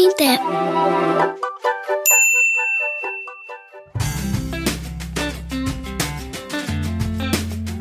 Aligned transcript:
Pamité. 0.00 0.40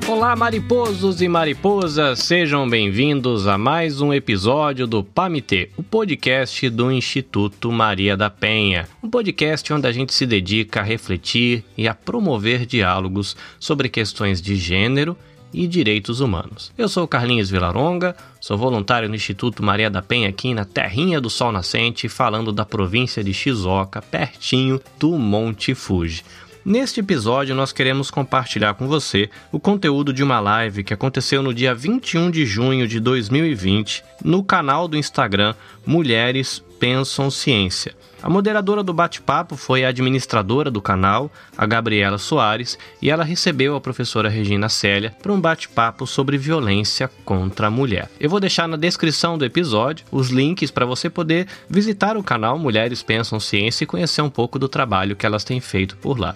Olá, 0.06 0.36
mariposos 0.36 1.22
e 1.22 1.30
mariposas, 1.30 2.20
sejam 2.20 2.70
bem-vindos 2.70 3.48
a 3.48 3.58
mais 3.58 4.02
um 4.02 4.14
episódio 4.14 4.86
do 4.86 5.02
PAMITê, 5.02 5.70
o 5.78 5.84
podcast 5.84 6.70
do 6.70 6.92
Instituto 6.92 7.72
Maria 7.72 8.18
da 8.18 8.30
Penha. 8.30 8.90
Um 9.02 9.10
podcast 9.10 9.72
onde 9.72 9.88
a 9.88 9.92
gente 9.94 10.14
se 10.14 10.26
dedica 10.26 10.82
a 10.82 10.84
refletir 10.84 11.64
e 11.78 11.88
a 11.88 11.94
promover 11.94 12.66
diálogos 12.66 13.38
sobre 13.58 13.88
questões 13.88 14.42
de 14.42 14.58
gênero 14.58 15.16
e 15.54 15.68
direitos 15.68 16.20
humanos. 16.20 16.72
Eu 16.78 16.88
sou 16.88 17.08
Carlinhos 17.08 17.50
Vilaronga, 17.50 18.16
sou 18.40 18.58
voluntário 18.58 19.10
no 19.10 19.16
Instituto 19.16 19.64
Maria 19.64 19.90
da 19.90 20.02
Penha 20.02 20.30
aqui 20.30 20.54
na 20.54 20.66
Terrinha 20.66 21.20
do 21.20 21.30
Sol 21.30 21.52
Nascente, 21.52 22.08
falando 22.08 22.52
da 22.52 22.66
província 22.66 23.24
de 23.24 23.34
Shizuoka, 23.34 24.02
pertinho 24.02 24.82
do 25.00 25.18
Monte 25.18 25.74
Fuji. 25.74 26.24
Neste 26.64 27.00
episódio, 27.00 27.56
nós 27.56 27.72
queremos 27.72 28.12
compartilhar 28.12 28.74
com 28.74 28.88
você 28.88 29.30
o 29.52 29.60
conteúdo 29.60 30.14
de 30.14 30.22
uma 30.22 30.40
live 30.40 30.84
que 30.84 30.94
aconteceu 30.94 31.42
no 31.42 31.54
dia 31.54 31.74
21 31.74 32.30
de 32.30 32.46
junho 32.46 32.88
de 32.88 33.00
2020 33.00 34.04
no 34.24 34.44
canal 34.44 34.88
do 34.88 34.98
Instagram 34.98 35.56
Mulheres 35.86 36.62
Pensam 36.80 37.30
Ciência. 37.30 37.94
A 38.24 38.30
moderadora 38.30 38.82
do 38.82 38.94
bate-papo 38.94 39.56
foi 39.56 39.84
a 39.84 39.90
administradora 39.90 40.72
do 40.72 40.82
canal, 40.82 41.32
a 41.58 41.66
Gabriela 41.66 42.18
Soares, 42.18 42.78
e 43.02 43.10
ela 43.10 43.24
recebeu 43.24 43.76
a 43.76 43.82
professora 43.82 44.30
Regina 44.30 44.68
Célia 44.70 45.16
para 45.22 45.32
um 45.32 45.40
bate-papo 45.40 46.08
sobre 46.08 46.38
violência 46.38 47.10
contra 47.24 47.68
a 47.68 47.72
mulher. 47.72 48.10
Eu 48.20 48.30
vou 48.30 48.40
deixar 48.40 48.68
na 48.68 48.78
descrição 48.78 49.38
do 49.38 49.46
episódio 49.46 50.06
os 50.12 50.30
links 50.30 50.72
para 50.72 50.86
você 50.86 51.10
poder 51.10 51.48
visitar 51.70 52.18
o 52.18 52.24
canal 52.24 52.58
Mulheres 52.58 53.04
Pensam 53.04 53.40
Ciência 53.40 53.84
e 53.84 53.88
conhecer 53.88 54.22
um 54.22 54.30
pouco 54.30 54.58
do 54.58 54.68
trabalho 54.68 55.16
que 55.16 55.26
elas 55.26 55.44
têm 55.44 55.60
feito 55.60 55.96
por 55.98 56.20
lá. 56.20 56.36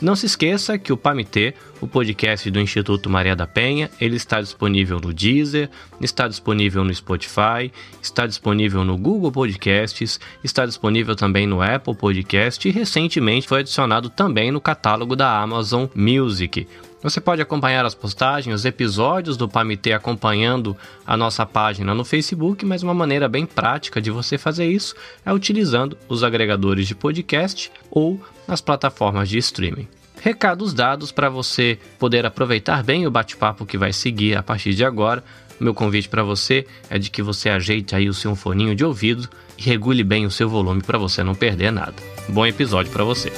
Não 0.00 0.14
se 0.14 0.26
esqueça 0.26 0.76
que 0.76 0.92
o 0.92 0.96
PAMITê, 0.96 1.54
o 1.80 1.86
podcast 1.86 2.50
do 2.50 2.60
Instituto 2.60 3.08
Maria 3.08 3.34
da 3.34 3.46
Penha, 3.46 3.90
ele 3.98 4.16
está 4.16 4.42
disponível 4.42 5.00
no 5.00 5.10
Deezer, 5.10 5.70
está 6.02 6.28
disponível 6.28 6.84
no 6.84 6.94
Spotify, 6.94 7.72
está 8.02 8.26
disponível 8.26 8.84
no 8.84 8.98
Google 8.98 9.32
Podcasts, 9.32 10.20
está 10.44 10.66
disponível 10.66 11.16
também 11.16 11.46
no 11.46 11.62
Apple 11.62 11.94
Podcast 11.94 12.68
e 12.68 12.70
recentemente 12.70 13.48
foi 13.48 13.60
adicionado 13.60 14.10
também 14.10 14.50
no 14.50 14.60
catálogo 14.60 15.16
da 15.16 15.40
Amazon 15.40 15.86
Music. 15.94 16.68
Você 17.06 17.20
pode 17.20 17.40
acompanhar 17.40 17.86
as 17.86 17.94
postagens, 17.94 18.52
os 18.52 18.64
episódios 18.64 19.36
do 19.36 19.48
PAMITê 19.48 19.92
acompanhando 19.92 20.76
a 21.06 21.16
nossa 21.16 21.46
página 21.46 21.94
no 21.94 22.04
Facebook, 22.04 22.66
mas 22.66 22.82
uma 22.82 22.92
maneira 22.92 23.28
bem 23.28 23.46
prática 23.46 24.02
de 24.02 24.10
você 24.10 24.36
fazer 24.36 24.66
isso 24.66 24.92
é 25.24 25.32
utilizando 25.32 25.96
os 26.08 26.24
agregadores 26.24 26.88
de 26.88 26.96
podcast 26.96 27.70
ou 27.92 28.20
nas 28.48 28.60
plataformas 28.60 29.28
de 29.28 29.38
streaming. 29.38 29.86
Recados 30.20 30.74
dados 30.74 31.12
para 31.12 31.28
você 31.28 31.78
poder 31.96 32.26
aproveitar 32.26 32.82
bem 32.82 33.06
o 33.06 33.10
bate-papo 33.10 33.64
que 33.64 33.78
vai 33.78 33.92
seguir 33.92 34.36
a 34.36 34.42
partir 34.42 34.74
de 34.74 34.84
agora. 34.84 35.22
Meu 35.60 35.72
convite 35.72 36.08
para 36.08 36.24
você 36.24 36.66
é 36.90 36.98
de 36.98 37.08
que 37.08 37.22
você 37.22 37.48
ajeite 37.48 37.94
aí 37.94 38.08
o 38.08 38.14
seu 38.14 38.34
foninho 38.34 38.74
de 38.74 38.84
ouvido 38.84 39.28
e 39.56 39.62
regule 39.62 40.02
bem 40.02 40.26
o 40.26 40.30
seu 40.30 40.48
volume 40.48 40.82
para 40.82 40.98
você 40.98 41.22
não 41.22 41.36
perder 41.36 41.70
nada. 41.70 41.94
Bom 42.28 42.44
episódio 42.44 42.90
para 42.90 43.04
você. 43.04 43.30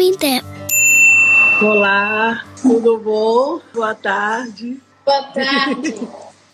Pamité. 0.00 0.40
Olá, 1.60 2.42
tudo 2.62 2.96
bom? 2.96 3.60
Boa 3.74 3.94
tarde. 3.94 4.80
Boa 5.04 5.24
tarde. 5.24 5.94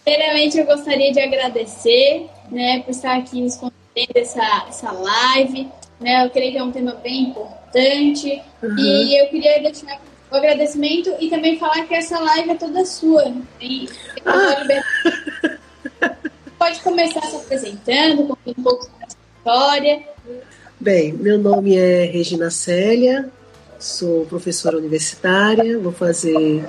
Primeiramente, 0.05 0.59
eu 0.59 0.67
gostaria 0.67 1.13
de 1.13 1.21
agradecer 1.21 2.29
né, 2.51 2.81
por 2.81 2.91
estar 2.91 3.17
aqui 3.17 3.41
nos 3.41 3.55
concedendo 3.55 4.17
essa, 4.17 4.65
essa 4.69 4.91
live. 4.91 5.69
Né, 6.01 6.25
eu 6.27 6.31
creio 6.31 6.51
que 6.51 6.59
é 6.59 6.65
um 6.65 6.73
tema 6.73 6.95
bem 6.97 7.27
importante. 7.27 8.43
Uhum. 8.61 8.79
E 8.81 9.23
eu 9.23 9.29
queria 9.29 9.63
deixar 9.63 10.01
o 10.29 10.35
agradecimento 10.35 11.15
e 11.21 11.31
também 11.31 11.57
falar 11.57 11.87
que 11.87 11.95
essa 11.95 12.19
live 12.19 12.51
é 12.51 12.55
toda 12.57 12.85
sua. 12.85 13.33
E, 13.61 13.89
Ah. 14.25 16.17
Pode 16.59 16.81
começar 16.81 17.23
se 17.23 17.37
apresentando, 17.37 18.27
contando 18.27 18.59
um 18.59 18.63
pouco 18.65 18.91
da 18.99 19.07
sua 19.09 19.19
história. 19.37 20.03
Bem, 20.87 21.13
meu 21.15 21.37
nome 21.37 21.75
é 21.75 22.05
Regina 22.05 22.49
Célia, 22.49 23.29
sou 23.77 24.25
professora 24.27 24.79
universitária, 24.79 25.77
vou 25.81 25.91
fazer 25.91 26.65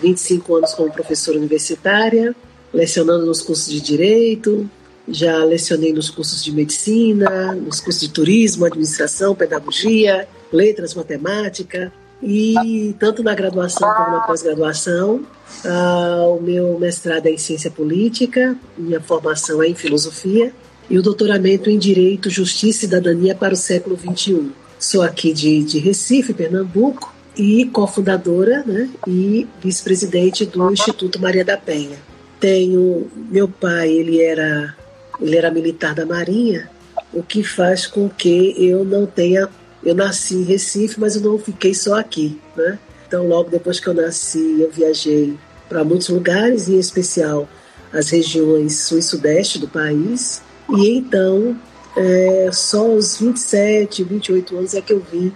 25 0.00 0.54
anos 0.56 0.72
como 0.72 0.90
professora 0.90 1.36
universitária, 1.36 2.34
lecionando 2.72 3.26
nos 3.26 3.42
cursos 3.42 3.70
de 3.70 3.78
Direito, 3.78 4.66
já 5.06 5.44
lecionei 5.44 5.92
nos 5.92 6.08
cursos 6.08 6.42
de 6.42 6.50
Medicina, 6.50 7.54
nos 7.56 7.78
cursos 7.78 8.00
de 8.00 8.08
Turismo, 8.08 8.64
Administração, 8.64 9.34
Pedagogia, 9.34 10.26
Letras, 10.50 10.94
Matemática, 10.94 11.92
e 12.22 12.96
tanto 12.98 13.22
na 13.22 13.34
graduação 13.34 13.86
como 13.92 14.12
na 14.12 14.20
pós-graduação. 14.20 15.26
Ah, 15.62 16.24
o 16.26 16.40
meu 16.40 16.78
mestrado 16.78 17.26
é 17.26 17.32
em 17.32 17.38
Ciência 17.38 17.70
Política, 17.70 18.56
minha 18.78 18.98
formação 18.98 19.62
é 19.62 19.68
em 19.68 19.74
Filosofia, 19.74 20.54
e 20.90 20.98
o 20.98 21.02
doutoramento 21.02 21.68
em 21.68 21.78
Direito, 21.78 22.30
Justiça 22.30 22.78
e 22.78 22.88
Cidadania 22.88 23.34
para 23.34 23.54
o 23.54 23.56
século 23.56 23.98
XXI. 23.98 24.50
Sou 24.78 25.02
aqui 25.02 25.32
de, 25.32 25.62
de 25.62 25.78
Recife, 25.78 26.32
Pernambuco, 26.32 27.12
e 27.38 27.64
cofundadora 27.66 28.64
né, 28.66 28.90
e 29.06 29.46
vice-presidente 29.62 30.44
do 30.44 30.72
Instituto 30.72 31.20
Maria 31.20 31.44
da 31.44 31.56
Penha. 31.56 31.96
Tenho 32.40 33.08
meu 33.30 33.48
pai, 33.48 33.90
ele 33.90 34.20
era 34.20 34.76
ele 35.20 35.36
era 35.36 35.50
militar 35.50 35.94
da 35.94 36.06
Marinha, 36.06 36.70
o 37.12 37.22
que 37.22 37.42
faz 37.42 37.86
com 37.86 38.08
que 38.08 38.54
eu 38.56 38.84
não 38.84 39.06
tenha 39.06 39.48
eu 39.84 39.94
nasci 39.94 40.34
em 40.34 40.42
Recife, 40.42 40.98
mas 40.98 41.14
eu 41.14 41.22
não 41.22 41.38
fiquei 41.38 41.72
só 41.72 41.98
aqui, 41.98 42.38
né? 42.56 42.78
Então 43.06 43.26
logo 43.26 43.48
depois 43.48 43.78
que 43.78 43.86
eu 43.86 43.94
nasci, 43.94 44.60
eu 44.60 44.70
viajei 44.70 45.34
para 45.68 45.84
muitos 45.84 46.08
lugares, 46.08 46.68
em 46.68 46.78
especial 46.78 47.48
as 47.92 48.10
regiões 48.10 48.80
sul 48.80 48.98
e 48.98 49.02
sudeste 49.02 49.58
do 49.58 49.68
país. 49.68 50.42
E 50.76 50.96
então, 50.96 51.56
é, 51.96 52.50
só 52.52 52.86
aos 52.86 53.18
27, 53.18 54.04
28 54.04 54.56
anos 54.56 54.74
é 54.74 54.80
que 54.80 54.92
eu 54.92 55.00
vim 55.00 55.32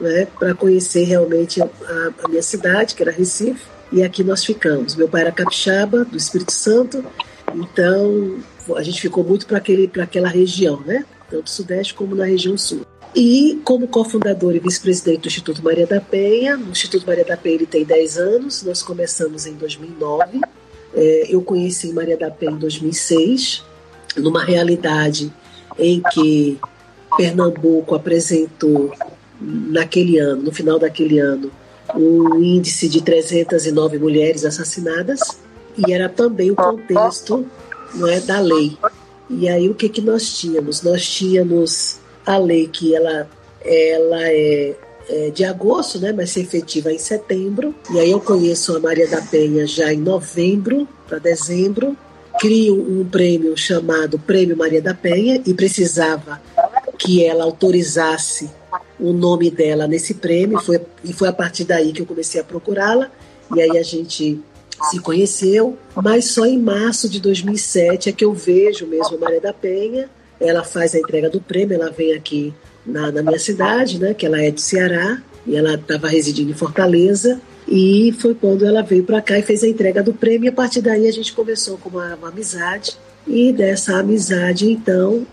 né, 0.00 0.26
para 0.38 0.54
conhecer 0.54 1.04
realmente 1.04 1.62
a, 1.62 1.68
a, 2.24 2.28
minha 2.28 2.42
cidade, 2.42 2.94
que 2.94 3.02
era 3.02 3.12
Recife, 3.12 3.64
e 3.90 4.02
aqui 4.02 4.24
nós 4.24 4.44
ficamos. 4.44 4.94
Meu 4.96 5.08
pai 5.08 5.22
era 5.22 5.32
capixaba, 5.32 6.04
do 6.04 6.16
Espírito 6.16 6.52
Santo, 6.52 7.04
então 7.54 8.38
a 8.76 8.82
gente 8.82 9.00
ficou 9.00 9.24
muito 9.24 9.46
para 9.46 9.58
aquela 9.58 10.28
região, 10.28 10.80
né, 10.80 11.04
tanto 11.30 11.50
sudeste 11.50 11.94
como 11.94 12.14
na 12.14 12.24
região 12.24 12.56
sul. 12.56 12.82
E 13.14 13.60
como 13.64 13.86
cofundador 13.86 14.56
e 14.56 14.58
vice-presidente 14.58 15.20
do 15.20 15.28
Instituto 15.28 15.62
Maria 15.62 15.86
da 15.86 16.00
Penha, 16.00 16.56
o 16.56 16.70
Instituto 16.70 17.06
Maria 17.06 17.24
da 17.24 17.36
Penha 17.36 17.56
ele 17.56 17.66
tem 17.66 17.84
10 17.84 18.16
anos, 18.16 18.62
nós 18.62 18.82
começamos 18.82 19.46
em 19.46 19.52
2009, 19.54 20.40
é, 20.94 21.26
eu 21.28 21.42
conheci 21.42 21.92
Maria 21.92 22.16
da 22.16 22.30
Penha 22.30 22.52
em 22.52 22.58
2006, 22.58 23.64
numa 24.16 24.44
realidade 24.44 25.32
em 25.78 26.02
que 26.12 26.58
Pernambuco 27.16 27.94
apresentou 27.94 28.92
naquele 29.40 30.18
ano, 30.18 30.42
no 30.42 30.52
final 30.52 30.78
daquele 30.78 31.18
ano, 31.18 31.50
um 31.94 32.42
índice 32.42 32.88
de 32.88 33.02
309 33.02 33.98
mulheres 33.98 34.44
assassinadas 34.44 35.20
e 35.76 35.92
era 35.92 36.08
também 36.08 36.50
o 36.50 36.54
contexto 36.56 37.46
não 37.94 38.08
é, 38.08 38.20
da 38.20 38.40
lei. 38.40 38.76
E 39.28 39.48
aí 39.48 39.68
o 39.68 39.74
que, 39.74 39.88
que 39.88 40.00
nós 40.00 40.38
tínhamos? 40.38 40.82
Nós 40.82 41.06
tínhamos 41.08 41.98
a 42.24 42.36
lei 42.36 42.68
que 42.68 42.94
ela, 42.94 43.28
ela 43.64 44.22
é, 44.28 44.74
é 45.08 45.30
de 45.30 45.44
agosto, 45.44 45.98
né, 45.98 46.12
mas 46.12 46.30
se 46.30 46.40
efetiva 46.40 46.92
em 46.92 46.98
setembro. 46.98 47.74
E 47.92 47.98
aí 47.98 48.10
eu 48.10 48.20
conheço 48.20 48.76
a 48.76 48.80
Maria 48.80 49.08
da 49.08 49.20
Penha 49.20 49.66
já 49.66 49.92
em 49.92 49.98
novembro 49.98 50.86
para 51.08 51.18
dezembro. 51.18 51.96
Crio 52.42 52.74
um 52.74 53.04
prêmio 53.04 53.56
chamado 53.56 54.18
Prêmio 54.18 54.56
Maria 54.56 54.82
da 54.82 54.92
Penha 54.92 55.40
e 55.46 55.54
precisava 55.54 56.42
que 56.98 57.24
ela 57.24 57.44
autorizasse 57.44 58.50
o 58.98 59.12
nome 59.12 59.48
dela 59.48 59.86
nesse 59.86 60.14
prêmio. 60.14 60.58
Foi, 60.58 60.80
e 61.04 61.12
foi 61.12 61.28
a 61.28 61.32
partir 61.32 61.62
daí 61.62 61.92
que 61.92 62.02
eu 62.02 62.06
comecei 62.06 62.40
a 62.40 62.44
procurá-la. 62.44 63.12
E 63.54 63.62
aí 63.62 63.78
a 63.78 63.82
gente 63.84 64.40
se 64.90 64.98
conheceu, 64.98 65.78
mas 65.94 66.24
só 66.32 66.44
em 66.44 66.58
março 66.58 67.08
de 67.08 67.20
2007 67.20 68.08
é 68.08 68.12
que 68.12 68.24
eu 68.24 68.32
vejo 68.34 68.88
mesmo 68.88 69.14
a 69.14 69.20
Maria 69.20 69.40
da 69.40 69.52
Penha. 69.52 70.10
Ela 70.40 70.64
faz 70.64 70.96
a 70.96 70.98
entrega 70.98 71.30
do 71.30 71.40
prêmio, 71.40 71.76
ela 71.76 71.92
vem 71.92 72.12
aqui 72.12 72.52
na, 72.84 73.12
na 73.12 73.22
minha 73.22 73.38
cidade, 73.38 74.00
né, 74.00 74.14
que 74.14 74.26
ela 74.26 74.42
é 74.42 74.50
do 74.50 74.60
Ceará, 74.60 75.22
e 75.46 75.54
ela 75.54 75.74
estava 75.74 76.08
residindo 76.08 76.50
em 76.50 76.54
Fortaleza. 76.54 77.40
E 77.74 78.12
foi 78.18 78.34
quando 78.34 78.66
ela 78.66 78.82
veio 78.82 79.02
para 79.02 79.22
cá 79.22 79.38
e 79.38 79.42
fez 79.42 79.64
a 79.64 79.66
entrega 79.66 80.02
do 80.02 80.12
prêmio. 80.12 80.44
E 80.44 80.48
a 80.50 80.52
partir 80.52 80.82
daí 80.82 81.08
a 81.08 81.10
gente 81.10 81.32
começou 81.32 81.78
com 81.78 81.88
uma, 81.88 82.14
uma 82.16 82.28
amizade. 82.28 82.98
E 83.26 83.50
dessa 83.50 83.96
amizade, 83.96 84.70
então, 84.70 85.26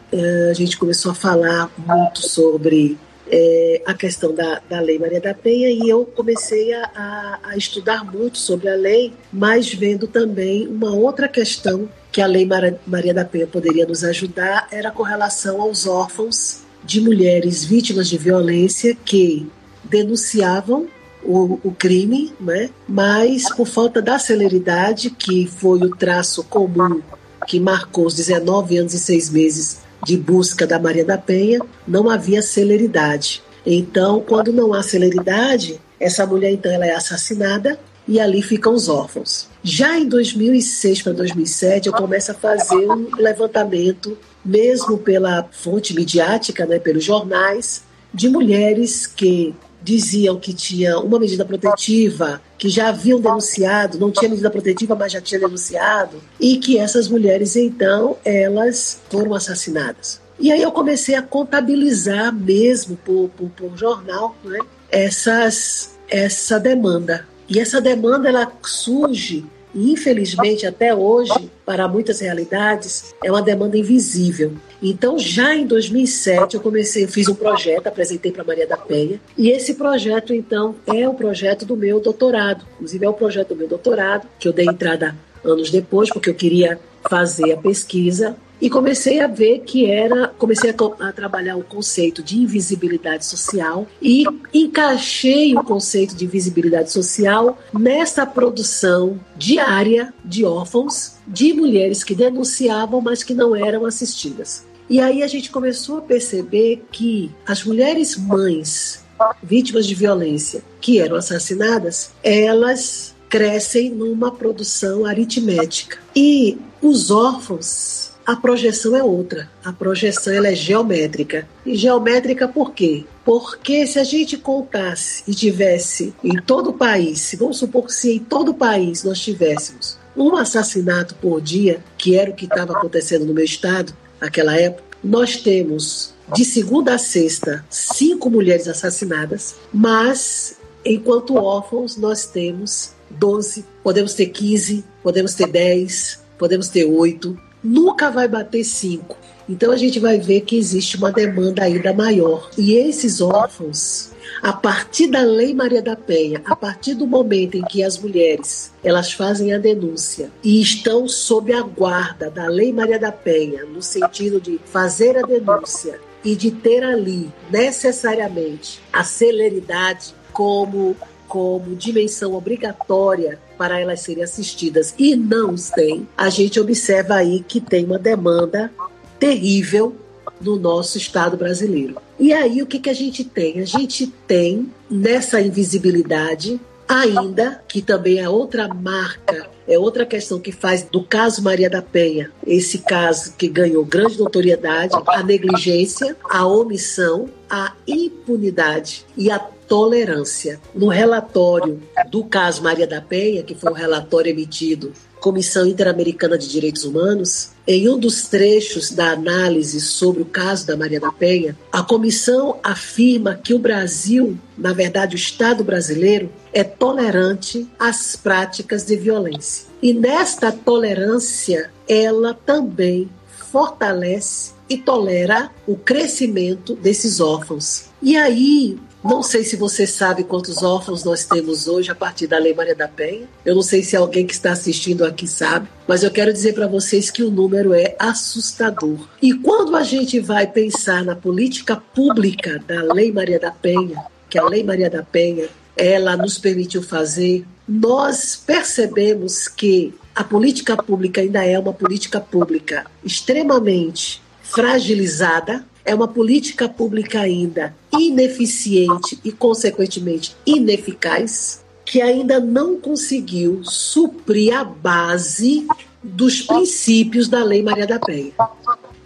a 0.50 0.54
gente 0.54 0.78
começou 0.78 1.12
a 1.12 1.16
falar 1.16 1.70
muito 1.78 2.22
sobre 2.22 2.98
é, 3.30 3.82
a 3.86 3.94
questão 3.94 4.34
da, 4.34 4.62
da 4.70 4.80
Lei 4.80 4.98
Maria 4.98 5.20
da 5.20 5.34
Penha 5.34 5.70
e 5.70 5.90
eu 5.90 6.06
comecei 6.06 6.74
a, 6.74 6.90
a, 6.96 7.40
a 7.50 7.58
estudar 7.58 8.06
muito 8.06 8.38
sobre 8.38 8.70
a 8.70 8.76
lei, 8.76 9.12
mas 9.34 9.74
vendo 9.74 10.08
também 10.08 10.66
uma 10.66 10.94
outra 10.94 11.28
questão 11.28 11.90
que 12.10 12.22
a 12.22 12.26
Lei 12.26 12.48
Maria 12.88 13.14
da 13.14 13.26
Penha 13.26 13.48
poderia 13.48 13.86
nos 13.86 14.04
ajudar 14.06 14.68
era 14.72 14.92
com 14.92 15.04
relação 15.04 15.62
aos 15.62 15.86
órfãos 15.86 16.62
de 16.86 17.02
mulheres 17.02 17.66
vítimas 17.66 18.08
de 18.08 18.18
violência 18.18 18.96
que 18.96 19.46
denunciavam 19.84 20.88
o, 21.24 21.60
o, 21.63 21.71
crime, 21.71 22.33
né? 22.39 22.69
mas 22.88 23.54
por 23.54 23.68
falta 23.68 24.01
da 24.01 24.18
celeridade, 24.18 25.10
que 25.10 25.45
foi 25.48 25.80
o 25.80 25.95
traço 25.95 26.44
comum 26.44 27.01
que 27.48 27.60
marcou 27.60 28.06
os 28.06 28.13
19 28.13 28.77
anos 28.77 28.94
e 28.94 29.00
6 29.00 29.30
meses 29.30 29.80
de 30.06 30.18
busca 30.18 30.66
da 30.66 30.80
Maria 30.80 31.04
da 31.04 31.18
Penha, 31.18 31.60
não 31.88 32.10
havia 32.10 32.42
celeridade. 32.42 33.42
Então, 33.66 34.21
quando 34.21 34.54
não 34.54 34.74
há 34.74 34.81
celeridade, 34.81 35.80
essa 36.00 36.25
mulher 36.25 36.51
então 36.51 36.71
ela 36.71 36.86
é 36.86 36.95
assassinada 36.95 37.80
e 38.07 38.19
ali 38.19 38.42
ficam 38.42 38.74
os 38.74 38.88
órfãos. 38.88 39.48
Já 39.62 40.00
em 40.00 40.07
2006 40.07 41.01
para 41.01 41.13
2007, 41.13 41.88
eu 41.88 41.94
começo 41.94 42.31
a 42.31 42.33
fazer 42.33 42.89
um 42.89 43.10
levantamento, 43.18 44.18
mesmo 44.44 44.98
pela 44.98 45.48
fonte 45.51 45.94
midiática, 45.94 46.66
né, 46.66 46.80
pelos 46.80 47.04
jornais, 47.04 47.83
de 48.13 48.30
mulheres 48.30 49.06
que 49.06 49.54
diziam 49.81 50.40
que 50.40 50.54
tinha 50.54 51.00
uma 51.00 51.20
medida 51.20 51.46
protetiva, 51.46 52.42
que 52.58 52.70
já 52.70 52.90
haviam 52.90 53.20
denunciado, 53.20 53.98
não 53.98 54.12
tinha 54.12 54.30
medida 54.30 54.50
protetiva, 54.50 54.96
mas 54.96 55.12
já 55.12 55.22
tinha 55.22 55.40
denunciado, 55.40 56.22
e 56.40 56.58
que 56.58 56.78
essas 56.78 57.08
mulheres, 57.08 57.56
então, 57.56 58.18
elas 58.26 59.00
foram 59.10 59.34
assassinadas. 59.34 60.22
E 60.40 60.52
aí 60.52 60.62
eu 60.62 60.72
comecei 60.72 61.16
a 61.16 61.22
contabilizar 61.22 62.34
mesmo 62.34 62.96
por, 62.98 63.30
por, 63.30 63.50
por 63.50 63.78
jornal 63.78 64.36
né, 64.44 64.60
essas, 64.90 65.98
essa 66.08 66.60
demanda. 66.60 67.28
E 67.48 67.60
essa 67.60 67.81
demanda 67.81 68.30
ela 68.30 68.52
surge, 68.64 69.46
infelizmente 69.74 70.66
até 70.66 70.94
hoje, 70.94 71.50
para 71.66 71.88
muitas 71.88 72.19
realidades, 72.19 73.13
é 73.24 73.31
uma 73.31 73.42
demanda 73.42 73.77
invisível. 73.77 74.54
Então, 74.81 75.19
já 75.19 75.56
em 75.56 75.66
2007, 75.66 76.56
eu 76.56 76.62
comecei, 76.62 77.04
eu 77.04 77.07
fiz 77.07 77.27
um 77.27 77.36
projeto, 77.36 77.88
apresentei 77.88 78.31
para 78.31 78.44
Maria 78.44 78.66
da 78.66 78.77
Penha, 78.77 79.19
e 79.38 79.50
esse 79.50 79.74
projeto, 79.75 80.33
então, 80.33 80.75
é 80.88 81.07
o 81.07 81.13
projeto 81.13 81.66
do 81.66 81.75
meu 81.75 82.00
doutorado. 82.00 82.66
Inclusive, 82.75 83.06
é 83.06 83.10
o 83.10 83.13
projeto 83.13 83.50
do 83.50 83.56
meu 83.56 83.68
doutorado, 83.68 84.27
que 84.39 84.48
eu 84.48 84.54
dei 84.54 84.66
entrada 84.66 85.16
anos 85.44 85.69
depois, 85.69 86.10
porque 86.10 86.30
eu 86.30 86.36
queria 86.36 86.80
fazer 87.10 87.54
a 87.54 87.57
pesquisa 87.57 88.36
e 88.62 88.70
comecei 88.70 89.20
a 89.20 89.28
ver 89.28 89.60
que 89.60 89.86
era, 89.86 90.28
comecei 90.28 90.72
a, 90.72 91.08
a, 91.08 91.12
trabalhar 91.12 91.56
o 91.56 91.64
conceito 91.64 92.22
de 92.22 92.38
invisibilidade 92.38 93.26
social 93.26 93.88
e 94.02 94.26
encaixei 94.54 95.56
o 95.56 95.64
conceito 95.64 96.16
de 96.16 96.26
invisibilidade 96.26 96.92
social 96.92 97.58
nessa 97.74 98.26
produção 98.26 99.20
diária 99.36 100.14
de 100.24 100.44
órfãos, 100.46 101.14
de 101.28 101.54
mulheres 101.54 102.04
que 102.04 102.16
denunciavam, 102.16 103.02
mas 103.02 103.24
que 103.24 103.34
não 103.34 103.56
eram 103.56 103.86
assistidas. 103.86 104.66
E 104.90 105.00
aí 105.00 105.22
a 105.22 105.28
gente 105.28 105.52
começou 105.52 106.00
a 106.00 106.02
perceber 106.02 106.84
que 106.92 107.32
as 107.46 107.64
mulheres 107.64 108.18
mães 108.18 109.04
vítimas 109.44 109.86
de 109.86 109.94
violência 109.94 110.64
que 110.80 111.00
eram 111.00 111.16
assassinadas, 111.16 112.12
elas 112.24 113.14
crescem 113.28 113.90
numa 113.90 114.32
produção 114.32 115.06
aritmética. 115.06 116.00
E 116.16 116.58
os 116.82 117.12
órfãos 117.12 118.12
a 118.30 118.36
projeção 118.36 118.96
é 118.96 119.02
outra. 119.02 119.50
A 119.66 119.74
projeção 119.74 120.31
ela 120.31 120.50
é 120.50 120.54
geométrica. 120.54 121.48
E 121.66 121.76
geométrica 121.76 122.48
por 122.48 122.74
quê? 122.74 123.04
Porque 123.26 123.88
se 123.88 123.98
a 123.98 124.04
gente 124.04 124.38
contasse 124.38 125.24
e 125.28 125.34
tivesse 125.34 126.14
em 126.24 126.40
todo 126.40 126.70
o 126.70 126.74
país, 126.74 127.36
vamos 127.40 127.58
supor 127.58 127.88
que 127.88 127.94
se 127.94 128.14
em 128.14 128.20
todo 128.20 128.50
o 128.50 128.54
país 128.54 129.04
nós 129.04 129.20
tivéssemos 129.20 129.98
um 130.16 130.36
assassinato 130.36 131.16
por 131.16 131.42
dia, 131.42 131.84
que 131.98 132.16
era 132.16 132.30
o 132.30 132.36
que 132.36 132.46
estava 132.46 132.74
acontecendo 132.74 133.26
no 133.26 133.34
meu 133.34 133.44
estado 133.44 133.96
naquela 134.22 134.56
época, 134.56 134.84
nós 135.04 135.38
temos 135.38 136.14
de 136.36 136.46
segunda 136.46 136.94
a 136.94 136.98
sexta 137.00 137.66
cinco 137.68 138.30
mulheres 138.30 138.68
assassinadas, 138.68 139.56
mas 139.74 140.56
enquanto 140.86 141.36
órfãos 141.36 141.98
nós 141.98 142.28
temos 142.28 142.92
12, 143.10 143.66
podemos 143.81 144.14
ter 144.14 144.28
15, 144.28 144.84
podemos 145.02 145.34
ter 145.34 145.48
10, 145.48 146.20
podemos 146.38 146.68
ter 146.68 146.86
8, 146.86 147.49
nunca 147.64 148.10
vai 148.10 148.28
bater 148.28 148.64
cinco. 148.64 149.18
Então 149.48 149.72
a 149.72 149.78
gente 149.78 150.00
vai 150.00 150.20
ver 150.20 150.42
que 150.42 150.56
existe 150.56 150.96
uma 150.98 151.12
demanda 151.12 151.64
ainda 151.64 151.92
maior. 151.92 152.52
E 152.56 152.74
esses 152.74 153.20
órfãos, 153.20 154.12
a 154.44 154.54
partir 154.54 155.08
da 155.08 155.22
Lei 155.22 155.56
Maria 155.56 155.82
da 155.82 155.96
Penha, 155.96 156.42
a 156.46 156.56
partir 156.56 156.94
do 156.94 157.08
momento 157.08 157.58
em 157.58 157.64
que 157.64 157.84
as 157.84 157.98
mulheres 157.98 158.72
elas 158.84 159.12
fazem 159.12 159.52
a 159.52 159.58
denúncia 159.58 160.30
e 160.44 160.62
estão 160.62 161.08
sob 161.08 161.52
a 161.52 161.64
guarda 161.64 162.30
da 162.30 162.48
Lei 162.48 162.72
Maria 162.72 163.00
da 163.00 163.12
Penha, 163.12 163.66
no 163.66 163.82
sentido 163.82 164.40
de 164.40 164.60
fazer 164.66 165.18
a 165.18 165.24
denúncia 165.24 166.00
e 166.24 166.36
de 166.36 166.52
ter 166.52 166.84
ali 166.84 167.32
necessariamente 167.50 168.80
a 168.94 169.04
celeridade 169.04 170.14
como 170.32 170.96
como 171.28 171.76
dimensão 171.76 172.34
obrigatória 172.34 173.40
para 173.60 173.78
elas 173.78 174.00
serem 174.00 174.24
assistidas 174.24 174.96
e 174.98 175.18
não 175.18 175.54
os 175.54 175.70
tem, 175.70 176.08
a 176.18 176.30
gente 176.30 176.58
observa 176.62 177.16
aí 177.16 177.44
que 177.46 177.60
tem 177.60 177.84
uma 177.84 178.00
demanda 178.00 178.72
terrível 179.20 179.94
no 180.40 180.58
nosso 180.58 180.98
Estado 180.98 181.36
brasileiro. 181.36 181.98
E 182.18 182.32
aí 182.32 182.62
o 182.62 182.66
que, 182.66 182.80
que 182.80 182.90
a 182.90 182.94
gente 182.94 183.26
tem? 183.26 183.60
A 183.60 183.66
gente 183.66 184.08
tem 184.08 184.72
nessa 184.90 185.42
invisibilidade 185.42 186.58
ainda, 186.88 187.62
que 187.68 187.82
também 187.82 188.20
é 188.20 188.30
outra 188.30 188.68
marca, 188.70 189.48
é 189.68 189.78
outra 189.78 190.06
questão 190.06 190.40
que 190.40 190.54
faz 190.54 190.84
do 190.84 191.04
caso 191.04 191.44
Maria 191.44 191.70
da 191.70 191.82
Penha, 191.82 192.32
esse 192.48 192.80
caso 192.80 193.34
que 193.38 193.50
ganhou 193.50 193.84
grande 193.84 194.18
notoriedade, 194.18 194.96
a 195.06 195.22
negligência, 195.22 196.16
a 196.24 196.48
omissão, 196.48 197.30
a 197.50 197.74
impunidade 197.86 199.06
e 199.18 199.30
a 199.30 199.40
tolerância. 199.69 200.60
No 200.74 200.88
relatório 200.88 201.80
do 202.10 202.24
caso 202.24 202.63
Maria 202.63 202.88
da 202.88 203.00
Penha, 203.00 203.44
que 203.44 203.54
foi 203.54 203.71
um 203.71 203.75
relatório 203.75 204.31
emitido 204.31 204.92
Comissão 205.19 205.68
Interamericana 205.68 206.38
de 206.38 206.50
Direitos 206.50 206.86
Humanos, 206.86 207.51
em 207.68 207.88
um 207.89 208.00
dos 208.00 208.24
trechos 208.24 208.89
da 208.89 209.12
análise 209.12 209.80
sobre 209.81 210.21
o 210.21 210.25
caso 210.25 210.66
da 210.66 210.75
Maria 210.75 211.00
da 211.00 211.12
Penha, 211.12 211.57
a 211.71 211.83
comissão 211.83 212.57
afirma 212.63 213.36
que 213.36 213.54
o 213.54 213.60
Brasil, 213.60 214.38
na 214.57 214.74
verdade 214.74 215.16
o 215.16 215.18
Estado 215.18 215.64
brasileiro, 215.64 216.31
é 216.54 216.64
tolerante 216.64 217.68
às 217.78 218.16
práticas 218.16 218.85
de 218.85 218.95
violência. 218.95 219.68
E 219.81 219.94
nesta 219.94 220.52
tolerância, 220.52 221.69
ela 221.88 222.33
também 222.33 223.09
fortalece 223.28 224.54
e 224.69 224.78
tolera 224.78 225.52
o 225.68 225.76
crescimento 225.76 226.76
desses 226.76 227.19
órfãos. 227.19 227.85
E 228.02 228.16
aí, 228.16 228.78
não 229.04 229.24
sei 229.24 229.44
se 229.44 229.56
você 229.56 229.88
sabe 229.88 230.26
quantos 230.26 230.62
órfãos 230.62 231.06
nós 231.06 231.24
temos 231.24 231.68
hoje 231.68 231.90
a 231.90 231.96
partir 231.96 232.28
da 232.28 232.38
Lei 232.38 232.54
Maria 232.54 232.76
da 232.76 232.88
Penha. 232.88 233.28
Eu 233.46 233.56
não 233.56 233.62
sei 233.62 233.82
se 233.82 233.96
alguém 233.96 234.28
que 234.28 234.34
está 234.34 234.52
assistindo 234.52 235.06
aqui 235.06 235.26
sabe, 235.26 235.70
mas 235.88 236.04
eu 236.04 236.12
quero 236.12 236.34
dizer 236.34 236.54
para 236.54 236.68
vocês 236.68 237.10
que 237.10 237.24
o 237.24 237.32
número 237.32 237.74
é 237.74 237.96
assustador. 237.98 238.98
E 239.22 239.34
quando 239.34 239.76
a 239.78 239.84
gente 239.84 240.20
vai 240.20 240.46
pensar 240.48 241.06
na 241.06 241.16
política 241.16 241.78
pública 241.78 242.62
da 242.68 242.82
Lei 242.94 243.12
Maria 243.12 243.40
da 243.40 243.52
Penha, 243.52 244.04
que 244.30 244.38
a 244.38 244.44
Lei 244.44 244.64
Maria 244.64 244.90
da 244.90 245.02
Penha 245.02 245.48
ela 245.78 246.18
nos 246.18 246.38
permitiu 246.38 246.84
fazer, 246.84 247.46
nós 247.66 248.36
percebemos 248.36 249.48
que 249.48 249.94
a 250.14 250.26
política 250.26 250.76
pública 250.76 251.22
ainda 251.22 251.46
é 251.46 251.58
uma 251.58 251.72
política 251.72 252.20
pública 252.20 252.86
extremamente 253.02 254.22
fragilizada, 254.44 255.64
é 255.86 255.96
uma 255.96 256.08
política 256.08 256.68
pública 256.68 257.22
ainda 257.22 257.74
ineficiente 257.92 259.19
e, 259.24 259.31
consequentemente, 259.31 260.36
ineficaz, 260.46 261.64
que 261.86 262.02
ainda 262.02 262.40
não 262.40 262.80
conseguiu 262.80 263.62
suprir 263.64 264.56
a 264.56 264.64
base 264.64 265.66
dos 266.04 266.42
princípios 266.42 267.28
da 267.28 267.44
Lei 267.44 267.64
Maria 267.64 267.88
da 267.88 268.00
Penha. 268.00 268.31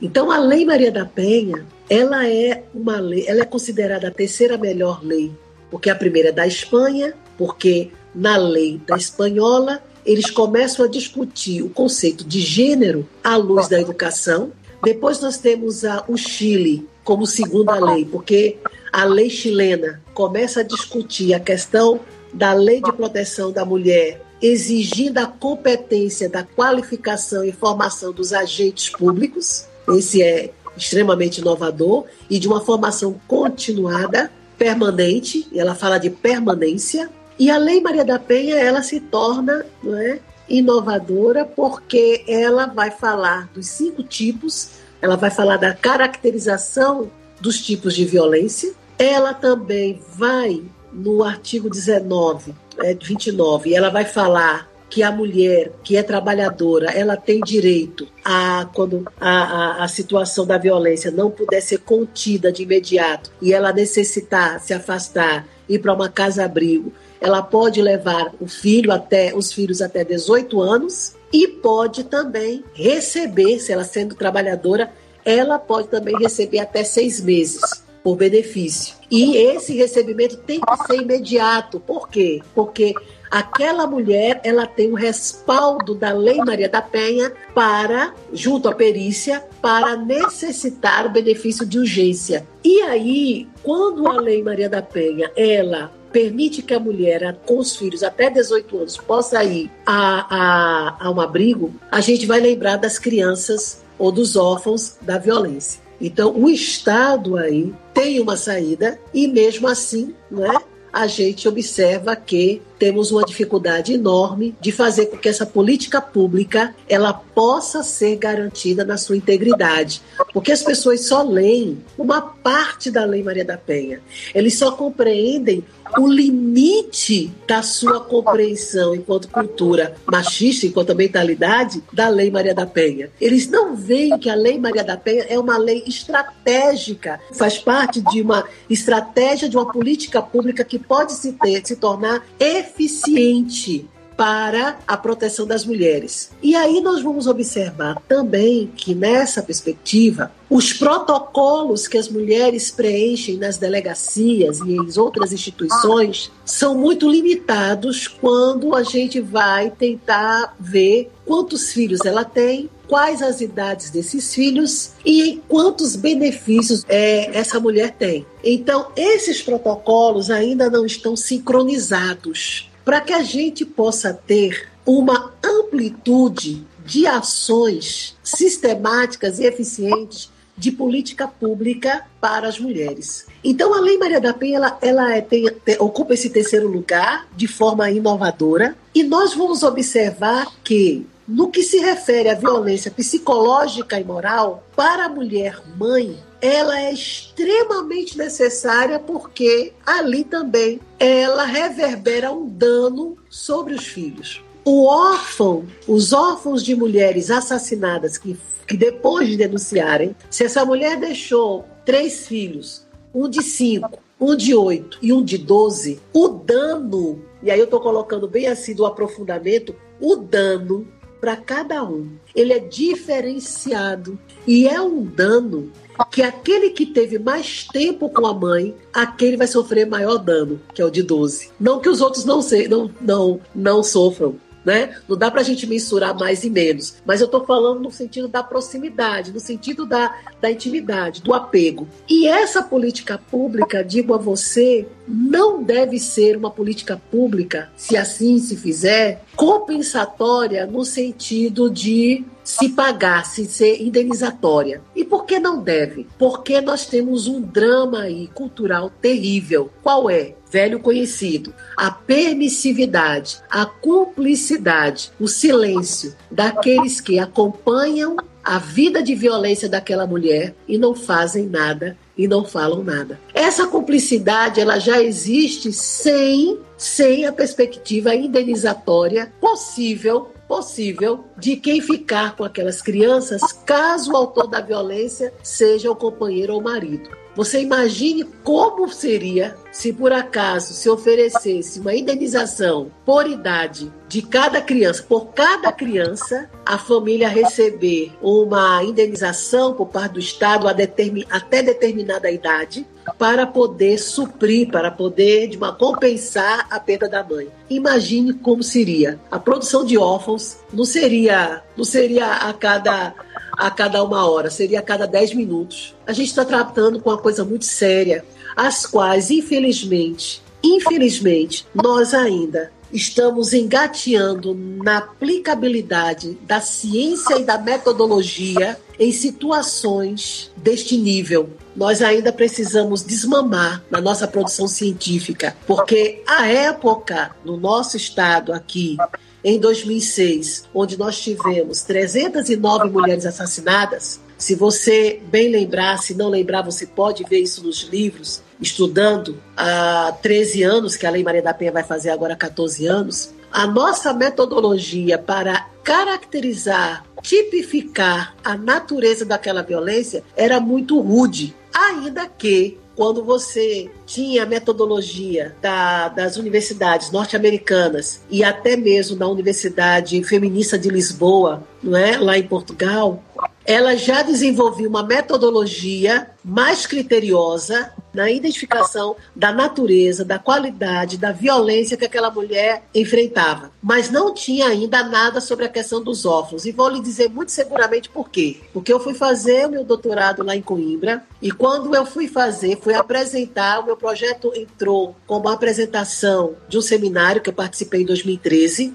Então, 0.02 0.30
a 0.30 0.38
Lei 0.38 0.66
Maria 0.66 0.92
da 0.92 1.06
Penha, 1.06 1.66
ela 1.90 2.28
é 2.28 2.64
uma 2.74 3.00
lei, 3.00 3.26
ela 3.28 3.42
é 3.42 3.46
considerada 3.46 4.08
a 4.08 4.12
terceira 4.12 4.58
melhor 4.58 5.04
lei, 5.04 5.32
porque 5.72 5.90
a 5.90 5.96
primeira 5.96 6.30
é 6.30 6.32
da 6.32 6.46
Espanha, 6.46 7.14
porque 7.38 7.90
na 8.14 8.38
lei 8.38 8.80
da 8.86 8.96
espanhola 8.96 9.82
eles 10.06 10.30
começam 10.30 10.86
a 10.86 10.90
discutir 10.90 11.62
o 11.62 11.70
conceito 11.70 12.26
de 12.26 12.42
gênero 12.42 13.08
à 13.24 13.36
luz 13.38 13.70
da 13.70 13.80
educação, 13.80 14.52
depois 14.84 15.22
nós 15.22 15.38
temos 15.38 15.86
a, 15.86 16.04
o 16.08 16.18
Chile 16.18 16.88
como 17.04 17.26
segunda 17.26 17.74
lei, 17.80 18.06
porque 18.06 18.58
a 18.92 19.04
lei 19.06 19.30
chilena 19.30 20.02
começa 20.14 20.62
a 20.62 20.64
discutir 20.64 21.34
a 21.34 21.40
questão 21.40 22.00
da 22.34 22.54
lei 22.54 22.82
de 22.82 22.92
proteção 22.92 23.52
da 23.52 23.66
mulher, 23.66 24.22
exigindo 24.42 25.20
a 25.20 25.26
competência 25.26 26.28
da 26.30 26.44
qualificação 26.44 27.44
e 27.44 27.52
formação 27.52 28.12
dos 28.12 28.34
agentes 28.34 28.90
públicos. 28.90 29.66
Esse 29.90 30.22
é 30.22 30.52
extremamente 30.76 31.42
inovador 31.42 32.06
e 32.30 32.40
de 32.40 32.48
uma 32.48 32.62
formação 32.62 33.20
continuada, 33.28 34.32
permanente, 34.58 35.48
e 35.52 35.60
ela 35.60 35.76
fala 35.76 35.98
de 35.98 36.10
permanência. 36.10 37.10
E 37.38 37.50
a 37.50 37.58
Lei 37.58 37.82
Maria 37.82 38.06
da 38.06 38.20
Penha, 38.20 38.56
ela 38.56 38.82
se 38.82 39.00
torna 39.00 39.66
não 39.84 39.96
é, 39.96 40.20
inovadora 40.48 41.46
porque 41.46 42.24
ela 42.28 42.68
vai 42.68 42.92
falar 42.92 43.50
dos 43.54 43.68
cinco 43.68 44.04
tipos, 44.04 44.70
ela 45.04 45.18
vai 45.18 45.30
falar 45.30 45.58
da 45.58 45.74
caracterização 45.74 47.12
dos 47.42 47.62
tipos 47.62 47.94
de 47.94 48.06
violência, 48.06 48.72
ela 48.98 49.34
também 49.34 50.02
vai, 50.16 50.64
no 50.94 51.26
artigo 51.26 51.70
19, 51.70 52.56
é, 52.78 52.94
29, 52.94 53.76
ela 53.76 53.90
vai 53.90 54.06
falar 54.06 54.72
que 54.90 55.04
a 55.04 55.12
mulher 55.12 55.74
que 55.84 55.98
é 55.98 56.04
trabalhadora 56.04 56.90
ela 56.92 57.18
tem 57.18 57.42
direito 57.42 58.08
a 58.24 58.70
quando 58.74 59.06
a, 59.20 59.30
a, 59.30 59.84
a, 59.84 59.88
situação 59.90 60.46
da 60.46 60.58
violência 60.58 61.12
não 61.12 61.30
puder 61.30 61.62
ser 61.62 61.80
contida 61.80 62.50
de 62.50 62.64
imediato 62.64 63.30
e 63.42 63.52
ela 63.52 63.74
necessitar 63.74 64.62
se 64.62 64.72
afastar 64.72 65.48
ir 65.68 65.80
para 65.80 65.94
uma 65.94 66.10
casa 66.10 66.46
abrigo 66.46 66.94
ela 67.20 67.42
pode 67.42 67.82
levar 67.82 68.32
o 68.40 68.48
filho 68.48 68.92
até 68.92 69.34
os 69.36 69.52
filhos 69.52 69.82
até 69.82 70.04
18 70.04 70.62
anos 70.62 71.16
e 71.34 71.48
pode 71.48 72.04
também 72.04 72.64
receber 72.74 73.60
se 73.60 73.74
ela 73.74 73.84
sendo 73.84 74.14
trabalhadora 74.16 74.94
ela 75.26 75.58
pode 75.58 75.88
também 75.88 76.16
receber 76.18 76.60
até 76.60 76.84
seis 76.84 77.22
meses 77.22 77.62
por 78.04 78.18
benefício. 78.18 78.96
E 79.10 79.38
esse 79.38 79.74
recebimento 79.74 80.38
tem 80.38 80.60
que 80.60 80.86
ser 80.86 81.02
imediato. 81.02 81.80
Por 81.80 82.10
quê? 82.10 82.42
Porque 82.54 82.94
aquela 83.32 83.88
mulher 83.88 84.42
ela 84.44 84.68
tem 84.68 84.92
o 84.92 84.96
respaldo 84.96 85.96
da 85.96 86.12
Lei 86.12 86.38
Maria 86.38 86.68
da 86.68 86.82
Penha 86.82 87.32
para, 87.56 88.14
junto 88.34 88.68
à 88.68 88.76
perícia, 88.76 89.42
para 89.62 89.96
necessitar 89.96 91.06
o 91.06 91.12
benefício 91.12 91.66
de 91.66 91.80
urgência. 91.80 92.46
E 92.64 92.82
aí, 92.82 93.48
quando 93.64 94.06
a 94.08 94.20
Lei 94.20 94.44
Maria 94.44 94.68
da 94.68 94.82
Penha 94.82 95.32
ela 95.38 95.90
permite 96.14 96.62
que 96.62 96.74
a 96.74 96.80
mulher 96.80 97.36
com 97.46 97.58
os 97.58 97.76
filhos 97.76 98.04
até 98.04 98.30
18 98.30 98.78
anos 98.78 98.98
possa 98.98 99.44
ir 99.44 99.70
a, 99.86 100.96
a, 101.00 101.08
a 101.08 101.12
um 101.12 101.20
abrigo, 101.20 101.74
a 101.92 102.00
gente 102.00 102.28
vai 102.28 102.40
lembrar 102.40 102.78
das 102.78 103.00
crianças 103.00 103.82
ou 103.98 104.12
dos 104.12 104.36
órfãos 104.36 104.96
da 105.02 105.18
violência. 105.18 105.82
Então, 106.00 106.34
o 106.36 106.50
Estado 106.50 107.38
aí 107.38 107.74
tem 107.94 108.20
uma 108.20 108.38
saída 108.38 109.00
e, 109.14 109.28
mesmo 109.28 109.68
assim, 109.68 110.14
né, 110.30 110.54
a 110.94 111.08
gente 111.08 111.48
observa 111.48 112.16
que 112.16 112.62
temos 112.78 113.12
uma 113.12 113.24
dificuldade 113.24 113.94
enorme 113.94 114.56
de 114.62 114.72
fazer 114.72 115.08
com 115.08 115.18
que 115.18 115.28
essa 115.28 115.46
política 115.46 116.00
pública 116.00 116.76
ela 116.88 117.12
possa 117.12 117.82
ser 117.82 118.18
garantida 118.18 118.86
na 118.86 118.96
sua 118.96 119.18
integridade, 119.18 120.04
porque 120.32 120.52
as 120.52 120.62
pessoas 120.62 121.06
só 121.06 121.24
leem 121.24 121.82
uma 121.98 122.22
parte 122.22 122.92
da 122.92 123.06
Lei 123.06 123.24
Maria 123.24 123.44
da 123.44 123.58
Penha. 123.58 124.02
Eles 124.36 124.56
só 124.56 124.74
compreendem 124.74 125.64
o 125.98 126.08
limite 126.08 127.32
da 127.48 127.62
sua 127.62 128.00
compreensão 128.00 128.96
enquanto 128.96 129.28
cultura 129.28 129.96
machista, 130.06 130.66
enquanto 130.66 130.96
mentalidade 130.96 131.84
da 131.92 132.08
Lei 132.08 132.32
Maria 132.32 132.54
da 132.54 132.66
Penha. 132.66 133.10
Eles 133.20 133.48
não 133.48 133.76
veem 133.76 134.18
que 134.18 134.30
a 134.30 134.36
Lei 134.36 134.60
Maria 134.60 134.84
da 134.84 134.98
Penha 134.98 135.26
é 135.30 135.38
uma 135.38 135.58
lei 135.58 135.84
estratégica, 135.86 137.20
faz 137.34 137.58
parte 137.58 138.02
de 138.02 138.22
uma 138.22 138.46
estratégia 138.70 139.50
de 139.50 139.58
uma 139.58 139.72
política 139.72 140.22
pública 140.22 140.64
que 140.64 140.80
pode 140.80 141.14
se, 141.14 141.34
ter, 141.34 141.66
se 141.66 141.76
tornar 141.76 142.26
eficiente 142.40 143.88
para 144.16 144.78
a 144.88 144.96
proteção 144.96 145.46
das 145.46 145.66
mulheres. 145.66 146.32
E 146.42 146.56
aí 146.56 146.82
nós 146.82 147.02
vamos 147.02 147.28
observar 147.28 148.02
também 148.08 148.72
que 148.76 148.94
nessa 148.94 149.42
perspectiva, 149.42 150.32
os 150.54 150.72
protocolos 150.72 151.88
que 151.88 151.98
as 151.98 152.08
mulheres 152.08 152.70
preenchem 152.70 153.38
nas 153.38 153.58
delegacias 153.58 154.60
e 154.60 154.76
em 154.76 155.00
outras 155.00 155.34
instituições 155.34 156.32
são 156.46 156.78
muito 156.78 157.10
limitados 157.10 158.08
quando 158.08 158.76
a 158.76 158.84
gente 158.84 159.20
vai 159.20 159.72
tentar 159.72 160.56
ver 160.60 161.10
quantos 161.26 161.74
filhos 161.74 162.02
ela 162.06 162.24
tem, 162.24 162.70
quais 162.88 163.24
as 163.24 163.42
idades 163.42 163.90
desses 163.90 164.36
filhos 164.36 164.92
e 165.04 165.42
quantos 165.48 165.96
benefícios 165.96 166.86
é, 166.88 167.36
essa 167.36 167.60
mulher 167.60 167.96
tem. 167.98 168.24
Então, 168.44 168.92
esses 168.96 169.42
protocolos 169.42 170.30
ainda 170.30 170.70
não 170.70 170.86
estão 170.86 171.16
sincronizados 171.16 172.70
para 172.86 173.02
que 173.02 173.12
a 173.12 173.24
gente 173.24 173.66
possa 173.66 174.14
ter 174.14 174.70
uma 174.86 175.34
amplitude 175.44 176.64
de 176.86 177.08
ações 177.08 178.16
sistemáticas 178.22 179.40
e 179.40 179.46
eficientes 179.46 180.33
de 180.64 180.72
política 180.72 181.28
pública 181.28 182.06
para 182.22 182.48
as 182.48 182.58
mulheres. 182.58 183.28
Então, 183.44 183.74
a 183.74 183.82
Lei 183.82 183.98
Maria 183.98 184.22
da 184.22 184.34
Penha 184.34 184.56
ela, 184.56 184.78
ela 184.82 185.14
é, 185.14 185.20
tem, 185.20 185.52
tem, 185.66 185.76
ocupa 185.78 186.14
esse 186.14 186.30
terceiro 186.30 186.70
lugar 186.70 187.28
de 187.36 187.50
forma 187.50 187.92
inovadora 187.92 188.74
e 188.96 189.04
nós 189.04 189.34
vamos 189.34 189.62
observar 189.62 190.48
que 190.64 191.06
no 191.28 191.52
que 191.52 191.64
se 191.64 191.80
refere 191.80 192.30
à 192.30 192.34
violência 192.34 192.90
psicológica 192.90 194.00
e 194.00 194.06
moral, 194.06 194.64
para 194.74 195.06
a 195.06 195.10
mulher 195.10 195.62
mãe, 195.78 196.18
ela 196.42 196.80
é 196.80 196.94
extremamente 196.94 198.18
necessária 198.18 199.00
porque 199.00 199.74
ali 199.86 200.24
também 200.24 200.80
ela 200.98 201.44
reverbera 201.44 202.32
um 202.32 202.48
dano 202.48 203.18
sobre 203.30 203.74
os 203.74 203.86
filhos. 203.86 204.42
O 204.64 204.86
órfão, 204.86 205.66
os 205.86 206.14
órfãos 206.14 206.64
de 206.64 206.74
mulheres 206.74 207.30
assassinadas 207.30 208.18
que, 208.18 208.38
que 208.66 208.78
depois 208.78 209.28
de 209.28 209.38
denunciarem, 209.38 210.16
se 210.30 210.44
essa 210.44 210.66
mulher 210.66 211.00
deixou 211.00 211.66
três 211.86 212.28
filhos, 212.28 212.86
um 213.14 213.30
de 213.30 213.42
cinco, 213.42 214.00
um 214.20 214.36
de 214.36 214.56
oito 214.56 214.98
e 215.02 215.12
um 215.12 215.24
de 215.24 215.38
doze, 215.38 216.00
o 216.14 216.28
dano, 216.30 217.22
e 217.42 217.52
aí 217.52 217.60
eu 217.60 217.66
estou 217.66 217.80
colocando 217.80 218.28
bem 218.28 218.48
assim 218.48 218.74
do 218.74 218.86
aprofundamento, 218.86 219.76
o 220.00 220.16
dano 220.16 220.88
para 221.20 221.36
cada 221.38 221.84
um. 221.84 222.10
Ele 222.36 222.52
é 222.52 222.60
diferenciado 222.60 224.20
e 224.46 224.68
é 224.68 224.82
um 224.82 225.04
dano 225.04 225.72
que 226.12 226.22
aquele 226.22 226.72
que 226.72 226.86
teve 226.86 227.20
mais 227.20 227.66
tempo 227.66 228.10
com 228.10 228.26
a 228.26 228.34
mãe, 228.34 228.76
aquele 228.92 229.38
vai 229.38 229.48
sofrer 229.48 229.86
maior 229.86 230.18
dano, 230.18 230.60
que 230.74 230.82
é 230.82 230.86
o 230.86 230.92
de 230.92 231.04
12. 231.04 231.52
Não 231.60 231.80
que 231.80 231.88
os 231.88 232.02
outros 232.02 232.26
não, 232.26 232.42
se, 232.42 232.68
não, 232.68 232.92
não, 233.00 233.40
não 233.54 233.84
sofram, 233.84 234.36
né? 234.66 234.96
Não 235.08 235.18
dá 235.18 235.30
para 235.30 235.42
a 235.42 235.44
gente 235.44 235.68
mensurar 235.68 236.18
mais 236.18 236.44
e 236.44 236.50
menos, 236.50 236.96
mas 237.06 237.20
eu 237.20 237.26
estou 237.26 237.46
falando 237.46 237.82
no 237.82 237.92
sentido 237.92 238.28
da 238.28 238.44
proximidade, 238.44 239.32
no 239.32 239.40
sentido 239.40 239.86
da, 239.86 240.16
da 240.42 240.52
intimidade, 240.52 241.22
do 241.22 241.34
apego. 241.34 241.88
E 242.10 242.28
essa 242.28 242.62
política 242.62 243.18
pública, 243.18 243.84
digo 243.84 244.14
a 244.14 244.18
você, 244.18 244.88
não 245.08 245.64
deve 245.64 246.00
ser 246.00 246.38
uma 246.38 246.50
política 246.50 247.02
pública, 247.12 247.70
se 247.76 247.98
assim 247.98 248.40
se 248.40 248.56
fizer, 248.56 249.24
compensatória 249.36 250.66
no 250.66 250.86
sentido 250.86 251.70
de 251.70 252.24
se 252.44 252.70
pagar, 252.70 253.26
se 253.26 253.46
ser 253.46 253.82
indenizatória. 253.82 254.82
E 254.96 255.06
por 255.06 255.26
que 255.26 255.40
não 255.40 255.62
deve? 255.62 256.08
Porque 256.18 256.60
nós 256.60 256.86
temos 256.86 257.28
um 257.28 257.42
drama 257.42 258.02
aí 258.02 258.28
cultural 258.28 258.90
terrível. 258.90 259.70
Qual 259.82 260.10
é? 260.10 260.36
Velho 260.54 260.80
conhecido, 260.80 261.52
a 261.76 261.90
permissividade, 261.90 263.40
a 263.50 263.66
cumplicidade, 263.66 265.12
o 265.20 265.28
silêncio 265.28 266.16
daqueles 266.30 267.02
que 267.02 267.18
acompanham 267.18 268.16
a 268.44 268.60
vida 268.60 269.02
de 269.02 269.16
violência 269.16 269.68
daquela 269.68 270.06
mulher 270.06 270.54
e 270.68 270.78
não 270.78 270.94
fazem 270.94 271.48
nada 271.48 271.98
e 272.16 272.28
não 272.28 272.46
falam 272.46 272.84
nada. 272.84 273.20
Essa 273.34 273.66
cumplicidade 273.66 274.60
ela 274.60 274.78
já 274.78 275.02
existe 275.02 275.74
sem 275.74 276.60
sem 276.78 277.26
a 277.26 277.32
perspectiva 277.32 278.14
indenizatória 278.14 279.34
possível 279.42 280.30
possível 280.48 281.24
de 281.38 281.56
quem 281.56 281.82
ficar 281.82 282.36
com 282.36 282.44
aquelas 282.44 282.82
crianças 282.82 283.42
caso 283.66 284.12
o 284.12 284.18
autor 284.18 284.46
da 284.46 284.62
violência 284.62 285.34
seja 285.42 285.90
o 285.90 285.96
companheiro 285.96 286.54
ou 286.54 286.60
o 286.60 286.64
marido. 286.64 287.23
Você 287.36 287.62
imagine 287.62 288.24
como 288.44 288.88
seria 288.90 289.56
se 289.72 289.92
por 289.92 290.14
acaso 290.14 290.74
se 290.74 290.88
oferecesse 290.88 291.80
uma 291.80 291.96
indenização 291.96 292.92
por 293.04 293.28
idade 293.28 293.92
de 294.08 294.22
cada 294.22 294.62
criança, 294.62 295.04
por 295.10 295.34
cada 295.34 295.72
criança, 295.72 296.48
a 296.64 296.78
família 296.78 297.28
receber 297.28 298.12
uma 298.22 298.84
indenização 298.84 299.74
por 299.74 299.88
parte 299.88 300.14
do 300.14 300.20
Estado 300.20 300.68
até 300.68 301.64
determinada 301.64 302.30
idade 302.30 302.86
para 303.18 303.48
poder 303.48 303.98
suprir, 303.98 304.70
para 304.70 304.92
poder 304.92 305.48
de 305.48 305.58
uma, 305.58 305.74
compensar 305.74 306.68
a 306.70 306.80
perda 306.80 307.10
da 307.10 307.24
mãe. 307.24 307.48
Imagine 307.70 308.34
como 308.34 308.62
seria. 308.62 309.20
A 309.32 309.40
produção 309.40 309.84
de 309.84 309.98
órfãos 309.98 310.58
não 310.72 310.86
seria, 310.86 311.64
não 311.76 311.84
seria 311.84 312.28
a 312.28 312.54
cada 312.54 313.16
a 313.58 313.70
cada 313.70 314.04
uma 314.04 314.30
hora, 314.30 314.50
seria 314.50 314.80
a 314.80 314.84
cada 314.84 315.06
dez 315.06 315.34
minutos. 315.34 315.96
A 316.06 316.14
gente 316.14 316.28
está 316.28 316.44
tratando 316.44 317.00
com 317.00 317.10
uma 317.10 317.18
coisa 317.18 317.46
muito 317.46 317.66
séria, 317.66 318.26
as 318.56 318.86
quais, 318.86 319.32
infelizmente, 319.32 320.42
infelizmente, 320.64 321.66
nós 321.74 322.14
ainda 322.14 322.72
estamos 322.92 323.54
engateando 323.54 324.54
na 324.54 325.00
aplicabilidade 325.00 326.38
da 326.44 326.62
ciência 326.62 327.40
e 327.40 327.44
da 327.44 327.58
metodologia 327.58 328.80
em 329.00 329.12
situações 329.12 330.52
deste 330.56 330.96
nível. 330.96 331.50
Nós 331.76 332.04
ainda 332.04 332.32
precisamos 332.32 333.04
desmamar 333.04 333.84
na 333.90 334.00
nossa 334.00 334.28
produção 334.28 334.68
científica, 334.68 335.58
porque 335.66 336.22
a 336.28 336.48
época 336.48 337.36
no 337.44 337.58
nosso 337.58 337.98
estado 337.98 338.54
aqui 338.54 338.96
em 339.44 339.60
2006, 339.60 340.66
onde 340.74 340.98
nós 340.98 341.20
tivemos 341.20 341.82
309 341.82 342.90
mulheres 342.90 343.26
assassinadas, 343.26 344.22
se 344.38 344.56
você 344.56 345.22
bem 345.32 345.50
lembrar, 345.50 345.98
se 346.00 346.14
não 346.14 346.28
lembrar, 346.30 346.62
você 346.64 346.86
pode 346.86 347.24
ver 347.24 347.40
isso 347.40 347.64
nos 347.64 347.84
livros, 347.84 348.42
estudando 348.60 349.42
há 349.56 350.14
13 350.22 350.64
anos, 350.64 350.98
que 350.98 351.06
a 351.06 351.10
Lei 351.10 351.24
Maria 351.24 351.42
da 351.42 351.54
Penha 351.54 351.72
vai 351.72 351.84
fazer 351.84 352.10
agora 352.10 352.36
14 352.36 352.86
anos. 352.86 353.34
A 353.52 353.66
nossa 353.66 354.14
metodologia 354.14 355.18
para 355.18 355.68
caracterizar, 355.82 357.06
tipificar 357.22 358.36
a 358.44 358.58
natureza 358.58 359.24
daquela 359.24 359.62
violência 359.62 360.24
era 360.36 360.60
muito 360.60 361.00
rude, 361.00 361.56
ainda 361.74 362.28
que 362.28 362.78
quando 362.96 363.24
você 363.24 363.90
tinha 364.06 364.44
a 364.44 364.46
metodologia 364.46 365.56
da, 365.62 366.10
das 366.10 366.38
universidades 366.38 367.12
norte-americanas 367.12 368.22
e 368.30 368.44
até 368.44 368.76
mesmo 368.76 369.16
da 369.16 369.28
Universidade 369.28 370.24
Feminista 370.24 370.78
de 370.78 370.90
Lisboa, 370.90 371.64
não 371.82 371.98
é? 371.98 372.18
lá 372.18 372.38
em 372.38 372.44
Portugal, 372.44 373.24
ela 373.66 373.96
já 373.96 374.22
desenvolveu 374.22 374.90
uma 374.90 375.04
metodologia 375.04 376.30
mais 376.44 376.86
criteriosa 376.86 377.92
na 378.14 378.30
identificação 378.30 379.16
da 379.36 379.52
natureza, 379.52 380.24
da 380.24 380.38
qualidade, 380.38 381.18
da 381.18 381.32
violência 381.32 381.98
que 381.98 382.06
aquela 382.06 382.30
mulher 382.30 382.84
enfrentava. 382.94 383.72
Mas 383.82 384.10
não 384.10 384.34
tinha 384.34 384.68
ainda 384.68 385.04
nada 385.04 385.42
sobre 385.42 385.66
a 385.66 385.70
questão 385.70 386.04
dos 386.04 386.26
órfãos. 386.26 386.66
E 386.66 386.72
vou 386.72 386.90
lhe 386.90 387.02
dizer 387.02 387.30
muito 387.30 387.52
seguramente 387.52 388.10
por 388.10 388.30
quê. 388.30 388.58
Porque 388.72 388.94
eu 388.94 389.00
fui 389.00 389.14
fazer 389.14 389.68
o 389.68 389.72
meu 389.72 389.84
doutorado 389.84 390.44
lá 390.44 390.56
em 390.56 390.62
Coimbra 390.62 391.24
e 391.42 391.52
quando 391.52 391.94
eu 391.96 392.06
fui 392.06 392.28
fazer, 392.28 392.80
fui 392.82 392.94
apresentar, 392.94 393.80
o 393.80 393.86
meu 393.86 393.98
projeto 393.98 394.54
entrou 394.56 395.16
como 395.26 395.50
apresentação 395.50 396.56
de 396.70 396.78
um 396.78 396.82
seminário 396.82 397.42
que 397.42 397.50
eu 397.50 397.54
participei 397.54 398.04
em 398.04 398.06
2013. 398.06 398.94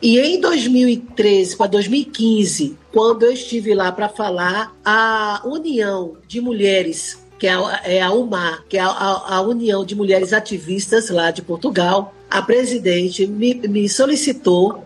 E 0.00 0.18
em 0.18 0.40
2013 0.40 1.56
para 1.56 1.66
2015, 1.66 2.78
quando 2.92 3.24
eu 3.24 3.32
estive 3.32 3.74
lá 3.74 3.92
para 3.92 4.08
falar, 4.08 4.74
a 4.84 5.42
União 5.44 6.16
de 6.26 6.40
Mulheres 6.40 7.25
que 7.38 7.46
é 7.46 7.54
a, 7.54 7.80
é 7.84 8.08
UMAR, 8.08 8.64
que 8.68 8.76
é 8.76 8.80
a, 8.80 8.88
a, 8.88 9.40
União 9.42 9.84
de 9.84 9.94
Mulheres 9.94 10.32
Ativistas 10.32 11.10
lá 11.10 11.30
de 11.30 11.42
Portugal, 11.42 12.14
a 12.30 12.42
presidente 12.42 13.26
me, 13.26 13.54
me 13.54 13.88
solicitou 13.88 14.82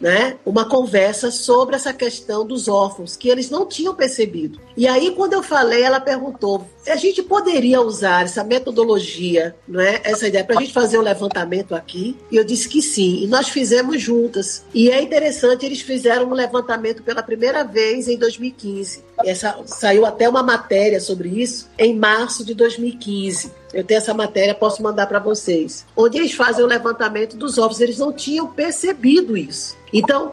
né, 0.00 0.36
uma 0.44 0.64
conversa 0.64 1.30
sobre 1.30 1.76
essa 1.76 1.92
questão 1.92 2.46
dos 2.46 2.68
órfãos, 2.68 3.16
que 3.16 3.28
eles 3.28 3.50
não 3.50 3.66
tinham 3.66 3.94
percebido. 3.94 4.58
E 4.76 4.86
aí, 4.86 5.10
quando 5.10 5.34
eu 5.34 5.42
falei, 5.42 5.82
ela 5.82 6.00
perguntou: 6.00 6.66
a 6.88 6.96
gente 6.96 7.22
poderia 7.22 7.80
usar 7.80 8.24
essa 8.24 8.44
metodologia, 8.44 9.54
né, 9.66 10.00
essa 10.04 10.28
ideia, 10.28 10.44
para 10.44 10.58
a 10.58 10.60
gente 10.60 10.72
fazer 10.72 10.98
um 10.98 11.02
levantamento 11.02 11.74
aqui? 11.74 12.16
E 12.30 12.36
eu 12.36 12.44
disse 12.44 12.68
que 12.68 12.82
sim, 12.82 13.22
e 13.22 13.26
nós 13.26 13.48
fizemos 13.48 14.00
juntas. 14.00 14.64
E 14.74 14.90
é 14.90 15.00
interessante, 15.02 15.64
eles 15.64 15.80
fizeram 15.80 16.26
um 16.26 16.34
levantamento 16.34 17.02
pela 17.02 17.22
primeira 17.22 17.64
vez 17.64 18.08
em 18.08 18.16
2015. 18.16 19.04
Essa, 19.24 19.58
saiu 19.66 20.06
até 20.06 20.28
uma 20.28 20.42
matéria 20.42 21.00
sobre 21.00 21.28
isso 21.28 21.68
em 21.78 21.94
março 21.96 22.44
de 22.44 22.54
2015. 22.54 23.52
Eu 23.72 23.84
tenho 23.84 23.98
essa 23.98 24.14
matéria, 24.14 24.54
posso 24.54 24.82
mandar 24.82 25.06
para 25.06 25.18
vocês. 25.18 25.84
Onde 25.96 26.18
eles 26.18 26.32
fazem 26.32 26.64
o 26.64 26.68
levantamento 26.68 27.36
dos 27.36 27.58
ovos, 27.58 27.80
eles 27.80 27.98
não 27.98 28.12
tinham 28.12 28.46
percebido 28.46 29.36
isso. 29.36 29.76
Então, 29.92 30.32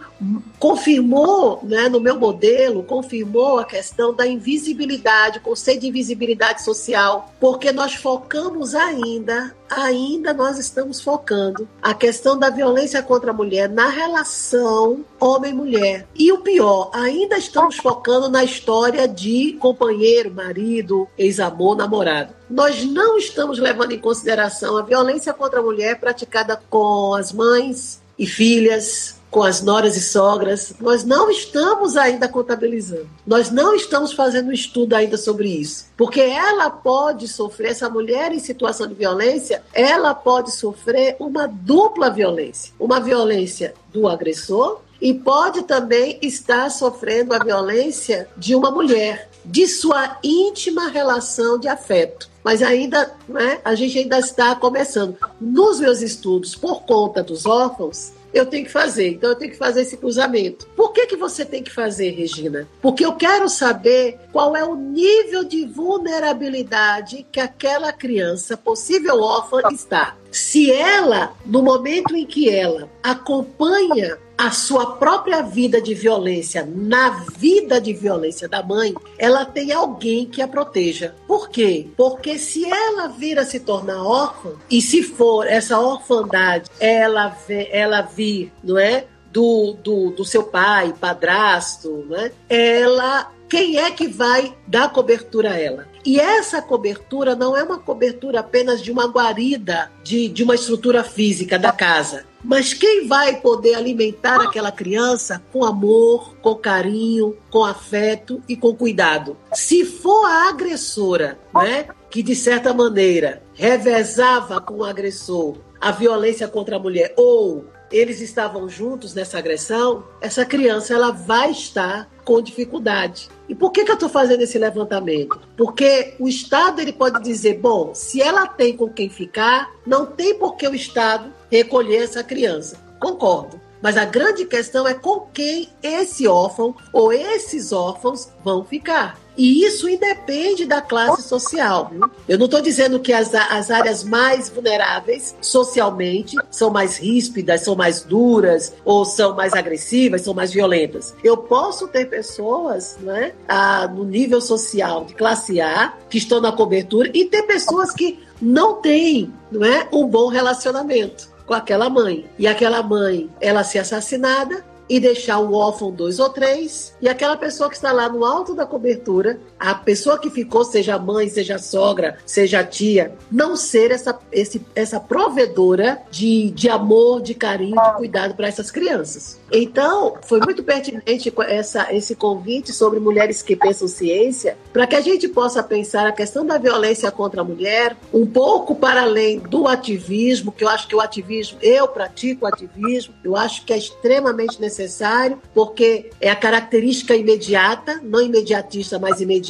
confirmou, 0.60 1.60
né, 1.64 1.90
no 1.90 2.00
meu 2.00 2.20
modelo, 2.20 2.84
confirmou 2.84 3.60
a 3.60 3.66
questão 3.66 4.14
da 4.14 4.26
invisibilidade, 4.26 5.40
o 5.40 5.42
conceito 5.42 5.82
de 5.82 5.88
invisibilidade 5.88 6.64
social, 6.64 7.34
porque 7.40 7.72
nós 7.72 7.96
focamos 7.96 8.74
ainda, 8.74 9.56
ainda 9.70 10.34
nós 10.34 10.58
estamos 10.58 11.02
focando 11.02 11.68
a 11.82 11.94
questão 11.94 12.38
da 12.38 12.50
violência 12.50 13.02
contra 13.02 13.32
a 13.32 13.34
mulher 13.34 13.70
na 13.70 13.90
relação 13.90 15.04
homem-mulher. 15.20 16.08
E 16.16 16.32
o 16.32 16.40
pior, 16.40 16.90
ainda 16.94 17.38
estamos 17.38 17.78
focando 17.78 18.30
na 18.30 18.44
história 18.44 19.08
de 19.08 19.54
companheiro, 19.60 20.34
marido, 20.34 21.08
ex-amor, 21.18 21.76
namorado. 21.76 22.34
Nós 22.50 22.84
não 22.86 23.18
estamos 23.18 23.60
levando 23.60 23.92
em 23.92 24.00
consideração 24.00 24.78
a 24.78 24.84
violência 24.84 25.34
contra 25.34 25.60
a 25.60 25.64
mulher 25.64 26.00
praticada 26.00 26.60
com 26.70 27.14
as 27.14 27.32
mães 27.32 28.02
e 28.18 28.26
filhas, 28.26 29.20
com 29.36 29.44
as 29.44 29.62
noras 29.62 29.98
e 29.98 30.02
sogras, 30.02 30.74
nós 30.80 31.04
não 31.04 31.30
estamos 31.30 31.98
ainda 31.98 32.26
contabilizando. 32.26 33.10
Nós 33.28 33.52
não 33.52 33.76
estamos 33.76 34.14
fazendo 34.14 34.48
um 34.48 34.54
estudo 34.54 34.94
ainda 34.94 35.18
sobre 35.18 35.50
isso. 35.50 35.88
Porque 35.98 36.22
ela 36.22 36.70
pode 36.70 37.28
sofrer, 37.28 37.72
essa 37.72 37.90
mulher 37.90 38.32
em 38.32 38.40
situação 38.40 38.88
de 38.88 38.94
violência, 38.94 39.62
ela 39.74 40.14
pode 40.16 40.52
sofrer 40.52 41.18
uma 41.20 41.48
dupla 41.48 42.10
violência. 42.10 42.74
Uma 42.80 43.02
violência 43.02 43.74
do 43.92 44.08
agressor 44.08 44.80
e 45.02 45.14
pode 45.14 45.64
também 45.64 46.18
estar 46.22 46.72
sofrendo 46.72 47.34
a 47.34 47.40
violência 47.40 48.30
de 48.38 48.56
uma 48.56 48.72
mulher, 48.72 49.30
de 49.44 49.68
sua 49.68 50.18
íntima 50.24 50.88
relação 50.88 51.60
de 51.60 51.68
afeto 51.68 52.34
mas 52.46 52.62
ainda 52.62 53.12
né, 53.28 53.60
a 53.66 53.74
gente 53.74 53.98
ainda 53.98 54.20
está 54.20 54.54
começando. 54.56 55.18
Nos 55.42 55.80
meus 55.80 56.04
estudos, 56.04 56.54
por 56.54 56.84
conta 56.84 57.24
dos 57.24 57.44
órfãos, 57.44 58.14
eu 58.36 58.46
tenho 58.46 58.66
que 58.66 58.72
fazer. 58.72 59.08
Então 59.08 59.30
eu 59.30 59.36
tenho 59.36 59.52
que 59.52 59.58
fazer 59.58 59.82
esse 59.82 59.96
cruzamento. 59.96 60.68
Por 60.86 60.94
que, 60.94 61.08
que 61.08 61.16
você 61.16 61.44
tem 61.44 61.64
que 61.64 61.72
fazer, 61.72 62.12
Regina? 62.12 62.68
Porque 62.80 63.04
eu 63.04 63.14
quero 63.14 63.50
saber 63.50 64.20
qual 64.32 64.56
é 64.56 64.64
o 64.64 64.76
nível 64.76 65.44
de 65.44 65.66
vulnerabilidade 65.66 67.26
que 67.32 67.40
aquela 67.40 67.92
criança, 67.92 68.56
possível 68.56 69.20
órfã, 69.20 69.62
está. 69.72 70.16
Se 70.30 70.72
ela, 70.72 71.34
no 71.44 71.64
momento 71.64 72.16
em 72.16 72.24
que 72.24 72.52
ela 72.52 72.88
acompanha 73.02 74.20
a 74.38 74.52
sua 74.52 74.98
própria 74.98 75.42
vida 75.42 75.82
de 75.82 75.96
violência 75.96 76.68
na 76.72 77.26
vida 77.36 77.82
de 77.82 77.92
violência 77.94 78.48
da 78.48 78.62
mãe, 78.62 78.94
ela 79.18 79.44
tem 79.44 79.72
alguém 79.72 80.28
que 80.28 80.42
a 80.42 80.48
proteja. 80.48 81.16
Por 81.26 81.50
quê? 81.50 81.88
Porque 81.98 82.38
se 82.38 82.64
ela 82.64 83.08
vir 83.08 83.40
a 83.40 83.46
se 83.46 83.60
tornar 83.60 84.04
órfã, 84.04 84.52
e 84.70 84.82
se 84.84 85.02
for 85.02 85.48
essa 85.48 85.80
orfandade, 85.80 86.70
ela, 86.80 87.36
ela 87.72 88.02
vir, 88.02 88.52
não 88.64 88.78
é? 88.78 89.08
Do, 89.36 89.74
do, 89.84 90.12
do 90.12 90.24
seu 90.24 90.44
pai, 90.44 90.94
padrasto, 90.98 92.06
né? 92.08 92.32
ela 92.48 93.30
quem 93.50 93.78
é 93.78 93.92
que 93.92 94.08
vai 94.08 94.56
dar 94.66 94.92
cobertura 94.92 95.52
a 95.52 95.60
ela? 95.60 95.88
E 96.04 96.20
essa 96.20 96.62
cobertura 96.62 97.36
não 97.36 97.56
é 97.56 97.64
uma 97.64 97.78
cobertura 97.78 98.40
apenas 98.40 98.82
de 98.82 98.92
uma 98.92 99.08
guarida, 99.08 99.92
de, 100.04 100.28
de 100.30 100.44
uma 100.44 100.56
estrutura 100.56 101.04
física 101.04 101.60
da 101.60 101.72
casa. 101.72 102.26
Mas 102.44 102.74
quem 102.74 103.08
vai 103.08 103.38
poder 103.42 103.76
alimentar 103.76 104.42
aquela 104.42 104.72
criança 104.72 105.42
com 105.52 105.64
amor, 105.64 106.36
com 106.42 106.56
carinho, 106.56 107.36
com 107.50 107.64
afeto 107.64 108.42
e 108.48 108.56
com 108.56 108.76
cuidado? 108.76 109.36
Se 109.54 109.84
for 109.84 110.26
a 110.26 110.50
agressora, 110.50 111.40
né, 111.54 111.88
que 112.10 112.22
de 112.24 112.36
certa 112.36 112.74
maneira 112.74 113.44
revezava 113.54 114.62
com 114.62 114.76
o 114.76 114.84
agressor 114.84 115.58
a 115.82 115.92
violência 115.92 116.48
contra 116.48 116.78
a 116.78 116.80
mulher 116.80 117.14
ou 117.18 117.66
eles 117.92 118.22
estavam 118.22 118.68
juntos 118.68 119.14
nessa 119.14 119.38
agressão, 119.38 120.04
essa 120.22 120.46
criança 120.46 120.94
ela 120.94 121.12
vai 121.12 121.52
estar 121.52 122.10
com 122.24 122.42
dificuldade. 122.42 123.30
E 123.48 123.54
por 123.54 123.72
que, 123.72 123.86
que 123.86 123.92
eu 123.92 123.96
estou 123.96 124.10
fazendo 124.10 124.42
esse 124.42 124.58
levantamento? 124.58 125.40
Porque 125.56 126.16
o 126.20 126.28
Estado 126.28 126.82
ele 126.82 126.92
pode 126.92 127.22
dizer, 127.24 127.60
bom, 127.60 127.94
se 127.94 128.22
ela 128.22 128.48
tem 128.48 128.76
com 128.76 128.90
quem 128.90 129.10
ficar, 129.10 129.72
não 129.86 130.06
tem 130.06 130.34
por 130.34 130.56
que 130.56 130.68
o 130.68 130.76
Estado 130.76 131.32
recolher 131.52 132.04
essa 132.04 132.24
criança. 132.24 132.84
Concordo. 133.00 133.62
Mas 133.82 133.98
a 133.98 134.06
grande 134.06 134.46
questão 134.46 134.88
é 134.88 134.96
com 134.96 135.28
quem 135.32 135.70
esse 135.84 136.28
órfão 136.28 136.76
ou 136.92 137.14
esses 137.14 137.72
órfãos 137.72 138.30
vão 138.44 138.64
ficar. 138.66 139.20
E 139.38 139.66
isso 139.66 139.90
independe 139.90 140.66
da 140.66 140.82
classe 140.82 141.24
social. 141.24 141.90
Viu? 141.92 142.10
Eu 142.28 142.38
não 142.38 142.46
estou 142.46 142.62
dizendo 142.62 143.00
que 143.00 143.14
as, 143.14 143.34
as 143.34 143.70
áreas 143.70 144.04
mais 144.04 144.50
vulneráveis 144.50 145.36
socialmente 145.42 146.36
são 146.50 146.70
mais 146.70 146.98
ríspidas, 146.98 147.62
são 147.62 147.76
mais 147.76 148.02
duras, 148.02 148.74
ou 148.84 149.04
são 149.06 149.36
mais 149.36 149.54
agressivas, 149.54 150.22
são 150.22 150.34
mais 150.34 150.54
violentas. 150.54 151.14
Eu 151.24 151.38
posso 151.38 151.88
ter 151.88 152.06
pessoas 152.06 152.98
né, 153.02 153.34
a, 153.48 153.88
no 153.88 154.04
nível 154.04 154.40
social 154.40 155.06
de 155.06 155.14
classe 155.14 155.60
A 155.60 155.94
que 156.10 156.18
estão 156.18 156.40
na 156.40 156.52
cobertura 156.52 157.10
e 157.14 157.26
ter 157.26 157.44
pessoas 157.44 157.92
que 157.92 158.20
não 158.42 158.76
têm 158.82 159.34
não 159.52 159.64
é, 159.66 159.88
um 159.92 160.06
bom 160.08 160.28
relacionamento 160.28 161.30
com 161.46 161.54
aquela 161.54 161.90
mãe. 161.90 162.26
E 162.38 162.48
aquela 162.48 162.82
mãe, 162.82 163.30
ela 163.40 163.64
ser 163.64 163.80
assassinada, 163.80 164.64
e 164.90 165.00
deixar 165.00 165.40
o 165.40 165.54
órfão 165.54 165.92
dois 165.92 166.20
ou 166.20 166.30
três, 166.30 166.96
e 167.02 167.10
aquela 167.10 167.38
pessoa 167.38 167.70
que 167.70 167.76
está 167.76 167.92
lá 167.92 168.08
no 168.08 168.24
alto 168.24 168.54
da 168.54 168.66
cobertura 168.66 169.40
a 169.60 169.74
pessoa 169.74 170.20
que 170.20 170.30
ficou, 170.30 170.64
seja 170.64 170.98
mãe, 170.98 171.30
seja 171.30 171.58
sogra, 171.58 172.18
seja 172.26 172.64
tia, 172.64 173.14
não 173.32 173.56
ser 173.56 173.92
essa, 173.92 174.18
esse, 174.32 174.62
essa 174.76 175.00
provedora 175.00 176.02
de, 176.12 176.52
de 176.52 176.70
amor, 176.70 177.22
de 177.22 177.34
carinho, 177.34 177.82
de 177.82 177.98
cuidado 177.98 178.36
para 178.36 178.48
essas 178.48 178.70
crianças. 178.70 179.40
Então, 179.52 180.16
foi 180.24 180.40
muito 180.42 180.64
pertinente 180.64 181.32
essa, 181.48 181.94
esse 181.94 182.16
convite 182.16 182.74
sobre 182.74 183.00
mulheres 183.00 183.42
que 183.42 183.56
pensam 183.56 183.88
ciência, 183.88 184.58
para 184.74 184.88
que 184.88 184.96
a 184.96 185.02
gente 185.02 185.28
possa 185.28 185.64
pensar 185.64 186.08
a 186.08 186.12
questão 186.12 186.46
da 186.46 186.58
violência 186.58 187.12
contra 187.12 187.42
a 187.42 187.44
mulher 187.44 187.96
um 188.14 188.26
pouco 188.26 188.76
para 188.76 189.04
além 189.04 189.40
do 189.40 189.68
ativismo, 189.68 190.52
que 190.52 190.64
eu 190.64 190.70
acho 190.70 190.88
que 190.88 190.96
o 190.96 191.00
ativismo, 191.00 191.58
eu 191.62 191.88
pratico 191.88 192.46
ativismo, 192.46 193.14
eu 193.24 193.36
acho 193.36 193.66
que 193.66 193.72
é 193.72 193.78
extremamente 193.78 194.60
necessário, 194.60 195.40
porque 195.54 196.10
é 196.20 196.30
a 196.30 196.36
característica 196.36 197.16
imediata, 197.16 198.02
não 198.04 198.22
imediatista, 198.22 199.00
mas 199.00 199.22
imediata, 199.22 199.46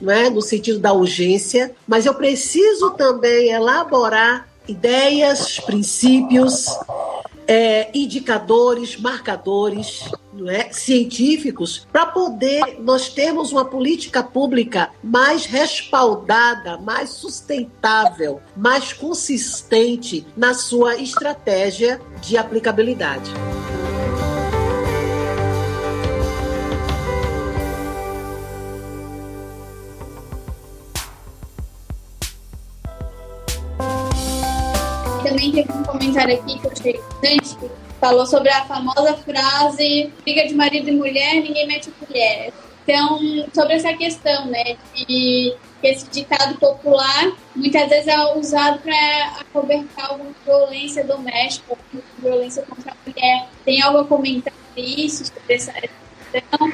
não 0.00 0.12
é? 0.12 0.30
no 0.30 0.42
sentido 0.42 0.78
da 0.78 0.92
urgência, 0.92 1.74
mas 1.86 2.06
eu 2.06 2.14
preciso 2.14 2.90
também 2.90 3.50
elaborar 3.50 4.48
ideias, 4.68 5.58
princípios, 5.58 6.66
é, 7.46 7.90
indicadores, 7.92 8.96
marcadores 8.96 10.04
é, 10.48 10.72
científicos 10.72 11.86
para 11.92 12.06
poder 12.06 12.78
nós 12.80 13.08
termos 13.08 13.52
uma 13.52 13.64
política 13.64 14.22
pública 14.22 14.90
mais 15.02 15.44
respaldada, 15.44 16.78
mais 16.78 17.10
sustentável, 17.10 18.40
mais 18.56 18.92
consistente 18.92 20.26
na 20.36 20.54
sua 20.54 20.96
estratégia 20.96 22.00
de 22.20 22.36
aplicabilidade. 22.36 23.30
Também 35.32 35.50
teve 35.50 35.72
um 35.72 35.82
comentário 35.82 36.34
aqui 36.34 36.58
que 36.58 36.66
eu 36.66 36.72
achei 36.72 36.92
interessante, 36.92 37.56
que 37.56 37.70
falou 37.98 38.26
sobre 38.26 38.50
a 38.50 38.64
famosa 38.64 39.14
frase 39.16 40.12
briga 40.22 40.46
de 40.46 40.54
marido 40.54 40.88
e 40.88 40.92
mulher, 40.92 41.34
ninguém 41.36 41.66
mete 41.66 41.90
colher. 41.92 42.52
Então, 42.84 43.18
sobre 43.54 43.74
essa 43.74 43.92
questão, 43.94 44.46
né, 44.46 44.76
de 44.94 45.04
que 45.04 45.56
esse 45.82 46.08
ditado 46.10 46.56
popular 46.56 47.32
muitas 47.56 47.88
vezes 47.88 48.08
é 48.08 48.34
usado 48.36 48.80
para 48.80 49.40
acobertar 49.40 50.10
alguma 50.10 50.32
violência 50.44 51.04
doméstica, 51.04 51.76
violência 52.18 52.62
contra 52.68 52.92
a 52.92 52.94
mulher. 53.06 53.48
Tem 53.64 53.80
algo 53.80 53.98
a 53.98 54.04
comentar 54.04 54.52
sobre 54.52 54.90
isso, 54.90 55.24
sobre 55.24 55.54
essa 55.54 55.72
questão? 55.72 56.72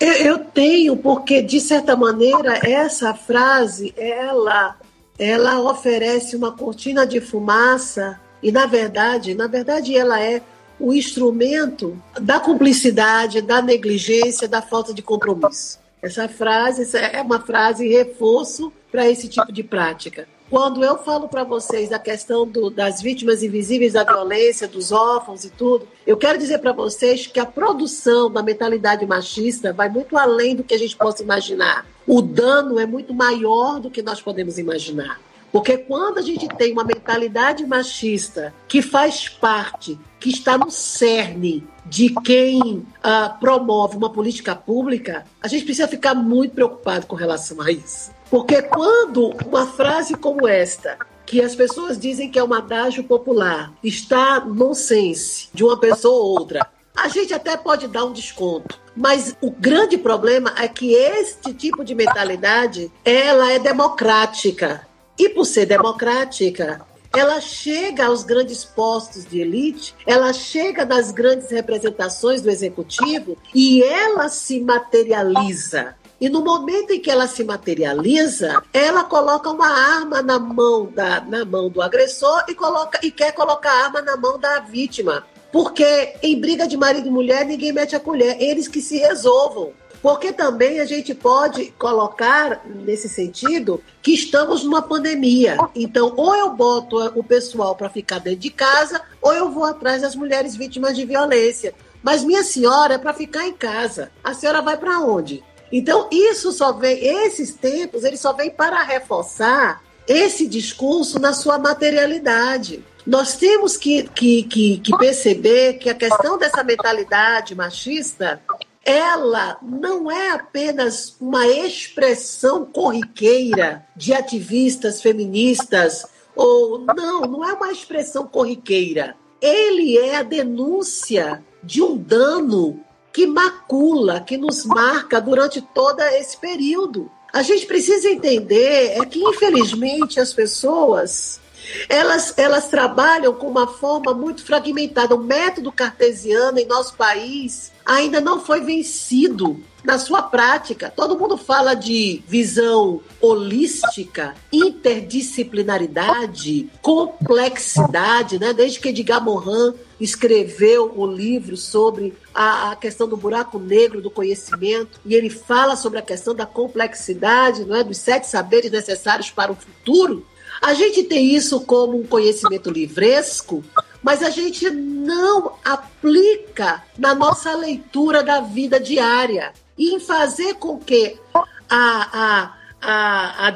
Eu 0.00 0.38
tenho, 0.38 0.96
porque 0.96 1.42
de 1.42 1.60
certa 1.60 1.94
maneira 1.94 2.58
essa 2.66 3.14
frase 3.14 3.94
ela 3.96 4.76
ela 5.20 5.60
oferece 5.60 6.34
uma 6.34 6.50
cortina 6.50 7.06
de 7.06 7.20
fumaça 7.20 8.18
e 8.42 8.50
na 8.50 8.64
verdade, 8.64 9.34
na 9.34 9.46
verdade 9.46 9.94
ela 9.94 10.18
é 10.18 10.40
o 10.78 10.94
instrumento 10.94 12.02
da 12.18 12.40
cumplicidade, 12.40 13.42
da 13.42 13.60
negligência, 13.60 14.48
da 14.48 14.62
falta 14.62 14.94
de 14.94 15.02
compromisso. 15.02 15.78
Essa 16.00 16.26
frase 16.26 16.96
é 16.96 17.20
uma 17.20 17.38
frase 17.38 17.86
reforço 17.86 18.72
para 18.90 19.06
esse 19.10 19.28
tipo 19.28 19.52
de 19.52 19.62
prática. 19.62 20.26
Quando 20.48 20.82
eu 20.82 20.96
falo 20.96 21.28
para 21.28 21.44
vocês 21.44 21.90
da 21.90 21.98
questão 21.98 22.46
do, 22.46 22.70
das 22.70 23.02
vítimas 23.02 23.42
invisíveis 23.42 23.92
da 23.92 24.02
violência, 24.02 24.66
dos 24.66 24.90
órfãos 24.90 25.44
e 25.44 25.50
tudo, 25.50 25.86
eu 26.06 26.16
quero 26.16 26.38
dizer 26.38 26.58
para 26.58 26.72
vocês 26.72 27.26
que 27.26 27.38
a 27.38 27.46
produção 27.46 28.30
da 28.30 28.42
mentalidade 28.42 29.06
machista 29.06 29.72
vai 29.72 29.90
muito 29.90 30.16
além 30.16 30.56
do 30.56 30.64
que 30.64 30.74
a 30.74 30.78
gente 30.78 30.96
possa 30.96 31.22
imaginar. 31.22 31.86
O 32.12 32.20
dano 32.20 32.76
é 32.76 32.84
muito 32.84 33.14
maior 33.14 33.78
do 33.78 33.88
que 33.88 34.02
nós 34.02 34.20
podemos 34.20 34.58
imaginar. 34.58 35.20
Porque 35.52 35.78
quando 35.78 36.18
a 36.18 36.22
gente 36.22 36.48
tem 36.48 36.72
uma 36.72 36.82
mentalidade 36.82 37.64
machista 37.64 38.52
que 38.66 38.82
faz 38.82 39.28
parte, 39.28 39.96
que 40.18 40.28
está 40.28 40.58
no 40.58 40.72
cerne 40.72 41.64
de 41.86 42.12
quem 42.24 42.60
uh, 42.60 43.38
promove 43.38 43.96
uma 43.96 44.10
política 44.10 44.56
pública, 44.56 45.24
a 45.40 45.46
gente 45.46 45.64
precisa 45.64 45.86
ficar 45.86 46.16
muito 46.16 46.52
preocupado 46.52 47.06
com 47.06 47.14
relação 47.14 47.62
a 47.62 47.70
isso. 47.70 48.10
Porque 48.28 48.60
quando 48.60 49.32
uma 49.46 49.68
frase 49.68 50.14
como 50.14 50.48
esta, 50.48 50.98
que 51.24 51.40
as 51.40 51.54
pessoas 51.54 51.96
dizem 51.96 52.28
que 52.28 52.40
é 52.40 52.42
um 52.42 52.52
adágio 52.52 53.04
popular, 53.04 53.72
está 53.84 54.40
no 54.40 54.74
sense 54.74 55.48
de 55.54 55.62
uma 55.62 55.78
pessoa 55.78 56.24
ou 56.24 56.40
outra, 56.40 56.66
a 56.96 57.08
gente 57.08 57.32
até 57.32 57.56
pode 57.56 57.88
dar 57.88 58.04
um 58.04 58.12
desconto, 58.12 58.78
mas 58.94 59.36
o 59.40 59.50
grande 59.50 59.96
problema 59.96 60.54
é 60.58 60.68
que 60.68 60.92
este 60.92 61.54
tipo 61.54 61.84
de 61.84 61.94
mentalidade, 61.94 62.90
ela 63.04 63.52
é 63.52 63.58
democrática. 63.58 64.86
E 65.18 65.28
por 65.28 65.44
ser 65.44 65.66
democrática, 65.66 66.80
ela 67.12 67.40
chega 67.40 68.06
aos 68.06 68.22
grandes 68.22 68.64
postos 68.64 69.24
de 69.24 69.40
elite, 69.40 69.94
ela 70.06 70.32
chega 70.32 70.84
nas 70.84 71.10
grandes 71.10 71.50
representações 71.50 72.40
do 72.40 72.50
executivo 72.50 73.36
e 73.54 73.82
ela 73.82 74.28
se 74.28 74.60
materializa. 74.60 75.94
E 76.20 76.28
no 76.28 76.44
momento 76.44 76.92
em 76.92 77.00
que 77.00 77.10
ela 77.10 77.26
se 77.26 77.42
materializa, 77.42 78.62
ela 78.74 79.04
coloca 79.04 79.48
uma 79.48 79.68
arma 79.68 80.20
na 80.20 80.38
mão, 80.38 80.86
da, 80.86 81.20
na 81.22 81.46
mão 81.46 81.70
do 81.70 81.80
agressor 81.80 82.44
e, 82.46 82.54
coloca, 82.54 83.00
e 83.02 83.10
quer 83.10 83.32
colocar 83.32 83.72
a 83.72 83.84
arma 83.86 84.02
na 84.02 84.16
mão 84.18 84.38
da 84.38 84.60
vítima. 84.60 85.24
Porque 85.52 86.14
em 86.22 86.38
briga 86.38 86.66
de 86.66 86.76
marido 86.76 87.08
e 87.08 87.10
mulher, 87.10 87.44
ninguém 87.44 87.72
mete 87.72 87.96
a 87.96 88.00
colher, 88.00 88.40
eles 88.40 88.68
que 88.68 88.80
se 88.80 88.98
resolvam. 88.98 89.72
Porque 90.02 90.32
também 90.32 90.80
a 90.80 90.86
gente 90.86 91.14
pode 91.14 91.72
colocar 91.78 92.62
nesse 92.64 93.08
sentido 93.08 93.82
que 94.00 94.12
estamos 94.12 94.64
numa 94.64 94.80
pandemia. 94.80 95.58
Então, 95.74 96.14
ou 96.16 96.34
eu 96.34 96.50
boto 96.50 96.96
o 97.14 97.22
pessoal 97.22 97.74
para 97.74 97.90
ficar 97.90 98.18
dentro 98.18 98.40
de 98.40 98.50
casa, 98.50 99.02
ou 99.20 99.34
eu 99.34 99.50
vou 99.50 99.64
atrás 99.64 100.00
das 100.00 100.14
mulheres 100.14 100.56
vítimas 100.56 100.96
de 100.96 101.04
violência. 101.04 101.74
Mas 102.02 102.24
minha 102.24 102.42
senhora 102.42 102.94
é 102.94 102.98
para 102.98 103.12
ficar 103.12 103.46
em 103.46 103.52
casa. 103.52 104.10
A 104.24 104.32
senhora 104.32 104.62
vai 104.62 104.78
para 104.78 105.00
onde? 105.00 105.44
Então, 105.70 106.08
isso 106.10 106.50
só 106.50 106.72
vem, 106.72 107.04
esses 107.04 107.54
tempos, 107.54 108.02
eles 108.02 108.20
só 108.20 108.32
vêm 108.32 108.50
para 108.50 108.82
reforçar 108.82 109.82
esse 110.08 110.46
discurso 110.46 111.18
na 111.20 111.32
sua 111.32 111.58
materialidade. 111.58 112.82
Nós 113.06 113.36
temos 113.36 113.76
que, 113.76 114.04
que, 114.04 114.42
que, 114.44 114.78
que 114.78 114.96
perceber 114.98 115.74
que 115.74 115.88
a 115.88 115.94
questão 115.94 116.38
dessa 116.38 116.62
mentalidade 116.62 117.54
machista 117.54 118.40
ela 118.84 119.58
não 119.62 120.10
é 120.10 120.30
apenas 120.30 121.16
uma 121.20 121.46
expressão 121.46 122.64
corriqueira 122.64 123.86
de 123.94 124.12
ativistas 124.14 125.02
feministas, 125.02 126.06
ou 126.34 126.78
não, 126.78 127.20
não 127.22 127.44
é 127.44 127.52
uma 127.52 127.70
expressão 127.70 128.26
corriqueira. 128.26 129.14
Ele 129.40 129.98
é 129.98 130.16
a 130.16 130.22
denúncia 130.22 131.44
de 131.62 131.82
um 131.82 131.96
dano 131.96 132.80
que 133.12 133.26
macula, 133.26 134.20
que 134.20 134.36
nos 134.36 134.64
marca 134.64 135.20
durante 135.20 135.60
todo 135.60 136.00
esse 136.00 136.36
período. 136.36 137.10
A 137.32 137.42
gente 137.42 137.66
precisa 137.66 138.08
entender 138.08 138.98
é 138.98 139.04
que, 139.04 139.22
infelizmente, 139.22 140.18
as 140.18 140.32
pessoas 140.32 141.40
elas, 141.88 142.34
elas 142.36 142.68
trabalham 142.68 143.34
com 143.34 143.48
uma 143.48 143.66
forma 143.66 144.14
muito 144.14 144.44
fragmentada. 144.44 145.14
O 145.14 145.22
método 145.22 145.72
cartesiano 145.72 146.58
em 146.58 146.66
nosso 146.66 146.94
país 146.94 147.72
ainda 147.84 148.20
não 148.20 148.40
foi 148.40 148.60
vencido 148.60 149.60
na 149.82 149.98
sua 149.98 150.22
prática. 150.22 150.92
Todo 150.94 151.18
mundo 151.18 151.36
fala 151.36 151.74
de 151.74 152.22
visão 152.26 153.00
holística, 153.20 154.34
interdisciplinaridade, 154.52 156.70
complexidade, 156.82 158.38
né? 158.38 158.52
Desde 158.52 158.78
que 158.78 158.90
Edgar 158.90 159.20
Morin 159.22 159.74
escreveu 159.98 160.92
o 160.96 161.06
livro 161.06 161.56
sobre 161.56 162.14
a, 162.34 162.72
a, 162.72 162.76
questão 162.76 163.08
do 163.08 163.16
buraco 163.16 163.58
negro 163.58 164.00
do 164.00 164.10
conhecimento 164.10 165.00
e 165.04 165.14
ele 165.14 165.28
fala 165.28 165.76
sobre 165.76 165.98
a 165.98 166.02
questão 166.02 166.34
da 166.34 166.46
complexidade, 166.46 167.64
não 167.64 167.76
é, 167.76 167.84
dos 167.84 167.98
sete 167.98 168.26
saberes 168.26 168.70
necessários 168.70 169.30
para 169.30 169.52
o 169.52 169.56
futuro. 169.56 170.26
A 170.60 170.74
gente 170.74 171.02
tem 171.04 171.34
isso 171.34 171.60
como 171.60 171.98
um 171.98 172.06
conhecimento 172.06 172.70
livresco, 172.70 173.64
mas 174.02 174.22
a 174.22 174.30
gente 174.30 174.68
não 174.70 175.54
aplica 175.64 176.82
na 176.98 177.14
nossa 177.14 177.54
leitura 177.56 178.22
da 178.22 178.40
vida 178.40 178.78
diária 178.78 179.52
e 179.78 179.94
em 179.94 180.00
fazer 180.00 180.54
com 180.54 180.78
que 180.78 181.16
a, 181.34 181.42
a, 181.70 182.54
a, 182.82 183.48
a, 183.48 183.54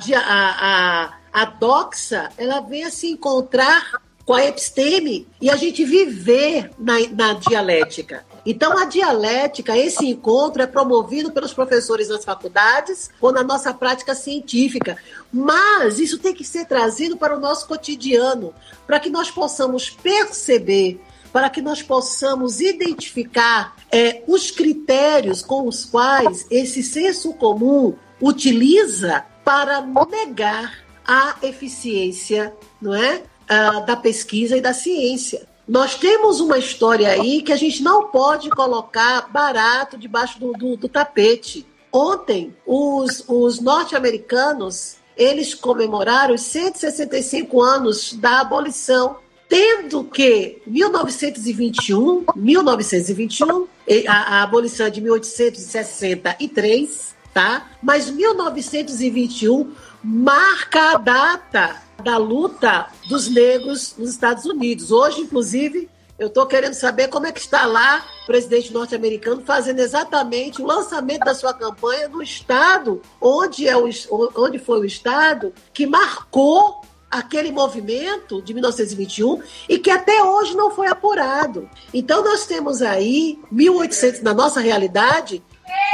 a, 1.03 1.15
a 1.33 1.45
doxa 1.45 2.31
ela 2.39 2.61
venha 2.61 2.91
se 2.91 3.09
encontrar 3.09 4.01
com 4.25 4.33
a 4.33 4.45
episteme 4.45 5.29
e 5.41 5.51
a 5.51 5.57
gente 5.57 5.85
viver 5.85 6.71
na, 6.79 6.95
na 7.11 7.33
dialética. 7.35 8.25
Então, 8.47 8.77
a 8.79 8.85
dialética, 8.85 9.77
esse 9.77 10.07
encontro 10.07 10.63
é 10.63 10.67
promovido 10.67 11.31
pelos 11.31 11.53
professores 11.53 12.09
nas 12.09 12.25
faculdades 12.25 13.11
ou 13.21 13.33
na 13.33 13.43
nossa 13.43 13.73
prática 13.73 14.15
científica. 14.15 14.97
Mas 15.35 15.99
isso 15.99 16.17
tem 16.19 16.33
que 16.33 16.45
ser 16.45 16.65
trazido 16.65 17.17
para 17.17 17.37
o 17.37 17.41
nosso 17.41 17.67
cotidiano, 17.67 18.55
para 18.87 19.01
que 19.01 19.11
nós 19.11 19.33
possamos 19.33 19.91
perceber, 19.91 21.01
para 21.33 21.51
que 21.51 21.61
nós 21.61 21.83
possamos 21.83 22.61
identificar 22.61 23.75
é, 23.91 24.23
os 24.29 24.53
critérios 24.53 25.43
com 25.43 25.67
os 25.67 25.87
quais 25.87 26.47
esse 26.49 26.85
senso 26.85 27.35
comum 27.35 27.97
utiliza 28.23 29.25
para 29.45 29.81
negar 30.09 30.85
a 31.05 31.35
eficiência, 31.43 32.55
não 32.81 32.95
é, 32.95 33.17
uh, 33.17 33.85
da 33.85 33.97
pesquisa 33.97 34.57
e 34.57 34.61
da 34.61 34.73
ciência. 34.73 35.49
Nós 35.67 35.97
temos 35.97 36.39
uma 36.39 36.59
história 36.59 37.09
aí 37.09 37.43
que 37.43 37.53
a 37.53 37.57
gente 37.57 37.83
não 37.83 38.07
pode 38.07 38.51
colocar 38.51 39.29
barato 39.33 39.99
debaixo 39.99 40.39
do, 40.39 40.53
do, 40.53 40.77
do 40.77 40.89
tapete. 40.89 41.67
Ontem, 41.93 42.55
os, 42.65 43.25
os 43.27 43.61
norte-americanos 43.61 45.03
eles 45.17 45.55
comemoraram 45.55 46.35
os 46.35 46.43
165 46.43 47.63
anos 47.63 48.13
da 48.15 48.41
abolição, 48.41 49.19
tendo 49.49 50.03
que 50.05 50.61
1921, 50.67 52.25
1921, 52.35 53.69
a, 54.09 54.39
a 54.39 54.43
abolição 54.43 54.87
é 54.87 54.91
de 54.91 55.01
1863, 55.01 57.15
tá? 57.33 57.71
Mas 57.83 58.11
1921 58.11 59.73
marca 60.03 60.93
a 60.93 60.99
data 60.99 61.83
da 62.03 62.17
luta 62.17 62.89
dos 63.09 63.29
negros 63.29 63.95
nos 63.97 64.11
Estados 64.11 64.45
Unidos. 64.45 64.91
Hoje, 64.91 65.21
inclusive, 65.21 65.89
eu 66.19 66.29
estou 66.29 66.47
querendo 66.47 66.75
saber 66.75 67.09
como 67.09 67.27
é 67.27 67.33
que 67.33 67.41
está 67.41 67.67
lá 67.67 68.05
o 68.23 68.27
presidente 68.27 68.73
norte-americano 68.73 69.43
fazendo 69.45 69.81
exatamente 69.81 70.63
o 70.63 70.67
lançamento 70.67 71.25
da 71.25 71.35
sua 71.35 71.53
campanha 71.53 72.09
no 72.09 72.23
estado 72.23 73.03
onde, 73.21 73.69
é 73.69 73.77
o, 73.77 73.89
onde 74.37 74.59
foi 74.59 74.81
o 74.81 74.85
estado 74.85 75.53
que 75.73 75.87
marcou 75.87 76.83
aquele 77.11 77.53
movimento 77.53 78.43
de 78.43 78.53
1921 78.53 79.41
e 79.69 79.79
que 79.79 79.91
até 79.91 80.23
hoje 80.23 80.57
não 80.57 80.71
foi 80.71 80.89
apurado. 80.89 81.69
Então 81.93 82.25
nós 82.25 82.47
temos 82.47 82.83
aí 82.83 83.39
1800 83.51 84.23
na 84.23 84.35
nossa 84.35 84.61
realidade, 84.61 85.43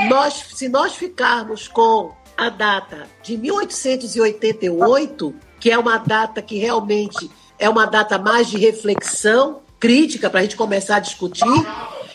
nós 0.08 0.34
se 0.54 0.68
nós 0.68 0.94
ficarmos 0.94 1.68
com 1.68 2.14
a 2.36 2.48
data 2.48 3.06
de 3.22 3.36
1888, 3.36 5.34
que 5.58 5.70
é 5.70 5.78
uma 5.78 5.98
data 5.98 6.40
que 6.40 6.56
realmente 6.56 7.30
é 7.58 7.68
uma 7.68 7.84
data 7.84 8.18
mais 8.18 8.48
de 8.48 8.56
reflexão, 8.56 9.60
crítica 9.80 10.30
para 10.30 10.40
a 10.40 10.42
gente 10.42 10.56
começar 10.56 10.96
a 10.96 11.00
discutir. 11.00 11.44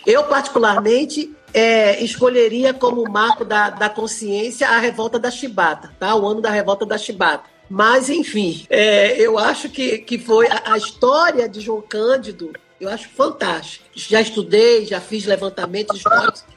Eu, 0.06 0.23
particularmente, 0.25 1.36
é, 1.51 2.01
escolheria 2.04 2.73
como 2.73 3.04
marco 3.10 3.43
da, 3.43 3.71
da 3.71 3.89
consciência 3.89 4.69
a 4.69 4.78
revolta 4.78 5.17
da 5.17 5.32
Chibata, 5.32 5.91
tá? 5.99 6.15
o 6.15 6.28
ano 6.28 6.39
da 6.39 6.51
revolta 6.51 6.86
da 6.86 6.97
Chibata. 6.97 7.49
Mas, 7.67 8.10
enfim, 8.10 8.65
é, 8.69 9.19
eu 9.19 9.39
acho 9.39 9.67
que, 9.69 9.97
que 9.97 10.19
foi 10.19 10.47
a, 10.47 10.73
a 10.73 10.78
história 10.78 11.49
de 11.49 11.60
João 11.60 11.82
Cândido 11.82 12.54
eu 12.80 12.89
acho 12.89 13.10
fantástico. 13.10 13.86
Já 13.95 14.21
estudei, 14.21 14.86
já 14.86 14.99
fiz 14.99 15.25
levantamentos. 15.25 16.04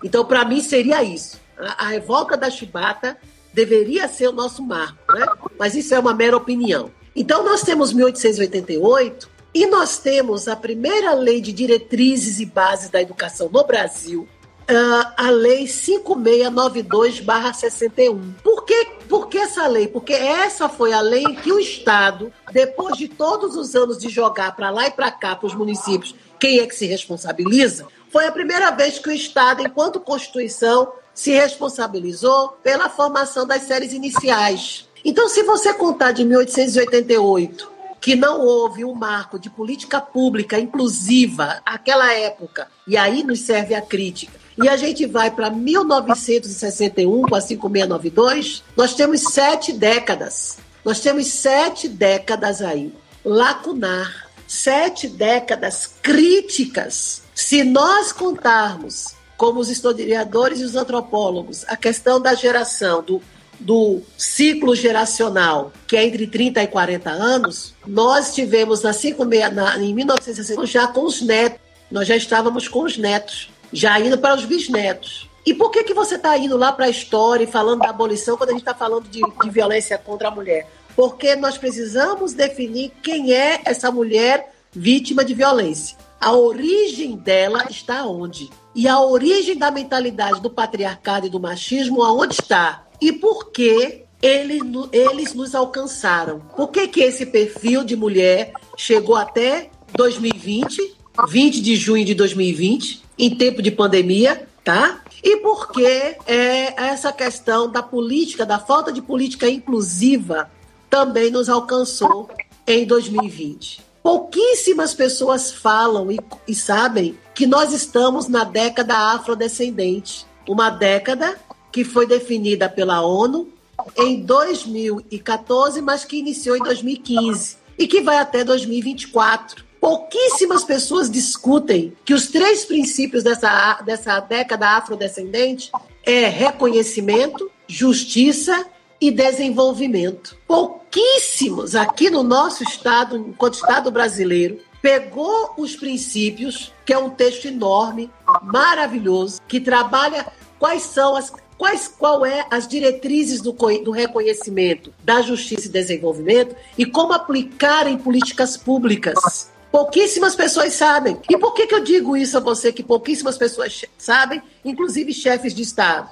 Então, 0.03 0.25
para 0.25 0.45
mim, 0.45 0.61
seria 0.61 1.03
isso. 1.03 1.41
A, 1.57 1.85
a, 1.85 1.89
revolta 1.89 2.37
da 2.37 2.51
Chibata 2.51 3.17
deveria 3.55 4.09
ser 4.09 4.29
o 4.29 4.33
nosso 4.33 4.63
marco, 4.63 4.99
né? 5.15 5.27
Mas 5.59 5.75
isso 5.75 5.95
é 5.95 5.99
uma 5.99 6.13
mera 6.13 6.37
opinião. 6.37 6.91
Então, 7.15 7.45
nós 7.45 7.63
temos 7.63 7.93
1888 7.93 9.38
e 9.55 9.67
nós 9.67 9.99
temos 9.99 10.49
a 10.49 10.55
primeira 10.55 11.15
lei 11.15 11.41
de 11.41 11.51
diretrizes 11.53 12.39
e 12.41 12.47
bases 12.47 12.91
da 12.91 13.01
educação 13.01 13.49
no 13.51 13.65
Brasil, 13.65 14.29
uh, 14.69 15.09
a 15.17 15.31
Lei 15.31 15.65
5692-61. 15.65 18.35
Por 18.43 18.65
que, 18.65 18.85
por 19.09 19.29
que 19.29 19.39
essa 19.39 19.67
lei? 19.67 19.89
Porque 19.89 20.13
essa 20.13 20.69
foi 20.69 20.93
a 20.93 21.01
lei 21.01 21.25
que 21.43 21.51
o 21.51 21.59
Estado, 21.59 22.31
depois 22.53 22.95
de 22.97 23.09
todos 23.09 23.57
os 23.57 23.75
anos 23.75 23.97
de 23.99 24.11
jogar 24.11 24.55
para 24.55 24.71
lá 24.71 24.87
e 24.87 24.91
para 24.91 25.11
cá, 25.11 25.35
para 25.35 25.47
os 25.47 25.55
municípios, 25.55 26.15
quem 26.39 26.61
é 26.61 26.67
que 26.67 26.77
se 26.77 26.85
responsabiliza, 26.87 27.89
foi 28.11 28.27
a 28.27 28.33
primeira 28.33 28.71
vez 28.71 28.99
que 28.99 29.09
o 29.09 29.13
Estado, 29.13 29.63
enquanto 29.63 29.99
Constituição, 30.01 30.93
se 31.15 31.31
responsabilizou 31.33 32.51
pela 32.63 32.89
formação 32.89 33.47
das 33.47 33.63
séries 33.63 33.93
iniciais. 33.93 34.89
Então, 35.05 35.29
se 35.29 35.43
você 35.43 35.75
contar 35.75 36.13
de 36.13 36.25
1888 36.25 37.78
que 38.01 38.15
não 38.15 38.41
houve 38.41 38.85
um 38.85 38.95
marco 38.95 39.39
de 39.39 39.51
política 39.51 40.01
pública 40.01 40.59
inclusiva 40.59 41.61
naquela 41.67 42.13
época, 42.13 42.69
e 42.87 42.97
aí 42.97 43.23
nos 43.23 43.41
serve 43.41 43.75
a 43.75 43.83
crítica. 43.83 44.39
E 44.63 44.69
a 44.69 44.77
gente 44.77 45.07
vai 45.07 45.31
para 45.31 45.51
1961, 45.51 47.23
com 47.23 47.35
a 47.35 47.41
5692, 47.41 48.65
nós 48.77 48.95
temos 48.95 49.23
sete 49.23 49.73
décadas. 49.73 50.59
Nós 50.85 51.01
temos 51.01 51.27
sete 51.29 51.89
décadas 51.89 52.63
aí, 52.63 52.93
lacunar, 53.25 54.29
sete 54.47 55.07
décadas 55.07 55.91
críticas. 56.03 57.23
Se 57.35 57.63
nós 57.63 58.11
contarmos, 58.11 59.15
como 59.37 59.61
os 59.61 59.71
historiadores 59.71 60.61
e 60.61 60.65
os 60.65 60.75
antropólogos, 60.75 61.65
a 61.69 61.77
questão 61.77 62.21
da 62.21 62.35
geração, 62.35 63.03
do 63.03 63.23
do 63.59 64.01
ciclo 64.17 64.75
geracional, 64.75 65.73
que 65.87 65.97
é 65.97 66.05
entre 66.05 66.27
30 66.27 66.63
e 66.63 66.67
40 66.67 67.11
anos, 67.11 67.75
nós 67.87 68.35
tivemos 68.35 68.83
na 68.83 68.93
56, 68.93 69.55
na, 69.55 69.79
em 69.79 69.95
1960 69.95 70.67
já 70.67 70.87
com 70.87 71.05
os 71.05 71.21
netos. 71.21 71.61
Nós 71.91 72.07
já 72.07 72.17
estávamos 72.17 72.69
com 72.69 72.83
os 72.83 72.97
netos, 72.97 73.51
já 73.73 73.99
indo 73.99 74.19
para 74.19 74.35
os 74.35 74.45
bisnetos. 74.45 75.29
E 75.45 75.55
por 75.55 75.71
que, 75.71 75.83
que 75.83 75.95
você 75.95 76.17
está 76.17 76.37
indo 76.37 76.57
lá 76.57 76.73
para 76.73 76.85
a 76.85 76.91
história 76.91 77.45
e 77.45 77.47
falando 77.47 77.81
da 77.81 77.89
abolição 77.89 78.37
quando 78.37 78.51
a 78.51 78.53
gente 78.53 78.61
está 78.61 78.75
falando 78.75 79.09
de, 79.09 79.23
de 79.23 79.51
violência 79.51 79.97
contra 79.97 80.29
a 80.29 80.31
mulher? 80.31 80.69
Porque 80.95 81.35
nós 81.37 81.57
precisamos 81.57 82.35
definir 82.35 82.93
quem 83.03 83.33
é 83.33 83.63
essa 83.65 83.91
mulher 83.91 84.53
vítima 84.71 85.25
de 85.25 85.33
violência. 85.33 85.97
A 86.21 86.33
origem 86.33 87.17
dela 87.17 87.67
está 87.71 88.05
onde? 88.05 88.51
E 88.75 88.87
a 88.87 89.01
origem 89.01 89.57
da 89.57 89.71
mentalidade 89.71 90.41
do 90.41 90.51
patriarcado 90.51 91.27
e 91.27 91.31
do 91.31 91.41
machismo 91.41 92.03
aonde 92.03 92.35
está? 92.35 92.88
E 93.01 93.13
por 93.13 93.51
que 93.51 94.05
eles, 94.21 94.63
eles 94.93 95.35
nos 95.35 95.55
alcançaram. 95.55 96.41
Por 96.57 96.69
que, 96.69 96.89
que 96.89 97.01
esse 97.01 97.27
perfil 97.27 97.85
de 97.85 97.97
mulher 97.97 98.53
chegou 98.77 99.17
até 99.17 99.71
2020, 99.95 100.97
20 101.29 101.61
de 101.61 101.77
junho 101.77 102.05
de 102.05 102.15
2020, 102.15 103.03
em 103.19 103.35
tempo 103.35 103.63
de 103.63 103.71
pandemia, 103.71 104.49
tá? 104.65 105.03
E 105.23 105.37
por 105.39 105.73
que 105.73 105.85
é, 105.87 106.75
essa 106.77 107.13
questão 107.13 107.71
da 107.71 107.83
política, 107.83 108.47
da 108.47 108.59
falta 108.59 108.93
de 108.93 109.03
política 109.03 109.49
inclusiva, 109.49 110.51
também 110.89 111.31
nos 111.31 111.49
alcançou 111.49 112.31
em 112.67 112.87
2020. 112.87 113.81
Pouquíssimas 114.03 114.95
pessoas 114.95 115.51
falam 115.51 116.11
e, 116.11 116.19
e 116.47 116.55
sabem 116.55 117.19
que 117.35 117.47
nós 117.47 117.73
estamos 117.73 118.29
na 118.29 118.45
década 118.45 118.97
afrodescendente, 119.13 120.27
uma 120.49 120.71
década 120.71 121.37
que 121.79 121.85
foi 121.85 122.09
definida 122.09 122.69
pela 122.69 123.07
ONU 123.07 123.53
em 123.97 124.21
2014, 124.25 125.81
mas 125.81 126.05
que 126.05 126.17
iniciou 126.17 126.57
em 126.57 126.59
2015 126.59 127.57
e 127.79 127.87
que 127.87 128.01
vai 128.01 128.19
até 128.19 128.43
2024. 128.43 129.65
Pouquíssimas 129.81 130.65
pessoas 130.65 131.09
discutem 131.09 131.93
que 132.05 132.13
os 132.13 132.27
três 132.27 132.65
princípios 132.65 133.23
dessa, 133.23 133.81
dessa 133.83 134.19
década 134.19 134.71
afrodescendente 134.71 135.71
é 136.05 136.27
reconhecimento, 136.27 137.49
justiça 137.69 138.67
e 139.01 139.13
desenvolvimento. 139.13 140.37
Pouquíssimos 140.49 141.77
aqui 141.77 142.11
no 142.11 142.25
nosso 142.25 142.65
estado, 142.65 143.17
enquanto 143.17 143.55
estado 143.55 143.89
brasileiro, 143.93 144.59
pegou 144.83 145.55
os 145.57 145.77
princípios, 145.77 146.73
que 146.85 146.93
é 146.93 146.99
um 146.99 147.11
texto 147.11 147.47
enorme, 147.47 148.11
maravilhoso, 148.43 149.41
que 149.47 149.61
trabalha 149.61 150.27
quais 150.59 150.83
são 150.83 151.15
as 151.15 151.33
quais 151.59 151.89
qual 151.89 152.25
é 152.25 152.47
as 152.51 152.69
diretrizes 152.69 153.43
do, 153.43 153.53
do 153.53 153.91
reconhecimento 153.91 154.95
da 155.03 155.21
justiça 155.21 155.67
e 155.67 155.71
desenvolvimento 155.71 156.55
e 156.79 156.87
como 156.87 157.13
aplicar 157.13 157.89
em 157.89 157.99
políticas 157.99 158.57
públicas. 158.57 159.51
Pouquíssimas 159.71 160.35
pessoas 160.35 160.73
sabem. 160.73 161.21
E 161.29 161.37
por 161.37 161.53
que, 161.53 161.67
que 161.67 161.75
eu 161.75 161.81
digo 161.85 162.17
isso 162.17 162.39
a 162.39 162.41
você, 162.41 162.73
que 162.73 162.83
pouquíssimas 162.83 163.37
pessoas 163.37 163.85
sabem, 163.99 164.41
inclusive 164.65 165.13
chefes 165.13 165.53
de 165.53 165.63
Estado? 165.63 166.09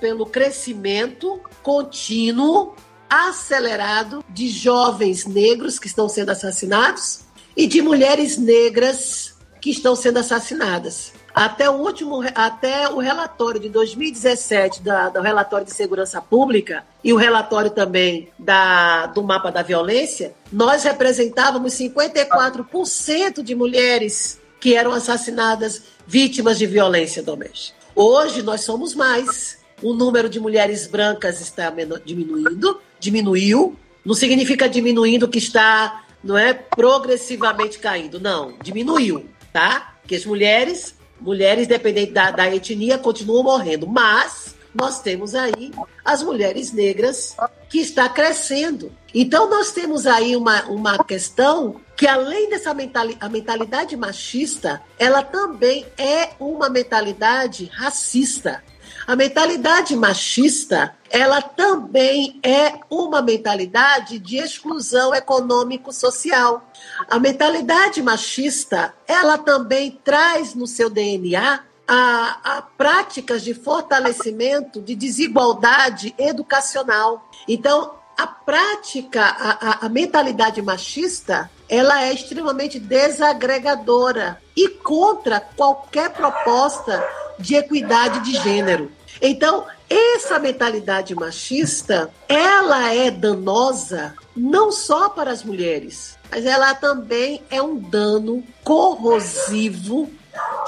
Pelo 0.00 0.26
crescimento 0.26 1.40
contínuo, 1.62 2.76
acelerado 3.08 4.24
de 4.28 4.48
jovens 4.48 5.26
negros 5.26 5.78
que 5.78 5.88
estão 5.88 6.08
sendo 6.08 6.30
assassinados 6.30 7.20
e 7.56 7.66
de 7.66 7.82
mulheres 7.82 8.36
negras 8.36 9.34
que 9.60 9.70
estão 9.70 9.96
sendo 9.96 10.18
assassinadas. 10.18 11.12
Até 11.34 11.70
o 11.70 11.74
último, 11.74 12.22
até 12.34 12.88
o 12.88 12.98
relatório 12.98 13.60
de 13.60 13.68
2017 13.68 14.82
da, 14.82 15.08
do 15.08 15.20
relatório 15.20 15.64
de 15.64 15.72
segurança 15.72 16.20
pública 16.20 16.84
e 17.04 17.12
o 17.12 17.16
relatório 17.16 17.70
também 17.70 18.28
da, 18.38 19.06
do 19.06 19.22
mapa 19.22 19.50
da 19.50 19.62
violência, 19.62 20.34
nós 20.52 20.82
representávamos 20.82 21.72
54% 21.74 23.42
de 23.42 23.54
mulheres 23.54 24.40
que 24.58 24.74
eram 24.74 24.92
assassinadas 24.92 25.82
vítimas 26.06 26.58
de 26.58 26.66
violência 26.66 27.22
doméstica. 27.22 27.78
Hoje 27.94 28.42
nós 28.42 28.62
somos 28.62 28.94
mais. 28.94 29.58
O 29.82 29.94
número 29.94 30.28
de 30.28 30.38
mulheres 30.38 30.86
brancas 30.86 31.40
está 31.40 31.72
diminuindo, 32.04 32.80
diminuiu. 32.98 33.76
Não 34.04 34.14
significa 34.14 34.68
diminuindo 34.68 35.28
que 35.28 35.38
está, 35.38 36.04
não 36.22 36.36
é, 36.36 36.52
progressivamente 36.52 37.78
caindo. 37.78 38.20
Não, 38.20 38.54
diminuiu, 38.62 39.26
tá? 39.52 39.94
Que 40.06 40.14
as 40.14 40.26
mulheres 40.26 40.94
mulheres, 41.20 41.66
dependendo 41.66 42.12
da, 42.12 42.30
da 42.30 42.54
etnia, 42.54 42.98
continuam 42.98 43.42
morrendo. 43.42 43.86
Mas 43.86 44.54
nós 44.74 45.00
temos 45.00 45.34
aí 45.34 45.72
as 46.04 46.22
mulheres 46.22 46.72
negras 46.72 47.36
que 47.68 47.78
está 47.78 48.08
crescendo. 48.08 48.92
Então, 49.12 49.50
nós 49.50 49.72
temos 49.72 50.06
aí 50.06 50.36
uma, 50.36 50.64
uma 50.66 51.02
questão 51.04 51.80
que, 51.96 52.06
além 52.06 52.48
dessa 52.48 52.72
mentali 52.72 53.16
a 53.20 53.28
mentalidade 53.28 53.96
machista, 53.96 54.80
ela 54.98 55.22
também 55.22 55.86
é 55.98 56.30
uma 56.38 56.68
mentalidade 56.68 57.66
racista. 57.72 58.62
A 59.06 59.16
mentalidade 59.16 59.96
machista, 59.96 60.94
ela 61.10 61.42
também 61.42 62.38
é 62.44 62.74
uma 62.88 63.20
mentalidade 63.20 64.18
de 64.20 64.36
exclusão 64.36 65.12
econômico-social. 65.12 66.69
A 67.08 67.18
mentalidade 67.18 68.02
machista, 68.02 68.94
ela 69.06 69.38
também 69.38 69.98
traz 70.04 70.54
no 70.54 70.66
seu 70.66 70.90
DNA 70.90 71.60
a, 71.86 72.38
a 72.58 72.62
práticas 72.62 73.42
de 73.42 73.52
fortalecimento 73.52 74.80
de 74.80 74.94
desigualdade 74.94 76.14
educacional. 76.16 77.28
Então, 77.48 77.94
a 78.16 78.26
prática, 78.26 79.24
a, 79.24 79.50
a, 79.50 79.86
a, 79.86 79.88
mentalidade 79.88 80.60
machista, 80.62 81.50
ela 81.68 82.04
é 82.04 82.12
extremamente 82.12 82.78
desagregadora 82.78 84.40
e 84.54 84.68
contra 84.68 85.40
qualquer 85.40 86.10
proposta 86.10 87.02
de 87.38 87.56
equidade 87.56 88.20
de 88.20 88.32
gênero. 88.42 88.92
Então, 89.22 89.66
essa 89.88 90.38
mentalidade 90.38 91.14
machista, 91.14 92.12
ela 92.28 92.92
é 92.94 93.10
danosa 93.10 94.14
não 94.36 94.70
só 94.70 95.08
para 95.08 95.32
as 95.32 95.42
mulheres, 95.42 96.16
mas 96.30 96.46
ela 96.46 96.74
também 96.74 97.42
é 97.50 97.60
um 97.60 97.76
dano 97.76 98.44
corrosivo 98.62 100.10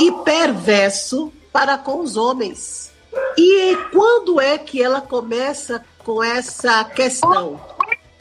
e 0.01 0.11
perverso 0.25 1.33
para 1.53 1.79
com 1.79 2.01
os 2.01 2.17
homens. 2.17 2.91
E 3.37 3.77
quando 3.93 4.41
é 4.41 4.59
que 4.59 4.83
ela 4.83 5.01
começa 5.01 5.85
com 5.99 6.23
essa 6.23 6.83
questão? 6.85 7.61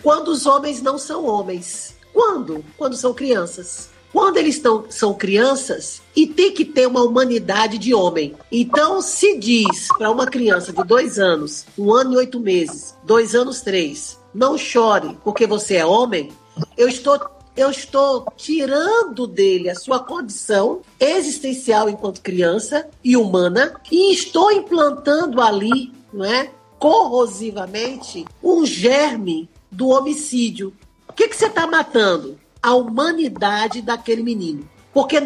Quando 0.03 0.29
os 0.29 0.45
homens 0.45 0.81
não 0.81 0.97
são 0.97 1.25
homens. 1.25 1.95
Quando? 2.13 2.63
Quando 2.77 2.95
são 2.95 3.13
crianças. 3.13 3.89
Quando 4.11 4.37
eles 4.37 4.55
estão, 4.55 4.85
são 4.89 5.13
crianças 5.13 6.01
e 6.13 6.27
tem 6.27 6.51
que 6.51 6.65
ter 6.65 6.85
uma 6.85 7.01
humanidade 7.01 7.77
de 7.77 7.93
homem. 7.93 8.35
Então, 8.51 9.01
se 9.01 9.37
diz 9.37 9.87
para 9.97 10.11
uma 10.11 10.25
criança 10.25 10.73
de 10.73 10.83
dois 10.83 11.17
anos, 11.17 11.65
um 11.77 11.93
ano 11.93 12.13
e 12.13 12.17
oito 12.17 12.37
meses, 12.37 12.93
dois 13.05 13.33
anos, 13.33 13.61
três, 13.61 14.19
não 14.33 14.57
chore 14.57 15.17
porque 15.23 15.47
você 15.47 15.75
é 15.75 15.85
homem, 15.85 16.29
eu 16.77 16.87
estou 16.87 17.19
eu 17.55 17.69
estou 17.69 18.25
tirando 18.37 19.27
dele 19.27 19.69
a 19.69 19.75
sua 19.75 19.99
condição 19.99 20.81
existencial 20.99 21.89
enquanto 21.89 22.21
criança 22.21 22.87
e 23.03 23.17
humana 23.17 23.75
e 23.91 24.13
estou 24.13 24.51
implantando 24.51 25.41
ali, 25.41 25.91
não 26.13 26.23
é, 26.23 26.49
corrosivamente, 26.79 28.25
um 28.41 28.65
germe 28.65 29.49
do 29.69 29.89
homicídio. 29.89 30.73
O 31.07 31.13
que, 31.13 31.27
que 31.27 31.35
você 31.35 31.47
está 31.47 31.67
matando? 31.67 32.39
A 32.63 32.73
humanidade 32.73 33.81
daquele 33.81 34.23
menino. 34.23 34.67
Porque 34.93 35.17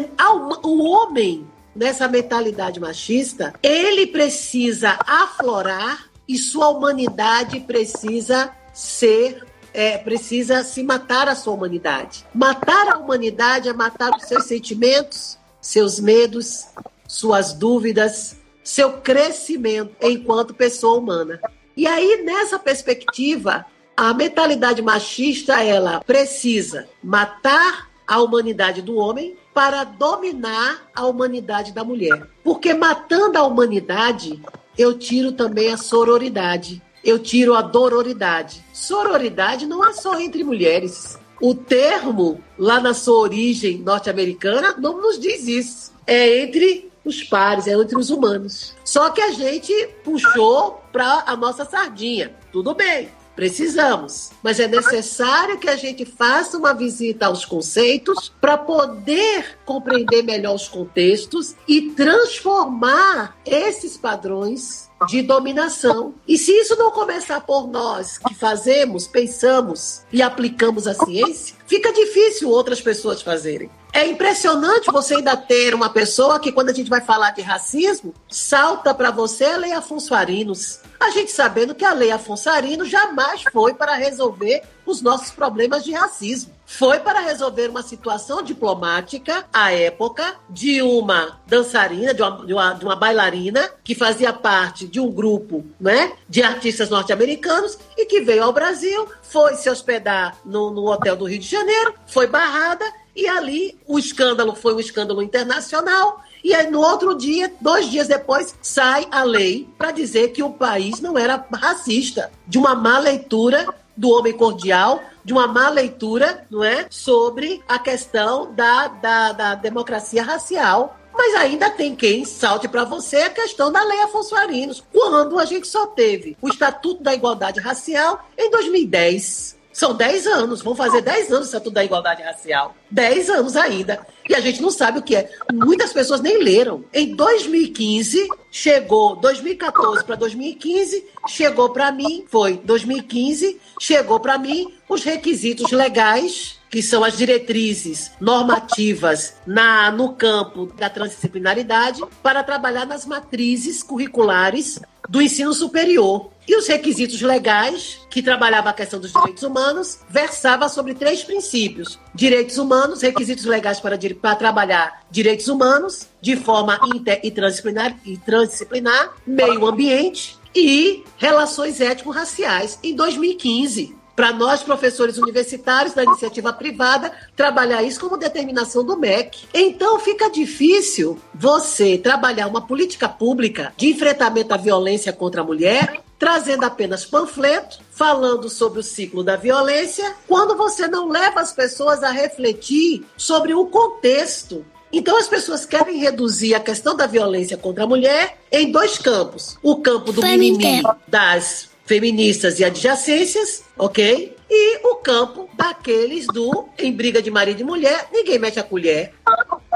o 0.64 0.82
homem, 0.82 1.46
nessa 1.74 2.08
mentalidade 2.08 2.80
machista, 2.80 3.54
ele 3.62 4.06
precisa 4.08 4.98
aflorar 5.06 6.10
e 6.28 6.36
sua 6.36 6.68
humanidade 6.68 7.60
precisa 7.60 8.50
ser 8.74 9.45
é, 9.76 9.98
precisa 9.98 10.64
se 10.64 10.82
matar 10.82 11.28
a 11.28 11.34
sua 11.34 11.52
humanidade. 11.52 12.24
Matar 12.34 12.88
a 12.88 12.96
humanidade 12.96 13.68
é 13.68 13.74
matar 13.74 14.16
os 14.16 14.22
seus 14.22 14.46
sentimentos, 14.46 15.38
seus 15.60 16.00
medos, 16.00 16.68
suas 17.06 17.52
dúvidas, 17.52 18.38
seu 18.64 18.94
crescimento 18.94 19.94
enquanto 20.00 20.54
pessoa 20.54 20.98
humana. 20.98 21.38
E 21.76 21.86
aí, 21.86 22.22
nessa 22.24 22.58
perspectiva, 22.58 23.66
a 23.94 24.14
mentalidade 24.14 24.80
machista 24.80 25.62
ela 25.62 26.00
precisa 26.00 26.88
matar 27.04 27.90
a 28.06 28.22
humanidade 28.22 28.80
do 28.80 28.96
homem 28.96 29.36
para 29.52 29.84
dominar 29.84 30.86
a 30.94 31.04
humanidade 31.04 31.72
da 31.72 31.84
mulher. 31.84 32.26
Porque 32.42 32.72
matando 32.72 33.36
a 33.36 33.42
humanidade, 33.42 34.40
eu 34.78 34.98
tiro 34.98 35.32
também 35.32 35.70
a 35.70 35.76
sororidade 35.76 36.82
eu 37.06 37.20
tiro 37.20 37.54
a 37.54 37.62
dororidade. 37.62 38.64
Sororidade 38.72 39.64
não 39.64 39.86
é 39.86 39.92
só 39.92 40.18
entre 40.18 40.42
mulheres. 40.42 41.16
O 41.40 41.54
termo, 41.54 42.42
lá 42.58 42.80
na 42.80 42.92
sua 42.92 43.18
origem 43.18 43.78
norte-americana, 43.78 44.74
não 44.76 45.00
nos 45.00 45.18
diz 45.18 45.46
isso. 45.46 45.92
É 46.04 46.42
entre 46.42 46.90
os 47.04 47.22
pares, 47.22 47.68
é 47.68 47.74
entre 47.74 47.96
os 47.96 48.10
humanos. 48.10 48.74
Só 48.84 49.10
que 49.10 49.20
a 49.20 49.30
gente 49.30 49.72
puxou 50.02 50.82
para 50.92 51.22
a 51.26 51.36
nossa 51.36 51.64
sardinha. 51.64 52.34
Tudo 52.50 52.74
bem. 52.74 53.08
Precisamos, 53.36 54.30
mas 54.42 54.58
é 54.58 54.66
necessário 54.66 55.58
que 55.58 55.68
a 55.68 55.76
gente 55.76 56.06
faça 56.06 56.56
uma 56.56 56.72
visita 56.72 57.26
aos 57.26 57.44
conceitos 57.44 58.32
para 58.40 58.56
poder 58.56 59.58
compreender 59.62 60.22
melhor 60.22 60.54
os 60.54 60.66
contextos 60.66 61.54
e 61.68 61.90
transformar 61.90 63.36
esses 63.44 63.98
padrões 63.98 64.85
de 65.08 65.22
dominação. 65.22 66.14
E 66.26 66.38
se 66.38 66.52
isso 66.52 66.76
não 66.76 66.90
começar 66.90 67.40
por 67.40 67.68
nós, 67.68 68.18
que 68.18 68.34
fazemos, 68.34 69.06
pensamos 69.06 70.02
e 70.12 70.22
aplicamos 70.22 70.86
a 70.86 70.94
ciência, 70.94 71.56
fica 71.66 71.92
difícil 71.92 72.50
outras 72.50 72.80
pessoas 72.80 73.20
fazerem. 73.20 73.70
É 73.92 74.06
impressionante 74.06 74.92
você 74.92 75.14
ainda 75.14 75.36
ter 75.36 75.74
uma 75.74 75.88
pessoa 75.88 76.38
que, 76.38 76.52
quando 76.52 76.68
a 76.68 76.72
gente 76.72 76.90
vai 76.90 77.00
falar 77.00 77.30
de 77.30 77.40
racismo, 77.40 78.14
salta 78.28 78.92
para 78.92 79.10
você 79.10 79.44
a 79.46 79.56
Lei 79.56 79.72
Afonso 79.72 80.14
Arinos. 80.14 80.80
A 81.00 81.10
gente 81.10 81.32
sabendo 81.32 81.74
que 81.74 81.84
a 81.84 81.94
Lei 81.94 82.10
Afonso 82.10 82.50
Arinos 82.50 82.90
jamais 82.90 83.42
foi 83.50 83.72
para 83.72 83.94
resolver 83.94 84.62
os 84.84 85.00
nossos 85.00 85.30
problemas 85.30 85.82
de 85.82 85.92
racismo. 85.92 86.55
Foi 86.66 86.98
para 86.98 87.20
resolver 87.20 87.68
uma 87.68 87.82
situação 87.82 88.42
diplomática, 88.42 89.46
à 89.52 89.72
época, 89.72 90.34
de 90.50 90.82
uma 90.82 91.40
dançarina, 91.46 92.12
de 92.12 92.20
uma, 92.20 92.44
de 92.44 92.52
uma, 92.52 92.72
de 92.72 92.84
uma 92.84 92.96
bailarina, 92.96 93.70
que 93.84 93.94
fazia 93.94 94.32
parte 94.32 94.86
de 94.86 94.98
um 94.98 95.10
grupo 95.10 95.64
né, 95.80 96.12
de 96.28 96.42
artistas 96.42 96.90
norte-americanos 96.90 97.78
e 97.96 98.04
que 98.04 98.20
veio 98.20 98.42
ao 98.42 98.52
Brasil, 98.52 99.06
foi 99.22 99.54
se 99.54 99.70
hospedar 99.70 100.36
no, 100.44 100.70
no 100.70 100.90
hotel 100.90 101.14
do 101.14 101.26
Rio 101.26 101.38
de 101.38 101.46
Janeiro, 101.46 101.94
foi 102.06 102.26
barrada 102.26 102.84
e 103.14 103.28
ali 103.28 103.78
o 103.86 103.98
escândalo 103.98 104.54
foi 104.54 104.74
um 104.74 104.80
escândalo 104.80 105.22
internacional. 105.22 106.20
E 106.44 106.52
aí, 106.52 106.70
no 106.70 106.80
outro 106.80 107.14
dia, 107.14 107.52
dois 107.60 107.88
dias 107.88 108.08
depois, 108.08 108.54
sai 108.60 109.06
a 109.10 109.22
lei 109.22 109.68
para 109.78 109.90
dizer 109.90 110.28
que 110.28 110.42
o 110.42 110.52
país 110.52 111.00
não 111.00 111.16
era 111.16 111.44
racista, 111.54 112.30
de 112.46 112.58
uma 112.58 112.74
má 112.74 112.98
leitura 112.98 113.66
do 113.96 114.10
homem 114.10 114.32
cordial, 114.32 115.02
de 115.26 115.32
uma 115.32 115.48
má 115.48 115.68
leitura, 115.68 116.46
não 116.48 116.62
é, 116.62 116.86
sobre 116.88 117.60
a 117.68 117.80
questão 117.80 118.54
da, 118.54 118.86
da, 118.86 119.32
da 119.32 119.54
democracia 119.56 120.22
racial. 120.22 120.96
Mas 121.12 121.34
ainda 121.34 121.68
tem 121.68 121.96
quem 121.96 122.24
salte 122.24 122.68
para 122.68 122.84
você 122.84 123.16
a 123.22 123.30
questão 123.30 123.72
da 123.72 123.82
Lei 123.82 124.02
Afonso 124.02 124.36
Arinos, 124.36 124.84
quando 124.92 125.40
a 125.40 125.44
gente 125.44 125.66
só 125.66 125.86
teve 125.86 126.36
o 126.40 126.48
Estatuto 126.48 127.02
da 127.02 127.12
Igualdade 127.12 127.58
Racial 127.58 128.24
em 128.38 128.50
2010. 128.50 129.55
São 129.76 129.92
10 129.92 130.26
anos, 130.26 130.62
vão 130.62 130.74
fazer 130.74 131.02
10 131.02 131.30
anos 131.30 131.42
o 131.42 131.48
Estatuto 131.48 131.72
da 131.72 131.84
Igualdade 131.84 132.22
Racial. 132.22 132.74
10 132.90 133.28
anos 133.28 133.56
ainda. 133.56 134.06
E 134.26 134.34
a 134.34 134.40
gente 134.40 134.62
não 134.62 134.70
sabe 134.70 135.00
o 135.00 135.02
que 135.02 135.14
é. 135.14 135.30
Muitas 135.52 135.92
pessoas 135.92 136.22
nem 136.22 136.42
leram. 136.42 136.82
Em 136.94 137.14
2015, 137.14 138.26
chegou, 138.50 139.16
2014 139.16 140.02
para 140.02 140.16
2015, 140.16 141.04
chegou 141.28 141.68
para 141.68 141.92
mim, 141.92 142.24
foi 142.26 142.56
2015, 142.56 143.60
chegou 143.78 144.18
para 144.18 144.38
mim 144.38 144.72
os 144.88 145.04
requisitos 145.04 145.70
legais 145.70 146.58
que 146.70 146.82
são 146.82 147.04
as 147.04 147.16
diretrizes 147.16 148.12
normativas 148.20 149.36
na, 149.46 149.90
no 149.90 150.14
campo 150.14 150.66
da 150.66 150.90
transdisciplinaridade 150.90 152.02
para 152.22 152.42
trabalhar 152.42 152.86
nas 152.86 153.04
matrizes 153.04 153.82
curriculares 153.82 154.80
do 155.08 155.20
ensino 155.20 155.52
superior. 155.52 156.30
E 156.48 156.56
os 156.56 156.68
requisitos 156.68 157.20
legais, 157.22 158.00
que 158.08 158.22
trabalhava 158.22 158.70
a 158.70 158.72
questão 158.72 159.00
dos 159.00 159.12
direitos 159.12 159.42
humanos, 159.42 159.98
versava 160.08 160.68
sobre 160.68 160.94
três 160.94 161.24
princípios: 161.24 161.98
direitos 162.14 162.56
humanos, 162.56 163.02
requisitos 163.02 163.44
legais 163.44 163.80
para, 163.80 163.98
para 164.20 164.36
trabalhar 164.36 165.04
direitos 165.10 165.48
humanos 165.48 166.06
de 166.20 166.36
forma 166.36 166.78
inter 166.94 167.20
e 167.24 167.30
transdisciplinar, 167.30 167.96
e 168.04 168.16
transdisciplinar, 168.16 169.14
meio 169.26 169.66
ambiente 169.66 170.38
e 170.54 171.02
relações 171.18 171.80
étnico-raciais 171.80 172.78
em 172.82 172.94
2015 172.94 174.05
para 174.16 174.32
nós, 174.32 174.62
professores 174.62 175.18
universitários 175.18 175.94
da 175.94 176.02
iniciativa 176.02 176.50
privada, 176.52 177.12
trabalhar 177.36 177.82
isso 177.82 178.00
como 178.00 178.16
determinação 178.16 178.82
do 178.82 178.96
MEC. 178.96 179.46
Então, 179.52 180.00
fica 180.00 180.30
difícil 180.30 181.20
você 181.34 181.98
trabalhar 181.98 182.46
uma 182.46 182.66
política 182.66 183.08
pública 183.08 183.74
de 183.76 183.90
enfrentamento 183.90 184.54
à 184.54 184.56
violência 184.56 185.12
contra 185.12 185.42
a 185.42 185.44
mulher 185.44 186.00
trazendo 186.18 186.64
apenas 186.64 187.04
panfleto, 187.04 187.78
falando 187.90 188.48
sobre 188.48 188.80
o 188.80 188.82
ciclo 188.82 189.22
da 189.22 189.36
violência, 189.36 190.14
quando 190.26 190.56
você 190.56 190.88
não 190.88 191.08
leva 191.08 191.40
as 191.40 191.52
pessoas 191.52 192.02
a 192.02 192.10
refletir 192.10 193.04
sobre 193.18 193.52
o 193.52 193.66
contexto. 193.66 194.64
Então 194.92 195.18
as 195.18 195.28
pessoas 195.28 195.66
querem 195.66 195.98
reduzir 195.98 196.54
a 196.54 196.60
questão 196.60 196.96
da 196.96 197.06
violência 197.06 197.56
contra 197.56 197.84
a 197.84 197.86
mulher 197.86 198.38
em 198.50 198.70
dois 198.72 198.96
campos: 198.96 199.58
o 199.62 199.76
campo 199.76 200.12
do 200.12 200.22
mimimi 200.22 200.82
das 201.06 201.68
feministas 201.86 202.58
e 202.58 202.64
adjacências, 202.64 203.64
ok? 203.78 204.36
E 204.50 204.86
o 204.86 204.96
campo 204.96 205.48
daqueles 205.54 206.26
do 206.26 206.68
em 206.78 206.92
briga 206.92 207.22
de 207.22 207.30
marido 207.30 207.60
e 207.60 207.64
mulher, 207.64 208.08
ninguém 208.12 208.38
mete 208.38 208.60
a 208.60 208.62
colher. 208.62 209.14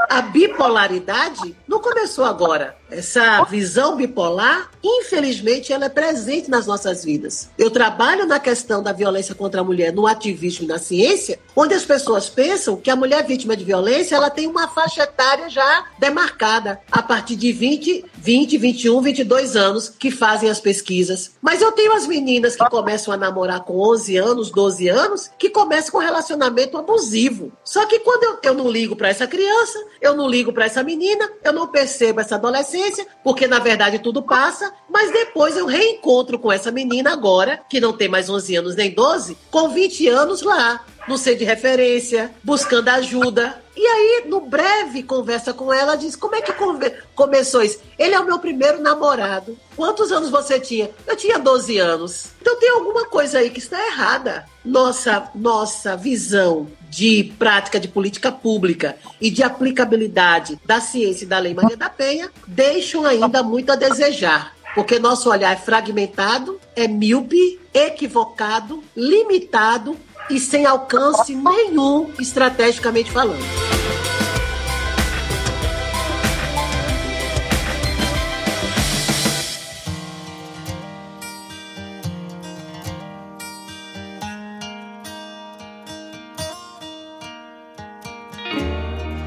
A 0.09 0.23
bipolaridade 0.23 1.57
não 1.67 1.81
começou 1.81 2.25
agora. 2.25 2.80
Essa 2.91 3.45
visão 3.45 3.97
bipolar, 3.97 4.71
infelizmente, 4.83 5.73
ela 5.73 5.87
é 5.87 5.89
presente 5.89 6.51
nas 6.51 6.67
nossas 6.67 7.05
vidas. 7.05 7.49
Eu 7.57 7.71
trabalho 7.71 8.27
na 8.27 8.41
questão 8.41 8.83
da 8.83 8.93
violência 8.93 9.35
contra 9.35 9.61
a 9.61 9.65
mulher 9.65 9.93
no 9.93 10.07
ativismo 10.07 10.65
e 10.65 10.69
na 10.69 10.79
ciência, 10.79 11.39
onde 11.55 11.75
as 11.75 11.85
pessoas 11.85 12.29
pensam 12.29 12.77
que 12.77 12.91
a 12.91 12.97
mulher 12.97 13.25
vítima 13.25 13.57
de 13.57 13.65
violência 13.65 14.17
ela 14.17 14.31
tem 14.31 14.47
uma 14.47 14.69
faixa 14.69 15.03
etária 15.03 15.49
já 15.49 15.87
demarcada, 15.99 16.81
a 16.91 17.03
partir 17.03 17.37
de 17.37 17.53
20, 17.53 18.05
20, 18.17 18.59
21, 18.59 19.01
22 19.01 19.57
anos, 19.57 19.89
que 19.89 20.11
fazem 20.11 20.51
as 20.51 20.61
pesquisas. 20.61 21.33
Mas 21.41 21.63
eu 21.63 21.73
tenho 21.73 21.93
as 21.93 22.07
meninas 22.07 22.57
que 22.57 22.69
começam 22.69 23.15
a 23.15 23.17
namorar 23.17 23.61
com 23.61 23.79
11 23.79 24.17
anos, 24.17 24.51
12 24.51 24.89
anos, 24.89 25.31
que 25.39 25.51
começam 25.51 25.93
com 25.93 25.99
relacionamento 25.99 26.77
abusivo. 26.77 27.53
Só 27.65 27.87
que 27.87 28.01
quando 28.01 28.25
eu, 28.25 28.39
eu 28.43 28.55
não 28.55 28.69
ligo 28.69 28.97
para 28.97 29.09
essa 29.09 29.27
criança, 29.27 29.79
eu 30.01 30.15
não 30.15 30.29
ligo 30.29 30.53
para 30.53 30.65
essa 30.65 30.83
menina, 30.83 31.31
eu 31.45 31.53
não 31.53 31.67
percebo 31.67 32.21
essa 32.21 32.35
adolescente, 32.35 32.80
adolescência, 32.81 33.07
porque 33.23 33.47
na 33.47 33.59
verdade 33.59 33.99
tudo 33.99 34.23
passa, 34.23 34.73
mas 34.89 35.13
depois 35.13 35.57
eu 35.57 35.67
reencontro 35.67 36.39
com 36.39 36.51
essa 36.51 36.71
menina 36.71 37.13
agora, 37.13 37.61
que 37.69 37.81
não 37.81 37.93
tem 37.93 38.09
mais 38.09 38.29
11 38.29 38.57
anos 38.57 38.77
nem 38.77 38.91
12, 38.91 39.37
com 39.51 39.69
20 39.69 40.09
anos 40.09 40.43
lá, 40.43 40.85
no 41.07 41.19
ser 41.19 41.37
de 41.37 41.45
referência, 41.45 42.31
buscando 42.43 42.89
ajuda. 42.89 43.63
E 43.77 43.87
aí, 43.87 44.25
no 44.27 44.41
breve 44.41 45.03
conversa 45.03 45.55
com 45.55 45.73
ela, 45.73 45.97
diz: 45.97 46.15
Como 46.15 46.35
é 46.35 46.43
que 46.43 46.53
come 46.53 46.91
começou 47.15 47.63
isso? 47.63 47.81
Ele 47.99 48.15
é 48.15 48.21
o 48.21 48.27
meu 48.27 48.39
primeiro 48.39 48.81
namorado. 48.83 49.59
Quantos 49.75 50.13
anos 50.13 50.29
você 50.29 50.61
tinha? 50.61 50.91
Eu 51.07 51.17
tinha 51.17 51.39
12 51.39 51.79
anos. 51.79 52.27
Então 52.41 52.59
tem 52.59 52.69
alguma 52.71 53.07
coisa 53.07 53.39
aí 53.39 53.49
que 53.49 53.59
está 53.59 53.83
errada. 53.87 54.45
Nossa, 54.63 55.31
nossa 55.35 55.97
visão 55.97 56.69
de 56.91 57.33
prática 57.39 57.79
de 57.79 57.87
política 57.87 58.33
pública 58.33 58.97
e 59.21 59.31
de 59.31 59.43
aplicabilidade 59.43 60.61
da 60.67 60.81
ciência 60.81 61.25
e 61.25 61.29
da 61.29 61.39
Lei 61.39 61.55
Maria 61.55 61.77
da 61.77 61.89
Penha 61.89 62.31
deixam 62.47 63.07
ainda 63.07 63.43
muito 63.43 63.71
a 63.71 63.77
desejar. 63.77 64.55
Porque 64.75 64.99
nosso 64.99 65.31
olhar 65.31 65.53
é 65.53 65.57
fragmentado, 65.57 66.61
é 66.77 66.87
míope, 66.87 67.59
equivocado, 67.73 68.83
limitado 68.97 69.97
e 70.29 70.39
sem 70.39 70.67
alcance 70.67 71.35
nenhum 71.35 72.11
estrategicamente 72.19 73.11
falando. 73.11 73.45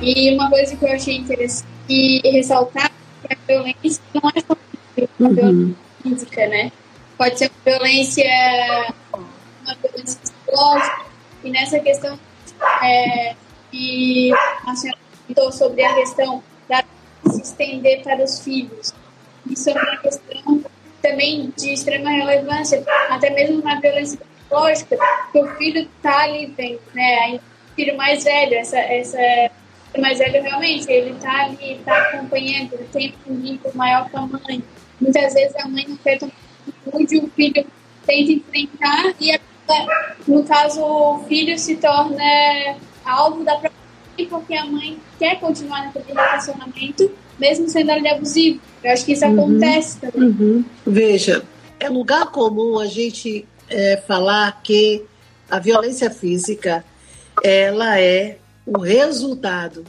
E 0.03 0.35
uma 0.35 0.49
coisa 0.49 0.75
que 0.75 0.83
eu 0.83 0.91
achei 0.91 1.15
interessante 1.15 2.21
ressaltar 2.25 2.91
é 3.23 3.27
que 3.29 3.33
a 3.33 3.37
violência 3.47 4.03
não 4.13 4.29
é 4.35 4.41
só 4.41 4.57
uma 5.17 5.29
uhum. 5.29 5.33
violência 5.33 5.75
física, 6.03 6.47
né? 6.47 6.71
Pode 7.17 7.39
ser 7.39 7.49
uma 7.49 7.77
violência, 7.77 8.93
uma 9.13 9.75
violência 9.75 10.19
psicológica. 10.19 11.05
E 11.41 11.49
nessa 11.51 11.79
questão 11.79 12.19
é, 12.83 13.35
que 13.71 14.33
a 14.67 14.75
senhora 14.75 14.99
comentou 15.21 15.51
sobre 15.53 15.85
a 15.85 15.95
questão 15.95 16.43
da 16.67 16.83
se 17.31 17.41
estender 17.41 18.03
para 18.03 18.25
os 18.25 18.41
filhos. 18.41 18.93
Isso 19.49 19.69
é 19.69 19.73
uma 19.73 19.97
questão 19.97 20.63
também 21.01 21.53
de 21.57 21.71
extrema 21.71 22.09
relevância, 22.09 22.83
até 23.09 23.29
mesmo 23.29 23.63
na 23.63 23.79
violência 23.79 24.19
psicológica, 24.19 24.97
que 25.31 25.39
o 25.39 25.47
filho 25.55 25.87
está 25.95 26.23
ali 26.23 26.47
vendo, 26.57 26.81
né? 26.93 27.39
O 27.71 27.75
filho 27.75 27.95
mais 27.95 28.25
velho, 28.25 28.55
essa, 28.55 28.77
essa 28.77 29.17
mas 29.99 30.19
ele 30.19 30.39
realmente, 30.39 30.91
ele 30.91 31.13
tá 31.15 31.45
ali, 31.45 31.79
tá 31.85 31.97
acompanhando, 31.97 32.73
ele 32.73 32.87
tem 32.91 33.13
um 33.27 33.35
vínculo 33.35 33.75
maior 33.75 34.09
com 34.09 34.17
a 34.19 34.27
mãe. 34.27 34.63
Muitas 34.99 35.33
vezes 35.33 35.55
a 35.57 35.67
mãe 35.67 35.85
não 35.87 35.97
quer 35.97 36.17
tomar 36.17 36.33
atitude, 36.67 37.17
o 37.17 37.29
filho 37.29 37.65
tenta 38.05 38.31
enfrentar 38.31 39.13
e, 39.19 39.39
no 40.27 40.43
caso, 40.43 40.81
o 40.83 41.23
filho 41.27 41.57
se 41.57 41.75
torna 41.75 42.75
alvo 43.05 43.43
da 43.43 43.53
própria 43.53 43.71
mãe 44.17 44.25
porque 44.27 44.55
a 44.55 44.65
mãe 44.65 44.97
quer 45.19 45.39
continuar 45.39 45.85
naquele 45.85 46.13
relacionamento, 46.13 47.11
mesmo 47.39 47.67
sendo 47.69 47.91
ali 47.91 48.07
abusivo. 48.07 48.59
Eu 48.83 48.91
acho 48.91 49.05
que 49.05 49.13
isso 49.13 49.25
uhum, 49.25 49.33
acontece 49.33 49.99
também. 49.99 50.29
Uhum. 50.29 50.65
Veja, 50.85 51.43
é 51.79 51.89
lugar 51.89 52.27
comum 52.27 52.79
a 52.79 52.85
gente 52.85 53.45
é, 53.69 53.97
falar 54.07 54.61
que 54.63 55.03
a 55.49 55.59
violência 55.59 56.09
física 56.09 56.83
ela 57.43 57.99
é 57.99 58.37
o 58.65 58.79
resultado 58.79 59.85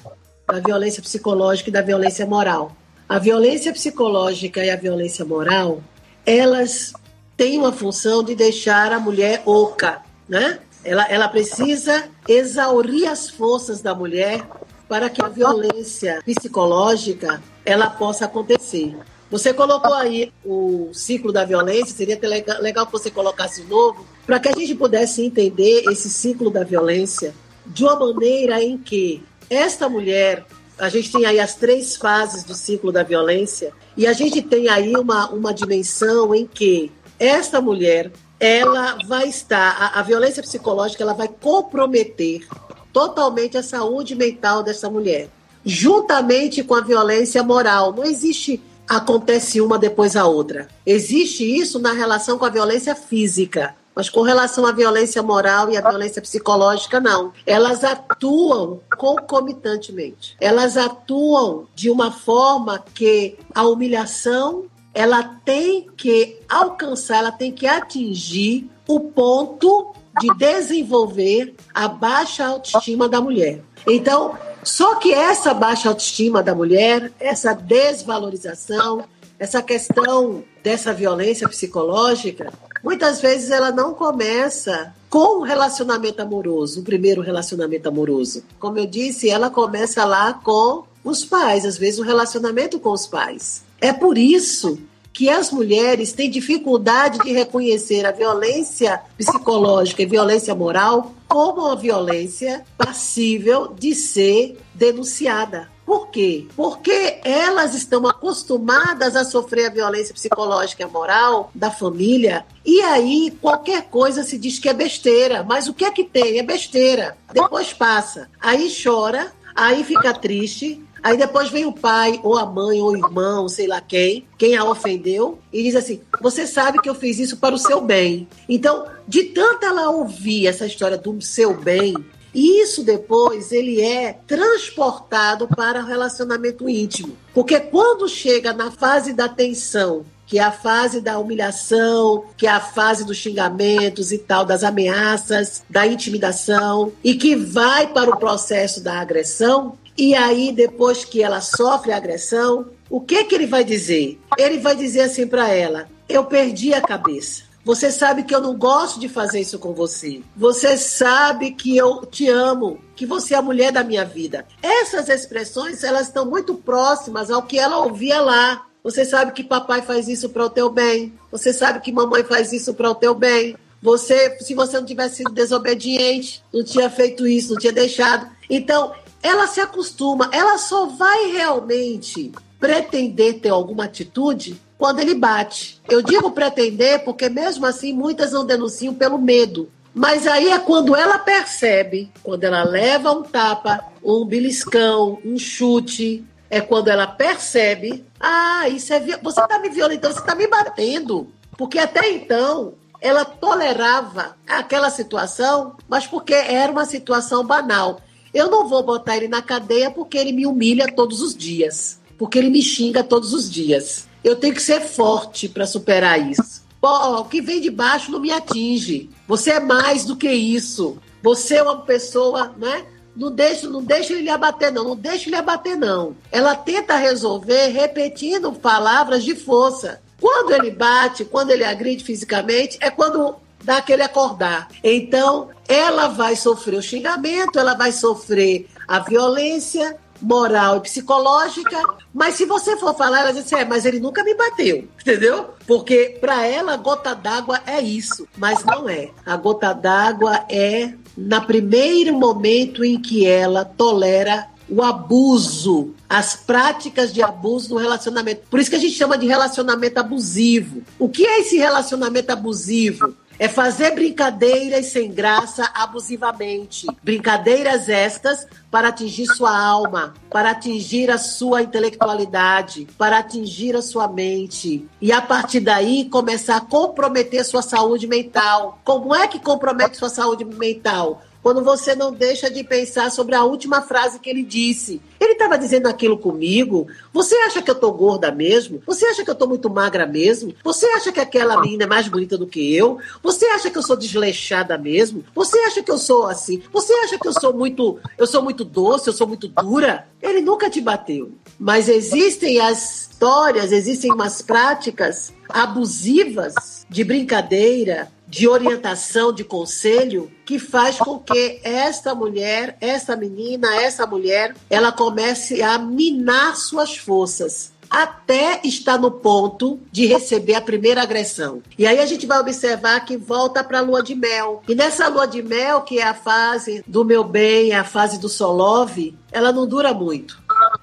da 0.46 0.60
violência 0.60 1.02
psicológica 1.02 1.70
e 1.70 1.72
da 1.72 1.82
violência 1.82 2.26
moral. 2.26 2.76
A 3.08 3.18
violência 3.18 3.72
psicológica 3.72 4.64
e 4.64 4.70
a 4.70 4.76
violência 4.76 5.24
moral, 5.24 5.82
elas 6.24 6.92
têm 7.36 7.58
uma 7.58 7.72
função 7.72 8.22
de 8.22 8.34
deixar 8.34 8.92
a 8.92 9.00
mulher 9.00 9.42
oca, 9.44 10.02
né? 10.28 10.58
Ela, 10.84 11.04
ela 11.08 11.28
precisa 11.28 12.08
exaurir 12.28 13.08
as 13.08 13.30
forças 13.30 13.80
da 13.80 13.94
mulher 13.94 14.46
para 14.88 15.08
que 15.08 15.22
a 15.22 15.28
violência 15.28 16.20
psicológica 16.24 17.42
ela 17.64 17.88
possa 17.88 18.26
acontecer. 18.26 18.94
Você 19.30 19.54
colocou 19.54 19.94
aí 19.94 20.32
o 20.44 20.90
ciclo 20.92 21.32
da 21.32 21.44
violência, 21.44 21.96
seria 21.96 22.20
legal 22.60 22.86
que 22.86 22.92
você 22.92 23.10
colocasse 23.10 23.62
de 23.62 23.68
novo, 23.68 24.06
para 24.26 24.38
que 24.38 24.48
a 24.48 24.52
gente 24.52 24.74
pudesse 24.74 25.22
entender 25.22 25.84
esse 25.90 26.10
ciclo 26.10 26.50
da 26.50 26.62
violência 26.62 27.34
de 27.66 27.84
uma 27.84 27.98
maneira 27.98 28.62
em 28.62 28.76
que 28.78 29.22
esta 29.48 29.88
mulher, 29.88 30.44
a 30.78 30.88
gente 30.88 31.12
tem 31.12 31.24
aí 31.26 31.38
as 31.38 31.54
três 31.54 31.96
fases 31.96 32.44
do 32.44 32.54
ciclo 32.54 32.90
da 32.90 33.02
violência, 33.02 33.72
e 33.96 34.06
a 34.06 34.12
gente 34.12 34.42
tem 34.42 34.68
aí 34.68 34.96
uma, 34.96 35.30
uma 35.30 35.52
dimensão 35.52 36.34
em 36.34 36.46
que 36.46 36.90
esta 37.18 37.60
mulher, 37.60 38.10
ela 38.40 38.98
vai 39.06 39.28
estar, 39.28 39.76
a, 39.78 40.00
a 40.00 40.02
violência 40.02 40.42
psicológica, 40.42 41.02
ela 41.02 41.14
vai 41.14 41.28
comprometer 41.28 42.46
totalmente 42.92 43.56
a 43.56 43.62
saúde 43.62 44.14
mental 44.14 44.62
dessa 44.62 44.90
mulher, 44.90 45.28
juntamente 45.64 46.62
com 46.62 46.74
a 46.74 46.80
violência 46.80 47.42
moral. 47.42 47.92
Não 47.92 48.04
existe 48.04 48.60
acontece 48.88 49.60
uma 49.60 49.78
depois 49.78 50.14
a 50.16 50.26
outra. 50.26 50.68
Existe 50.84 51.44
isso 51.44 51.78
na 51.78 51.92
relação 51.92 52.38
com 52.38 52.44
a 52.44 52.50
violência 52.50 52.94
física. 52.94 53.74
Mas 53.94 54.08
com 54.08 54.22
relação 54.22 54.66
à 54.66 54.72
violência 54.72 55.22
moral 55.22 55.70
e 55.70 55.76
à 55.76 55.80
violência 55.80 56.20
psicológica, 56.20 57.00
não. 57.00 57.32
Elas 57.46 57.84
atuam 57.84 58.80
concomitantemente. 58.96 60.36
Elas 60.40 60.76
atuam 60.76 61.66
de 61.74 61.88
uma 61.90 62.10
forma 62.10 62.84
que 62.94 63.38
a 63.54 63.64
humilhação 63.66 64.64
ela 64.92 65.22
tem 65.44 65.88
que 65.96 66.38
alcançar, 66.48 67.18
ela 67.18 67.32
tem 67.32 67.50
que 67.50 67.66
atingir 67.66 68.70
o 68.86 69.00
ponto 69.00 69.92
de 70.20 70.32
desenvolver 70.36 71.54
a 71.74 71.88
baixa 71.88 72.46
autoestima 72.46 73.08
da 73.08 73.20
mulher. 73.20 73.62
Então, 73.86 74.36
só 74.62 74.94
que 74.94 75.12
essa 75.12 75.52
baixa 75.52 75.88
autoestima 75.88 76.42
da 76.42 76.54
mulher, 76.54 77.12
essa 77.18 77.52
desvalorização, 77.52 79.04
essa 79.38 79.60
questão 79.60 80.44
dessa 80.62 80.92
violência 80.94 81.48
psicológica, 81.48 82.52
muitas 82.84 83.20
vezes 83.20 83.50
ela 83.50 83.72
não 83.72 83.94
começa 83.94 84.94
com 85.08 85.40
o 85.40 85.42
relacionamento 85.42 86.20
amoroso, 86.20 86.80
o 86.80 86.84
primeiro 86.84 87.22
relacionamento 87.22 87.88
amoroso. 87.88 88.44
Como 88.58 88.78
eu 88.78 88.86
disse, 88.86 89.30
ela 89.30 89.48
começa 89.48 90.04
lá 90.04 90.34
com 90.34 90.84
os 91.02 91.24
pais, 91.24 91.64
às 91.64 91.78
vezes 91.78 91.98
o 91.98 92.04
relacionamento 92.04 92.78
com 92.78 92.90
os 92.90 93.06
pais. 93.06 93.64
É 93.80 93.92
por 93.92 94.18
isso 94.18 94.78
que 95.12 95.30
as 95.30 95.52
mulheres 95.52 96.12
têm 96.12 96.28
dificuldade 96.28 97.20
de 97.20 97.32
reconhecer 97.32 98.04
a 98.04 98.10
violência 98.10 99.00
psicológica 99.16 100.02
e 100.02 100.06
violência 100.06 100.54
moral 100.54 101.12
como 101.28 101.62
uma 101.62 101.76
violência 101.76 102.64
passível 102.76 103.72
de 103.78 103.94
ser 103.94 104.58
denunciada. 104.74 105.73
Por 105.84 106.08
quê? 106.08 106.46
Porque 106.56 107.20
elas 107.24 107.74
estão 107.74 108.06
acostumadas 108.06 109.16
a 109.16 109.24
sofrer 109.24 109.66
a 109.66 109.70
violência 109.70 110.14
psicológica 110.14 110.82
e 110.82 110.86
moral 110.86 111.50
da 111.54 111.70
família, 111.70 112.44
e 112.64 112.80
aí 112.80 113.36
qualquer 113.40 113.84
coisa 113.84 114.22
se 114.22 114.38
diz 114.38 114.58
que 114.58 114.68
é 114.68 114.72
besteira. 114.72 115.44
Mas 115.44 115.68
o 115.68 115.74
que 115.74 115.84
é 115.84 115.90
que 115.90 116.04
tem? 116.04 116.38
É 116.38 116.42
besteira. 116.42 117.16
Depois 117.32 117.72
passa. 117.72 118.30
Aí 118.40 118.72
chora, 118.82 119.32
aí 119.54 119.84
fica 119.84 120.14
triste, 120.14 120.82
Aí 121.04 121.18
depois 121.18 121.50
vem 121.50 121.66
o 121.66 121.72
pai, 121.72 122.18
ou 122.22 122.38
a 122.38 122.46
mãe, 122.46 122.80
ou 122.80 122.92
o 122.92 122.96
irmão, 122.96 123.46
sei 123.46 123.66
lá 123.66 123.78
quem, 123.78 124.26
quem 124.38 124.56
a 124.56 124.64
ofendeu, 124.64 125.38
e 125.52 125.62
diz 125.62 125.76
assim: 125.76 126.00
Você 126.18 126.46
sabe 126.46 126.80
que 126.80 126.88
eu 126.88 126.94
fiz 126.94 127.18
isso 127.18 127.36
para 127.36 127.54
o 127.54 127.58
seu 127.58 127.82
bem. 127.82 128.26
Então, 128.48 128.86
de 129.06 129.24
tanto 129.24 129.66
ela 129.66 129.90
ouvir 129.90 130.46
essa 130.46 130.64
história 130.64 130.96
do 130.96 131.20
seu 131.20 131.52
bem, 131.52 131.94
E 132.34 132.60
isso 132.60 132.82
depois 132.82 133.52
ele 133.52 133.80
é 133.80 134.18
transportado 134.26 135.46
para 135.46 135.80
o 135.80 135.86
relacionamento 135.86 136.68
íntimo. 136.68 137.16
Porque 137.32 137.60
quando 137.60 138.08
chega 138.08 138.52
na 138.52 138.70
fase 138.70 139.12
da 139.12 139.28
tensão, 139.28 140.04
que 140.26 140.38
é 140.38 140.42
a 140.42 140.50
fase 140.50 141.00
da 141.00 141.18
humilhação, 141.18 142.24
que 142.36 142.46
é 142.46 142.50
a 142.50 142.60
fase 142.60 143.04
dos 143.04 143.16
xingamentos 143.16 144.10
e 144.10 144.18
tal, 144.18 144.44
das 144.44 144.64
ameaças, 144.64 145.62
da 145.68 145.86
intimidação, 145.86 146.92
e 147.04 147.14
que 147.14 147.36
vai 147.36 147.86
para 147.86 148.10
o 148.10 148.16
processo 148.16 148.82
da 148.82 149.00
agressão, 149.00 149.78
e 149.96 150.14
aí 150.14 150.50
depois 150.50 151.04
que 151.04 151.22
ela 151.22 151.40
sofre 151.40 151.92
a 151.92 151.96
agressão, 151.96 152.66
o 152.90 153.00
que 153.00 153.24
que 153.24 153.34
ele 153.34 153.46
vai 153.46 153.62
dizer? 153.64 154.18
Ele 154.36 154.58
vai 154.58 154.74
dizer 154.74 155.02
assim 155.02 155.26
para 155.26 155.48
ela: 155.48 155.88
"Eu 156.08 156.24
perdi 156.24 156.74
a 156.74 156.80
cabeça. 156.80 157.53
Você 157.64 157.90
sabe 157.90 158.24
que 158.24 158.34
eu 158.34 158.42
não 158.42 158.54
gosto 158.54 159.00
de 159.00 159.08
fazer 159.08 159.40
isso 159.40 159.58
com 159.58 159.72
você. 159.72 160.20
Você 160.36 160.76
sabe 160.76 161.52
que 161.52 161.74
eu 161.74 162.04
te 162.04 162.28
amo, 162.28 162.78
que 162.94 163.06
você 163.06 163.32
é 163.34 163.38
a 163.38 163.42
mulher 163.42 163.72
da 163.72 163.82
minha 163.82 164.04
vida. 164.04 164.46
Essas 164.62 165.08
expressões, 165.08 165.82
elas 165.82 166.08
estão 166.08 166.26
muito 166.26 166.54
próximas 166.54 167.30
ao 167.30 167.42
que 167.42 167.58
ela 167.58 167.78
ouvia 167.78 168.20
lá. 168.20 168.66
Você 168.82 169.02
sabe 169.06 169.32
que 169.32 169.42
papai 169.42 169.80
faz 169.80 170.08
isso 170.08 170.28
para 170.28 170.44
o 170.44 170.50
teu 170.50 170.68
bem. 170.68 171.14
Você 171.32 171.54
sabe 171.54 171.80
que 171.80 171.90
mamãe 171.90 172.22
faz 172.22 172.52
isso 172.52 172.74
para 172.74 172.90
o 172.90 172.94
teu 172.94 173.14
bem. 173.14 173.56
Você, 173.80 174.38
se 174.40 174.54
você 174.54 174.78
não 174.78 174.84
tivesse 174.84 175.16
sido 175.16 175.32
desobediente, 175.32 176.44
não 176.52 176.62
tinha 176.62 176.90
feito 176.90 177.26
isso, 177.26 177.54
não 177.54 177.58
tinha 177.58 177.72
deixado. 177.72 178.28
Então, 178.48 178.92
ela 179.22 179.46
se 179.46 179.60
acostuma, 179.60 180.28
ela 180.32 180.58
só 180.58 180.84
vai 180.84 181.32
realmente 181.32 182.30
pretender 182.60 183.40
ter 183.40 183.48
alguma 183.48 183.84
atitude 183.84 184.60
quando 184.78 185.00
ele 185.00 185.14
bate. 185.14 185.80
Eu 185.88 186.02
digo 186.02 186.30
pretender 186.30 187.04
porque, 187.04 187.28
mesmo 187.28 187.66
assim, 187.66 187.92
muitas 187.92 188.32
não 188.32 188.44
denunciam 188.44 188.94
pelo 188.94 189.18
medo. 189.18 189.70
Mas 189.94 190.26
aí 190.26 190.50
é 190.50 190.58
quando 190.58 190.96
ela 190.96 191.18
percebe, 191.18 192.10
quando 192.22 192.42
ela 192.42 192.64
leva 192.64 193.12
um 193.12 193.22
tapa, 193.22 193.84
um 194.02 194.24
beliscão, 194.24 195.18
um 195.24 195.38
chute, 195.38 196.24
é 196.50 196.60
quando 196.60 196.88
ela 196.88 197.06
percebe: 197.06 198.04
ah, 198.18 198.68
isso 198.68 198.92
é. 198.92 199.00
Você 199.00 199.40
está 199.40 199.58
me 199.58 199.68
violentando, 199.68 200.12
você 200.12 200.20
está 200.20 200.34
me 200.34 200.48
batendo. 200.48 201.28
Porque 201.56 201.78
até 201.78 202.10
então 202.10 202.74
ela 203.00 203.24
tolerava 203.24 204.36
aquela 204.46 204.90
situação, 204.90 205.76
mas 205.88 206.06
porque 206.06 206.34
era 206.34 206.72
uma 206.72 206.84
situação 206.84 207.44
banal. 207.44 208.00
Eu 208.32 208.50
não 208.50 208.68
vou 208.68 208.82
botar 208.82 209.16
ele 209.16 209.28
na 209.28 209.42
cadeia 209.42 209.90
porque 209.90 210.18
ele 210.18 210.32
me 210.32 210.46
humilha 210.46 210.90
todos 210.90 211.20
os 211.20 211.36
dias, 211.36 212.00
porque 212.18 212.38
ele 212.38 212.50
me 212.50 212.62
xinga 212.62 213.04
todos 213.04 213.32
os 213.32 213.48
dias. 213.48 214.08
Eu 214.24 214.36
tenho 214.36 214.54
que 214.54 214.62
ser 214.62 214.80
forte 214.80 215.48
para 215.48 215.66
superar 215.66 216.18
isso. 216.18 216.64
Pô, 216.80 217.20
o 217.20 217.24
que 217.26 217.40
vem 217.40 217.60
de 217.60 217.70
baixo 217.70 218.10
não 218.10 218.18
me 218.18 218.32
atinge. 218.32 219.10
Você 219.28 219.50
é 219.50 219.60
mais 219.60 220.04
do 220.04 220.16
que 220.16 220.30
isso. 220.30 220.98
Você 221.22 221.56
é 221.56 221.62
uma 221.62 221.82
pessoa, 221.82 222.54
né? 222.56 222.86
Não 223.14 223.30
deixa, 223.30 223.68
não 223.68 223.82
deixa 223.82 224.14
ele 224.14 224.28
abater, 224.28 224.72
não. 224.72 224.84
Não 224.84 224.96
deixa 224.96 225.28
ele 225.28 225.36
abater, 225.36 225.76
não. 225.76 226.16
Ela 226.32 226.56
tenta 226.56 226.96
resolver 226.96 227.68
repetindo 227.68 228.52
palavras 228.52 229.22
de 229.22 229.34
força. 229.34 230.00
Quando 230.20 230.52
ele 230.52 230.70
bate, 230.70 231.24
quando 231.24 231.50
ele 231.50 231.64
agride 231.64 232.02
fisicamente, 232.02 232.78
é 232.80 232.90
quando 232.90 233.36
dá 233.62 233.78
aquele 233.78 234.02
acordar. 234.02 234.68
Então, 234.82 235.48
ela 235.68 236.08
vai 236.08 236.36
sofrer 236.36 236.78
o 236.78 236.82
xingamento, 236.82 237.58
ela 237.58 237.74
vai 237.74 237.92
sofrer 237.92 238.68
a 238.86 238.98
violência, 238.98 239.96
moral 240.24 240.78
e 240.78 240.80
psicológica, 240.80 241.80
mas 242.12 242.34
se 242.34 242.44
você 242.44 242.76
for 242.76 242.94
falar, 242.94 243.20
ela 243.20 243.32
diz 243.32 243.44
assim, 243.44 243.56
é, 243.56 243.64
mas 243.64 243.84
ele 243.84 244.00
nunca 244.00 244.24
me 244.24 244.34
bateu, 244.34 244.88
entendeu? 245.00 245.50
Porque 245.66 246.16
para 246.20 246.46
ela, 246.46 246.76
gota 246.76 247.14
d'água 247.14 247.60
é 247.66 247.80
isso, 247.80 248.26
mas 248.36 248.64
não 248.64 248.88
é. 248.88 249.10
A 249.24 249.36
gota 249.36 249.72
d'água 249.72 250.44
é 250.48 250.94
na 251.16 251.40
primeiro 251.40 252.14
momento 252.14 252.84
em 252.84 253.00
que 253.00 253.26
ela 253.26 253.64
tolera 253.64 254.48
o 254.68 254.82
abuso, 254.82 255.94
as 256.08 256.34
práticas 256.34 257.12
de 257.12 257.22
abuso 257.22 257.74
no 257.74 257.80
relacionamento. 257.80 258.42
Por 258.50 258.58
isso 258.58 258.70
que 258.70 258.76
a 258.76 258.80
gente 258.80 258.94
chama 258.94 259.18
de 259.18 259.26
relacionamento 259.26 259.98
abusivo. 259.98 260.82
O 260.98 261.08
que 261.08 261.24
é 261.24 261.40
esse 261.40 261.56
relacionamento 261.56 262.32
abusivo? 262.32 263.14
É 263.38 263.48
fazer 263.48 263.90
brincadeiras 263.92 264.86
sem 264.86 265.10
graça 265.10 265.68
abusivamente. 265.74 266.86
Brincadeiras 267.02 267.88
estas 267.88 268.46
para 268.70 268.88
atingir 268.88 269.26
sua 269.26 269.56
alma, 269.56 270.14
para 270.30 270.50
atingir 270.50 271.10
a 271.10 271.18
sua 271.18 271.62
intelectualidade, 271.62 272.86
para 272.96 273.18
atingir 273.18 273.74
a 273.74 273.82
sua 273.82 274.06
mente. 274.06 274.86
E 275.00 275.12
a 275.12 275.20
partir 275.20 275.60
daí 275.60 276.08
começar 276.08 276.56
a 276.56 276.60
comprometer 276.60 277.44
sua 277.44 277.62
saúde 277.62 278.06
mental. 278.06 278.78
Como 278.84 279.14
é 279.14 279.26
que 279.26 279.40
compromete 279.40 279.96
sua 279.96 280.08
saúde 280.08 280.44
mental? 280.44 281.22
Quando 281.44 281.62
você 281.62 281.94
não 281.94 282.10
deixa 282.10 282.50
de 282.50 282.64
pensar 282.64 283.10
sobre 283.10 283.34
a 283.34 283.44
última 283.44 283.82
frase 283.82 284.18
que 284.18 284.30
ele 284.30 284.42
disse. 284.42 284.98
Ele 285.20 285.32
estava 285.32 285.58
dizendo 285.58 285.86
aquilo 285.86 286.16
comigo. 286.16 286.86
Você 287.12 287.36
acha 287.36 287.60
que 287.60 287.70
eu 287.70 287.74
tô 287.74 287.92
gorda 287.92 288.32
mesmo? 288.32 288.82
Você 288.86 289.04
acha 289.04 289.22
que 289.22 289.30
eu 289.30 289.34
tô 289.34 289.46
muito 289.46 289.68
magra 289.68 290.06
mesmo? 290.06 290.54
Você 290.64 290.86
acha 290.86 291.12
que 291.12 291.20
aquela 291.20 291.60
menina 291.60 291.84
é 291.84 291.86
mais 291.86 292.08
bonita 292.08 292.38
do 292.38 292.46
que 292.46 292.74
eu? 292.74 292.98
Você 293.22 293.44
acha 293.44 293.70
que 293.70 293.76
eu 293.76 293.82
sou 293.82 293.94
desleixada 293.94 294.78
mesmo? 294.78 295.22
Você 295.34 295.58
acha 295.58 295.82
que 295.82 295.90
eu 295.90 295.98
sou 295.98 296.26
assim? 296.26 296.62
Você 296.72 296.94
acha 296.94 297.18
que 297.18 297.28
eu 297.28 297.32
sou 297.34 297.52
muito, 297.52 297.98
eu 298.16 298.26
sou 298.26 298.42
muito 298.42 298.64
doce, 298.64 299.08
eu 299.08 299.12
sou 299.12 299.26
muito 299.26 299.46
dura? 299.46 300.08
Ele 300.22 300.40
nunca 300.40 300.70
te 300.70 300.80
bateu. 300.80 301.30
Mas 301.60 301.90
existem 301.90 302.58
as 302.58 303.10
histórias, 303.10 303.70
existem 303.70 304.10
umas 304.10 304.40
práticas 304.40 305.30
abusivas 305.50 306.86
de 306.88 307.04
brincadeira, 307.04 308.10
de 308.26 308.48
orientação, 308.48 309.32
de 309.32 309.44
conselho, 309.44 310.30
que 310.44 310.58
faz 310.58 310.96
com 310.98 311.18
que 311.18 311.60
esta 311.62 312.14
mulher, 312.14 312.76
esta 312.80 313.16
menina, 313.16 313.74
essa 313.76 314.06
mulher, 314.06 314.54
ela 314.68 314.92
comece 314.92 315.62
a 315.62 315.78
minar 315.78 316.56
suas 316.56 316.96
forças 316.96 317.74
até 317.94 318.60
estar 318.64 318.98
no 318.98 319.10
ponto 319.10 319.78
de 319.92 320.06
receber 320.06 320.54
a 320.54 320.60
primeira 320.60 321.02
agressão. 321.02 321.62
E 321.78 321.86
aí 321.86 322.00
a 322.00 322.06
gente 322.06 322.26
vai 322.26 322.40
observar 322.40 323.04
que 323.04 323.16
volta 323.16 323.62
para 323.62 323.78
a 323.78 323.82
lua 323.82 324.02
de 324.02 324.16
mel. 324.16 324.62
E 324.68 324.74
nessa 324.74 325.06
lua 325.06 325.26
de 325.26 325.42
mel, 325.42 325.82
que 325.82 326.00
é 326.00 326.02
a 326.02 326.14
fase 326.14 326.82
do 326.88 327.04
meu 327.04 327.22
bem, 327.22 327.72
a 327.72 327.84
fase 327.84 328.18
do 328.18 328.28
Solove, 328.28 329.16
ela 329.30 329.52
não 329.52 329.64
dura 329.64 329.94
muito. 329.94 330.42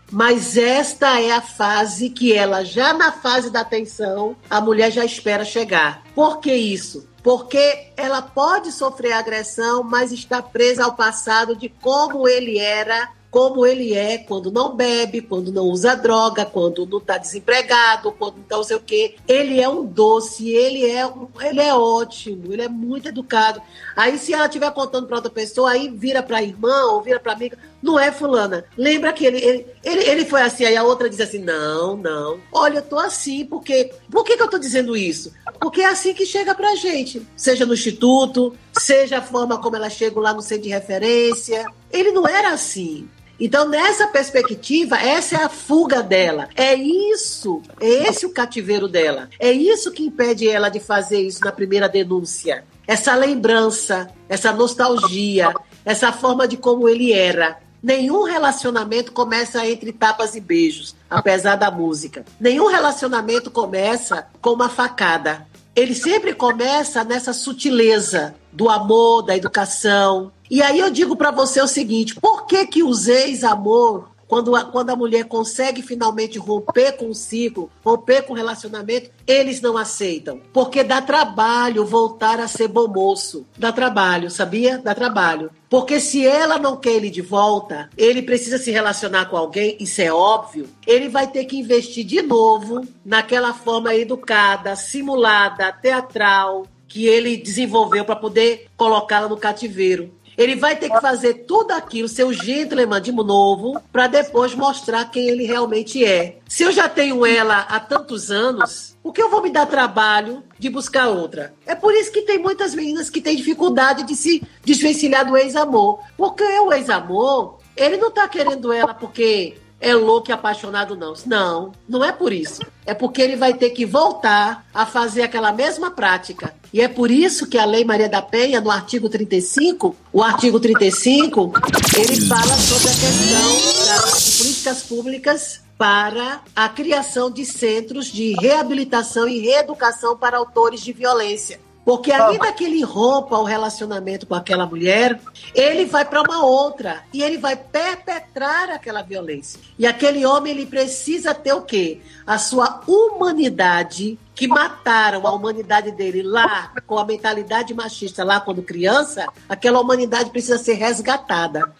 Mas 0.09 0.57
esta 0.57 1.19
é 1.19 1.31
a 1.31 1.41
fase 1.41 2.09
que 2.09 2.33
ela, 2.33 2.63
já 2.63 2.93
na 2.93 3.11
fase 3.11 3.49
da 3.49 3.63
tensão, 3.63 4.35
a 4.49 4.61
mulher 4.61 4.91
já 4.91 5.03
espera 5.03 5.43
chegar. 5.43 6.03
Por 6.13 6.39
que 6.39 6.53
isso? 6.53 7.09
Porque 7.23 7.87
ela 7.95 8.21
pode 8.21 8.71
sofrer 8.71 9.13
agressão, 9.13 9.83
mas 9.83 10.11
está 10.11 10.41
presa 10.41 10.85
ao 10.85 10.95
passado 10.95 11.55
de 11.55 11.69
como 11.69 12.27
ele 12.27 12.57
era 12.57 13.09
como 13.31 13.65
ele 13.65 13.93
é 13.93 14.17
quando 14.17 14.51
não 14.51 14.75
bebe, 14.75 15.21
quando 15.21 15.53
não 15.53 15.63
usa 15.63 15.95
droga, 15.95 16.45
quando 16.45 16.85
não 16.85 16.97
está 16.97 17.17
desempregado, 17.17 18.11
quando 18.11 18.35
não 18.35 18.43
tá 18.43 18.61
sei 18.61 18.75
o 18.75 18.81
quê. 18.81 19.15
Ele 19.25 19.61
é 19.61 19.69
um 19.69 19.85
doce, 19.85 20.49
ele 20.49 20.85
é, 20.85 21.09
ele 21.41 21.61
é 21.61 21.73
ótimo, 21.73 22.51
ele 22.51 22.63
é 22.63 22.67
muito 22.67 23.07
educado. 23.07 23.61
Aí 23.95 24.17
se 24.17 24.33
ela 24.33 24.47
estiver 24.47 24.69
contando 24.71 25.07
para 25.07 25.15
outra 25.15 25.31
pessoa, 25.31 25.71
aí 25.71 25.89
vira 25.89 26.21
para 26.21 26.39
a 26.39 26.43
irmã 26.43 26.87
ou 26.87 27.01
vira 27.01 27.21
para 27.21 27.31
amiga, 27.31 27.57
não 27.81 27.99
é 27.99 28.11
fulana. 28.11 28.65
Lembra 28.77 29.13
que 29.13 29.25
ele, 29.25 29.37
ele, 29.37 29.65
ele, 29.83 30.03
ele, 30.09 30.25
foi 30.25 30.41
assim, 30.41 30.65
aí 30.65 30.77
a 30.77 30.83
outra 30.83 31.09
diz 31.09 31.19
assim, 31.19 31.39
não, 31.39 31.97
não. 31.97 32.39
Olha, 32.51 32.77
eu 32.77 32.83
tô 32.83 32.99
assim, 32.99 33.45
porque... 33.45 33.91
Por 34.09 34.23
que, 34.23 34.37
que 34.37 34.43
eu 34.43 34.49
tô 34.49 34.57
dizendo 34.57 34.95
isso? 34.95 35.33
Porque 35.59 35.81
é 35.81 35.87
assim 35.87 36.13
que 36.13 36.25
chega 36.25 36.53
pra 36.53 36.75
gente. 36.75 37.25
Seja 37.35 37.65
no 37.65 37.73
instituto, 37.73 38.55
seja 38.73 39.17
a 39.17 39.21
forma 39.21 39.59
como 39.59 39.75
ela 39.75 39.89
chega 39.89 40.19
lá 40.19 40.33
no 40.33 40.41
centro 40.41 40.63
de 40.63 40.69
referência. 40.69 41.65
Ele 41.91 42.11
não 42.11 42.27
era 42.27 42.53
assim. 42.53 43.09
Então, 43.41 43.67
nessa 43.67 44.05
perspectiva, 44.05 44.97
essa 44.97 45.35
é 45.35 45.43
a 45.43 45.49
fuga 45.49 46.03
dela. 46.03 46.47
É 46.55 46.75
isso, 46.75 47.59
é 47.79 48.07
esse 48.07 48.23
o 48.23 48.29
cativeiro 48.29 48.87
dela. 48.87 49.29
É 49.39 49.51
isso 49.51 49.91
que 49.91 50.03
impede 50.03 50.47
ela 50.47 50.69
de 50.69 50.79
fazer 50.79 51.21
isso 51.21 51.43
na 51.43 51.51
primeira 51.51 51.89
denúncia. 51.89 52.63
Essa 52.87 53.15
lembrança, 53.15 54.11
essa 54.29 54.51
nostalgia, 54.51 55.55
essa 55.83 56.11
forma 56.11 56.47
de 56.47 56.55
como 56.55 56.87
ele 56.87 57.11
era. 57.13 57.57
Nenhum 57.81 58.23
relacionamento 58.23 59.11
começa 59.11 59.65
entre 59.65 59.91
tapas 59.91 60.35
e 60.35 60.39
beijos, 60.39 60.95
apesar 61.09 61.55
da 61.55 61.71
música. 61.71 62.23
Nenhum 62.39 62.67
relacionamento 62.67 63.49
começa 63.49 64.27
com 64.41 64.51
uma 64.51 64.69
facada. 64.69 65.47
Ele 65.75 65.95
sempre 65.95 66.33
começa 66.33 67.03
nessa 67.03 67.33
sutileza 67.33 68.35
do 68.51 68.69
amor, 68.69 69.23
da 69.23 69.35
educação, 69.35 70.31
e 70.51 70.61
aí 70.61 70.79
eu 70.79 70.91
digo 70.91 71.15
para 71.15 71.31
você 71.31 71.61
o 71.61 71.67
seguinte: 71.67 72.13
por 72.15 72.45
que 72.45 72.67
que 72.67 72.83
os 72.83 73.07
ex-amor 73.07 74.10
quando 74.31 74.55
a, 74.55 74.63
quando 74.63 74.91
a 74.91 74.95
mulher 74.95 75.25
consegue 75.25 75.81
finalmente 75.81 76.39
romper 76.39 76.93
com 76.93 77.09
o 77.09 77.13
ciclo, 77.13 77.69
romper 77.83 78.21
com 78.21 78.31
o 78.31 78.35
relacionamento, 78.37 79.11
eles 79.27 79.59
não 79.59 79.75
aceitam. 79.75 80.39
Porque 80.53 80.85
dá 80.85 81.01
trabalho 81.01 81.85
voltar 81.85 82.39
a 82.39 82.47
ser 82.47 82.69
bom 82.69 82.87
moço. 82.87 83.45
Dá 83.57 83.73
trabalho, 83.73 84.31
sabia? 84.31 84.77
Dá 84.77 84.95
trabalho. 84.95 85.51
Porque 85.69 85.99
se 85.99 86.25
ela 86.25 86.57
não 86.57 86.77
quer 86.77 86.93
ele 86.93 87.09
de 87.09 87.21
volta, 87.21 87.89
ele 87.97 88.21
precisa 88.21 88.57
se 88.57 88.71
relacionar 88.71 89.25
com 89.25 89.35
alguém, 89.35 89.75
isso 89.81 90.01
é 90.01 90.13
óbvio. 90.13 90.69
Ele 90.87 91.09
vai 91.09 91.27
ter 91.27 91.43
que 91.43 91.57
investir 91.57 92.05
de 92.05 92.21
novo 92.21 92.87
naquela 93.03 93.53
forma 93.53 93.93
educada, 93.93 94.77
simulada, 94.77 95.73
teatral, 95.73 96.65
que 96.91 97.05
ele 97.05 97.37
desenvolveu 97.37 98.03
para 98.03 98.17
poder 98.17 98.67
colocá-la 98.75 99.29
no 99.29 99.37
cativeiro. 99.37 100.13
Ele 100.41 100.55
vai 100.55 100.75
ter 100.75 100.89
que 100.89 100.99
fazer 100.99 101.45
tudo 101.45 101.71
aquilo, 101.71 102.07
ser 102.07 102.23
o 102.23 102.33
gentleman 102.33 102.99
de 102.99 103.11
novo, 103.11 103.79
para 103.91 104.07
depois 104.07 104.55
mostrar 104.55 105.05
quem 105.11 105.27
ele 105.29 105.45
realmente 105.45 106.03
é. 106.03 106.39
Se 106.47 106.63
eu 106.63 106.71
já 106.71 106.89
tenho 106.89 107.25
ela 107.25 107.59
há 107.59 107.79
tantos 107.79 108.31
anos, 108.31 108.97
por 109.03 109.13
que 109.13 109.21
eu 109.21 109.29
vou 109.29 109.41
me 109.41 109.51
dar 109.51 109.67
trabalho 109.67 110.43
de 110.57 110.69
buscar 110.69 111.09
outra? 111.09 111.53
É 111.65 111.75
por 111.75 111.93
isso 111.93 112.11
que 112.11 112.23
tem 112.23 112.39
muitas 112.39 112.73
meninas 112.73 113.09
que 113.09 113.21
têm 113.21 113.35
dificuldade 113.35 114.03
de 114.03 114.15
se 114.15 114.41
desvencilhar 114.63 115.27
do 115.27 115.37
ex-amor. 115.37 115.99
Porque 116.17 116.43
o 116.43 116.73
ex-amor, 116.73 117.59
ele 117.75 117.97
não 117.97 118.09
está 118.09 118.27
querendo 118.27 118.73
ela 118.73 118.93
porque 118.93 119.57
é 119.81 119.95
louco 119.95 120.29
e 120.29 120.31
apaixonado, 120.31 120.95
não. 120.95 121.13
Não, 121.25 121.71
não 121.89 122.05
é 122.05 122.11
por 122.11 122.31
isso. 122.31 122.61
É 122.85 122.93
porque 122.93 123.21
ele 123.21 123.35
vai 123.35 123.55
ter 123.55 123.71
que 123.71 123.85
voltar 123.85 124.65
a 124.71 124.85
fazer 124.85 125.23
aquela 125.23 125.51
mesma 125.51 125.89
prática. 125.89 126.53
E 126.71 126.79
é 126.79 126.87
por 126.87 127.09
isso 127.09 127.47
que 127.47 127.57
a 127.57 127.65
Lei 127.65 127.83
Maria 127.83 128.07
da 128.07 128.21
Penha, 128.21 128.61
no 128.61 128.69
artigo 128.69 129.09
35, 129.09 129.95
o 130.13 130.21
artigo 130.21 130.59
35, 130.59 131.51
ele 131.97 132.21
fala 132.27 132.55
sobre 132.55 132.89
a 132.89 132.93
questão 132.93 133.85
das 133.87 134.37
políticas 134.37 134.83
públicas 134.83 135.61
para 135.77 136.41
a 136.55 136.69
criação 136.69 137.31
de 137.31 137.43
centros 137.43 138.05
de 138.05 138.33
reabilitação 138.39 139.27
e 139.27 139.39
reeducação 139.39 140.15
para 140.15 140.37
autores 140.37 140.81
de 140.81 140.93
violência. 140.93 141.59
Porque 141.83 142.11
ainda 142.11 142.51
que 142.53 142.63
ele 142.63 142.83
rompa 142.83 143.37
o 143.37 143.43
relacionamento 143.43 144.27
com 144.27 144.35
aquela 144.35 144.67
mulher, 144.67 145.19
ele 145.55 145.85
vai 145.85 146.05
para 146.05 146.21
uma 146.21 146.45
outra 146.45 147.03
e 147.11 147.23
ele 147.23 147.39
vai 147.39 147.55
perpetrar 147.55 148.69
aquela 148.69 149.01
violência. 149.01 149.59
E 149.79 149.87
aquele 149.87 150.23
homem 150.25 150.53
ele 150.53 150.65
precisa 150.67 151.33
ter 151.33 151.53
o 151.53 151.63
quê? 151.63 151.99
A 152.25 152.37
sua 152.37 152.81
humanidade 152.87 154.19
que 154.35 154.47
mataram 154.47 155.25
a 155.25 155.31
humanidade 155.31 155.91
dele 155.91 156.21
lá 156.21 156.71
com 156.85 156.97
a 156.97 157.05
mentalidade 157.05 157.73
machista 157.73 158.23
lá 158.23 158.39
quando 158.39 158.61
criança, 158.61 159.27
aquela 159.49 159.79
humanidade 159.79 160.29
precisa 160.29 160.57
ser 160.57 160.73
resgatada. 160.73 161.73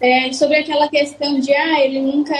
É, 0.00 0.30
sobre 0.32 0.58
aquela 0.58 0.88
questão 0.88 1.40
de 1.40 1.54
ah, 1.54 1.80
ele 1.80 2.00
nunca 2.00 2.34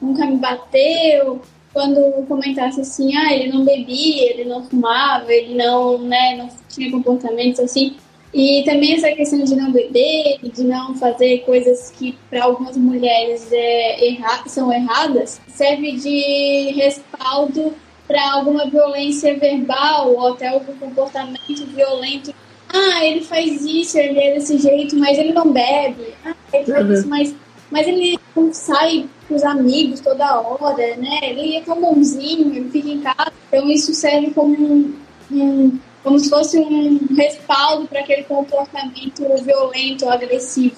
nunca 0.00 0.26
me 0.26 0.36
bateu, 0.36 1.40
quando 1.74 2.24
comentasse 2.26 2.80
assim, 2.80 3.14
ah, 3.16 3.34
ele 3.34 3.52
não 3.52 3.64
bebia, 3.64 4.30
ele 4.30 4.44
não 4.44 4.64
fumava, 4.64 5.30
ele 5.30 5.54
não, 5.56 5.98
né, 5.98 6.36
não 6.36 6.48
tinha 6.68 6.90
comportamentos 6.90 7.58
assim. 7.60 7.96
E 8.32 8.62
também 8.64 8.94
essa 8.94 9.12
questão 9.12 9.44
de 9.44 9.54
não 9.54 9.70
beber, 9.70 10.38
de 10.42 10.64
não 10.64 10.94
fazer 10.94 11.38
coisas 11.40 11.90
que 11.90 12.16
para 12.30 12.44
algumas 12.44 12.76
mulheres 12.76 13.48
é, 13.52 14.08
erra 14.08 14.42
são 14.46 14.72
erradas, 14.72 15.40
serve 15.48 15.92
de 15.92 16.72
respaldo 16.72 17.74
para 18.06 18.32
alguma 18.32 18.68
violência 18.68 19.36
verbal 19.38 20.12
ou 20.12 20.32
até 20.32 20.48
algum 20.48 20.74
comportamento 20.74 21.66
violento. 21.74 22.34
Ah, 22.72 23.04
ele 23.04 23.20
faz 23.20 23.64
isso, 23.64 23.98
ele 23.98 24.18
é 24.18 24.34
desse 24.34 24.58
jeito, 24.58 24.96
mas 24.96 25.16
ele 25.16 25.32
não 25.32 25.52
bebe. 25.52 26.14
Ah, 26.24 26.34
ele 26.52 26.64
faz 26.64 26.86
uhum. 26.86 26.92
isso, 26.92 27.08
mas, 27.08 27.34
mas 27.74 27.88
ele 27.88 28.16
sai 28.52 29.08
com 29.26 29.34
os 29.34 29.42
amigos 29.42 29.98
toda 29.98 30.40
hora, 30.40 30.96
né? 30.96 31.18
Ele 31.24 31.56
é 31.56 31.60
tão 31.60 31.80
bonzinho, 31.80 32.54
ele 32.54 32.70
fica 32.70 32.88
em 32.88 33.00
casa. 33.00 33.32
Então 33.48 33.68
isso 33.68 33.92
serve 33.92 34.30
como 34.30 34.54
um, 34.54 34.94
um 35.32 35.78
como 36.00 36.20
se 36.20 36.30
fosse 36.30 36.56
um 36.56 37.00
respaldo 37.16 37.88
para 37.88 37.98
aquele 37.98 38.22
comportamento 38.22 39.24
violento, 39.42 40.08
agressivo. 40.08 40.76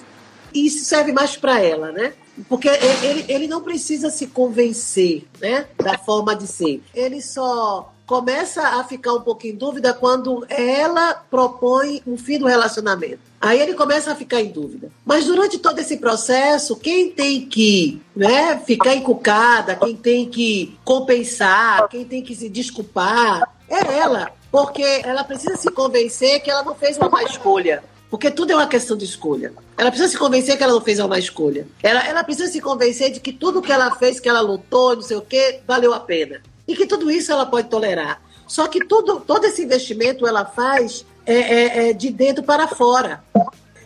Isso 0.51 0.85
serve 0.85 1.11
mais 1.11 1.37
para 1.37 1.61
ela, 1.61 1.91
né? 1.91 2.13
Porque 2.49 2.67
ele, 2.67 3.25
ele 3.27 3.47
não 3.47 3.61
precisa 3.61 4.09
se 4.09 4.25
convencer, 4.25 5.25
né, 5.39 5.67
da 5.77 5.99
forma 5.99 6.35
de 6.35 6.47
ser. 6.47 6.81
Ele 6.95 7.21
só 7.21 7.93
começa 8.07 8.61
a 8.61 8.83
ficar 8.85 9.13
um 9.13 9.21
pouco 9.21 9.45
em 9.45 9.53
dúvida 9.53 9.93
quando 9.93 10.45
ela 10.49 11.13
propõe 11.29 12.01
um 12.07 12.17
fim 12.17 12.39
do 12.39 12.47
relacionamento. 12.47 13.19
Aí 13.39 13.59
ele 13.59 13.73
começa 13.73 14.11
a 14.13 14.15
ficar 14.15 14.41
em 14.41 14.49
dúvida. 14.49 14.89
Mas 15.05 15.25
durante 15.25 15.59
todo 15.59 15.77
esse 15.77 15.97
processo, 15.97 16.77
quem 16.77 17.11
tem 17.11 17.45
que 17.45 18.01
né, 18.15 18.57
ficar 18.65 18.95
encucada, 18.95 19.75
quem 19.75 19.95
tem 19.95 20.27
que 20.29 20.75
compensar, 20.85 21.87
quem 21.89 22.05
tem 22.05 22.23
que 22.23 22.33
se 22.33 22.47
desculpar, 22.47 23.53
é 23.69 23.99
ela. 23.99 24.31
Porque 24.49 25.01
ela 25.03 25.25
precisa 25.25 25.57
se 25.57 25.69
convencer 25.69 26.41
que 26.41 26.49
ela 26.49 26.63
não 26.63 26.73
fez 26.73 26.97
uma 26.97 27.09
má 27.09 27.21
escolha. 27.23 27.83
Porque 28.09 28.31
tudo 28.31 28.53
é 28.53 28.55
uma 28.55 28.67
questão 28.67 28.95
de 28.95 29.03
escolha. 29.03 29.53
Ela 29.77 29.91
precisa 29.91 30.09
se 30.09 30.17
convencer 30.17 30.57
que 30.57 30.63
ela 30.63 30.73
não 30.73 30.81
fez 30.81 30.97
uma 30.97 31.09
má 31.09 31.19
escolha. 31.19 31.67
Ela, 31.83 32.07
ela 32.07 32.23
precisa 32.23 32.49
se 32.49 32.61
convencer 32.61 33.11
de 33.11 33.19
que 33.19 33.33
tudo 33.33 33.61
que 33.61 33.71
ela 33.71 33.93
fez, 33.95 34.17
que 34.17 34.29
ela 34.29 34.39
lutou, 34.39 34.95
não 34.95 35.01
sei 35.01 35.17
o 35.17 35.21
quê, 35.21 35.59
valeu 35.67 35.93
a 35.93 35.99
pena 35.99 36.41
e 36.67 36.75
que 36.75 36.85
tudo 36.85 37.09
isso 37.09 37.31
ela 37.31 37.45
pode 37.45 37.69
tolerar. 37.69 38.21
Só 38.45 38.67
que 38.67 38.85
tudo, 38.85 39.19
todo 39.19 39.45
esse 39.45 39.63
investimento 39.63 40.25
ela 40.25 40.45
faz 40.45 41.05
é, 41.25 41.35
é, 41.35 41.89
é 41.89 41.93
de 41.93 42.09
dentro 42.09 42.43
para 42.43 42.67
fora. 42.67 43.23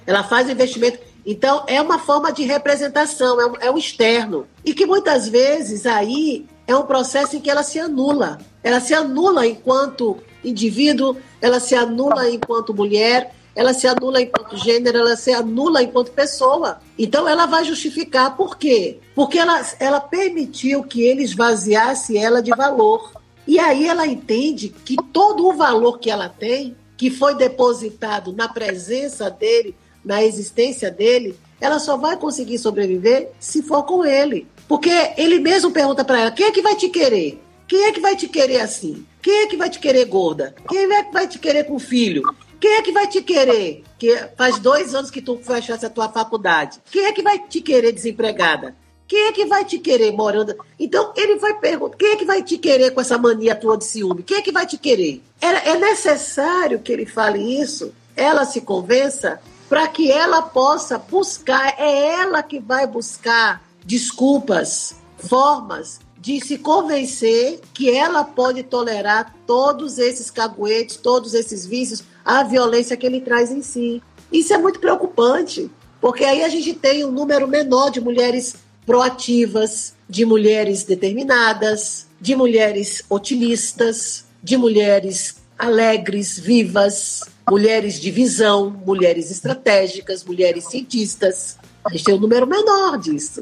Ela 0.05 0.23
faz 0.23 0.47
o 0.47 0.51
investimento. 0.51 0.99
Então, 1.25 1.63
é 1.67 1.81
uma 1.81 1.99
forma 1.99 2.31
de 2.31 2.43
representação, 2.43 3.39
é 3.39 3.45
um, 3.45 3.55
é 3.61 3.71
um 3.71 3.77
externo. 3.77 4.47
E 4.65 4.73
que 4.73 4.85
muitas 4.85 5.27
vezes 5.27 5.85
aí 5.85 6.45
é 6.67 6.75
um 6.75 6.83
processo 6.83 7.35
em 7.35 7.41
que 7.41 7.49
ela 7.49 7.63
se 7.63 7.79
anula. 7.79 8.39
Ela 8.63 8.79
se 8.79 8.93
anula 8.93 9.45
enquanto 9.45 10.17
indivíduo, 10.43 11.17
ela 11.39 11.59
se 11.59 11.75
anula 11.75 12.29
enquanto 12.29 12.73
mulher, 12.73 13.33
ela 13.55 13.73
se 13.73 13.87
anula 13.87 14.21
enquanto 14.21 14.57
gênero, 14.57 14.99
ela 14.99 15.15
se 15.15 15.31
anula 15.31 15.83
enquanto 15.83 16.11
pessoa. 16.11 16.79
Então 16.97 17.27
ela 17.27 17.45
vai 17.45 17.63
justificar 17.63 18.35
por 18.35 18.57
quê? 18.57 18.99
Porque 19.13 19.37
ela, 19.37 19.61
ela 19.79 19.99
permitiu 19.99 20.83
que 20.83 21.03
ele 21.03 21.23
esvaziasse 21.23 22.17
ela 22.17 22.41
de 22.41 22.51
valor. 22.51 23.11
E 23.45 23.59
aí 23.59 23.87
ela 23.87 24.07
entende 24.07 24.69
que 24.69 24.95
todo 25.11 25.47
o 25.47 25.53
valor 25.53 25.99
que 25.99 26.09
ela 26.09 26.29
tem, 26.29 26.75
que 26.95 27.09
foi 27.09 27.35
depositado 27.35 28.31
na 28.31 28.47
presença 28.47 29.29
dele, 29.29 29.75
na 30.03 30.23
existência 30.23 30.89
dele, 30.89 31.37
ela 31.59 31.79
só 31.79 31.97
vai 31.97 32.17
conseguir 32.17 32.57
sobreviver 32.57 33.31
se 33.39 33.61
for 33.61 33.83
com 33.83 34.05
ele. 34.05 34.47
Porque 34.67 34.89
ele 35.17 35.39
mesmo 35.39 35.71
pergunta 35.71 36.05
para 36.05 36.21
ela: 36.21 36.31
quem 36.31 36.45
é 36.45 36.51
que 36.51 36.61
vai 36.61 36.75
te 36.75 36.89
querer? 36.89 37.41
Quem 37.67 37.83
é 37.85 37.91
que 37.91 37.99
vai 37.99 38.15
te 38.15 38.27
querer 38.27 38.61
assim? 38.61 39.05
Quem 39.21 39.43
é 39.43 39.47
que 39.47 39.57
vai 39.57 39.69
te 39.69 39.79
querer 39.79 40.05
gorda? 40.05 40.55
Quem 40.67 40.91
é 40.91 41.03
que 41.03 41.13
vai 41.13 41.27
te 41.27 41.37
querer 41.39 41.65
com 41.65 41.77
filho? 41.77 42.23
Quem 42.61 42.75
é 42.75 42.81
que 42.83 42.91
vai 42.91 43.07
te 43.07 43.23
querer? 43.23 43.83
Que 43.97 44.15
faz 44.37 44.59
dois 44.59 44.93
anos 44.93 45.09
que 45.09 45.19
tu 45.19 45.39
fechaste 45.39 45.83
a 45.83 45.89
tua 45.89 46.07
faculdade. 46.09 46.79
Quem 46.91 47.05
é 47.05 47.11
que 47.11 47.23
vai 47.23 47.39
te 47.39 47.59
querer 47.59 47.91
desempregada? 47.91 48.75
Quem 49.07 49.27
é 49.27 49.31
que 49.31 49.45
vai 49.45 49.65
te 49.65 49.79
querer 49.79 50.11
morando? 50.11 50.55
Então, 50.79 51.11
ele 51.17 51.37
vai 51.37 51.55
perguntar: 51.55 51.97
quem 51.97 52.11
é 52.11 52.15
que 52.15 52.23
vai 52.23 52.43
te 52.43 52.59
querer 52.59 52.91
com 52.91 53.01
essa 53.01 53.17
mania 53.17 53.55
tua 53.55 53.75
de 53.77 53.85
ciúme? 53.85 54.21
Quem 54.21 54.37
é 54.37 54.41
que 54.43 54.51
vai 54.51 54.67
te 54.67 54.77
querer? 54.77 55.23
É, 55.41 55.71
é 55.71 55.79
necessário 55.79 56.79
que 56.79 56.93
ele 56.93 57.07
fale 57.07 57.39
isso, 57.39 57.91
ela 58.15 58.45
se 58.45 58.61
convença, 58.61 59.41
para 59.67 59.87
que 59.87 60.11
ela 60.11 60.43
possa 60.43 60.99
buscar, 60.99 61.73
é 61.79 62.21
ela 62.21 62.43
que 62.43 62.59
vai 62.59 62.85
buscar 62.85 63.63
desculpas, 63.83 64.95
formas 65.17 65.99
de 66.21 66.39
se 66.39 66.59
convencer 66.59 67.59
que 67.73 67.89
ela 67.89 68.23
pode 68.23 68.61
tolerar 68.61 69.35
todos 69.47 69.97
esses 69.97 70.29
caguetes, 70.29 70.95
todos 70.97 71.33
esses 71.33 71.65
vícios, 71.65 72.03
a 72.23 72.43
violência 72.43 72.97
que 72.97 73.05
ele 73.05 73.21
traz 73.21 73.51
em 73.51 73.61
si. 73.61 74.01
Isso 74.31 74.53
é 74.53 74.57
muito 74.57 74.79
preocupante, 74.79 75.69
porque 75.99 76.23
aí 76.23 76.43
a 76.43 76.49
gente 76.49 76.73
tem 76.73 77.05
um 77.05 77.11
número 77.11 77.47
menor 77.47 77.89
de 77.89 77.99
mulheres 77.99 78.55
proativas, 78.85 79.93
de 80.09 80.25
mulheres 80.25 80.83
determinadas, 80.83 82.07
de 82.19 82.35
mulheres 82.35 83.03
otimistas, 83.09 84.25
de 84.41 84.57
mulheres 84.57 85.35
alegres, 85.57 86.39
vivas, 86.39 87.23
mulheres 87.49 87.99
de 87.99 88.09
visão, 88.09 88.69
mulheres 88.85 89.29
estratégicas, 89.29 90.23
mulheres 90.23 90.65
cientistas. 90.65 91.57
A 91.85 91.91
gente 91.91 92.03
tem 92.03 92.15
um 92.15 92.19
número 92.19 92.47
menor 92.47 92.97
disso. 92.97 93.41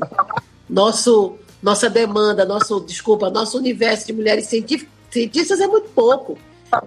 Nosso 0.69 1.37
nossa 1.61 1.89
demanda, 1.89 2.45
nosso, 2.45 2.79
desculpa, 2.79 3.29
nosso 3.29 3.57
universo 3.57 4.07
de 4.07 4.13
mulheres 4.13 4.45
cientistas 4.45 5.59
é 5.59 5.67
muito 5.67 5.89
pouco. 5.89 6.37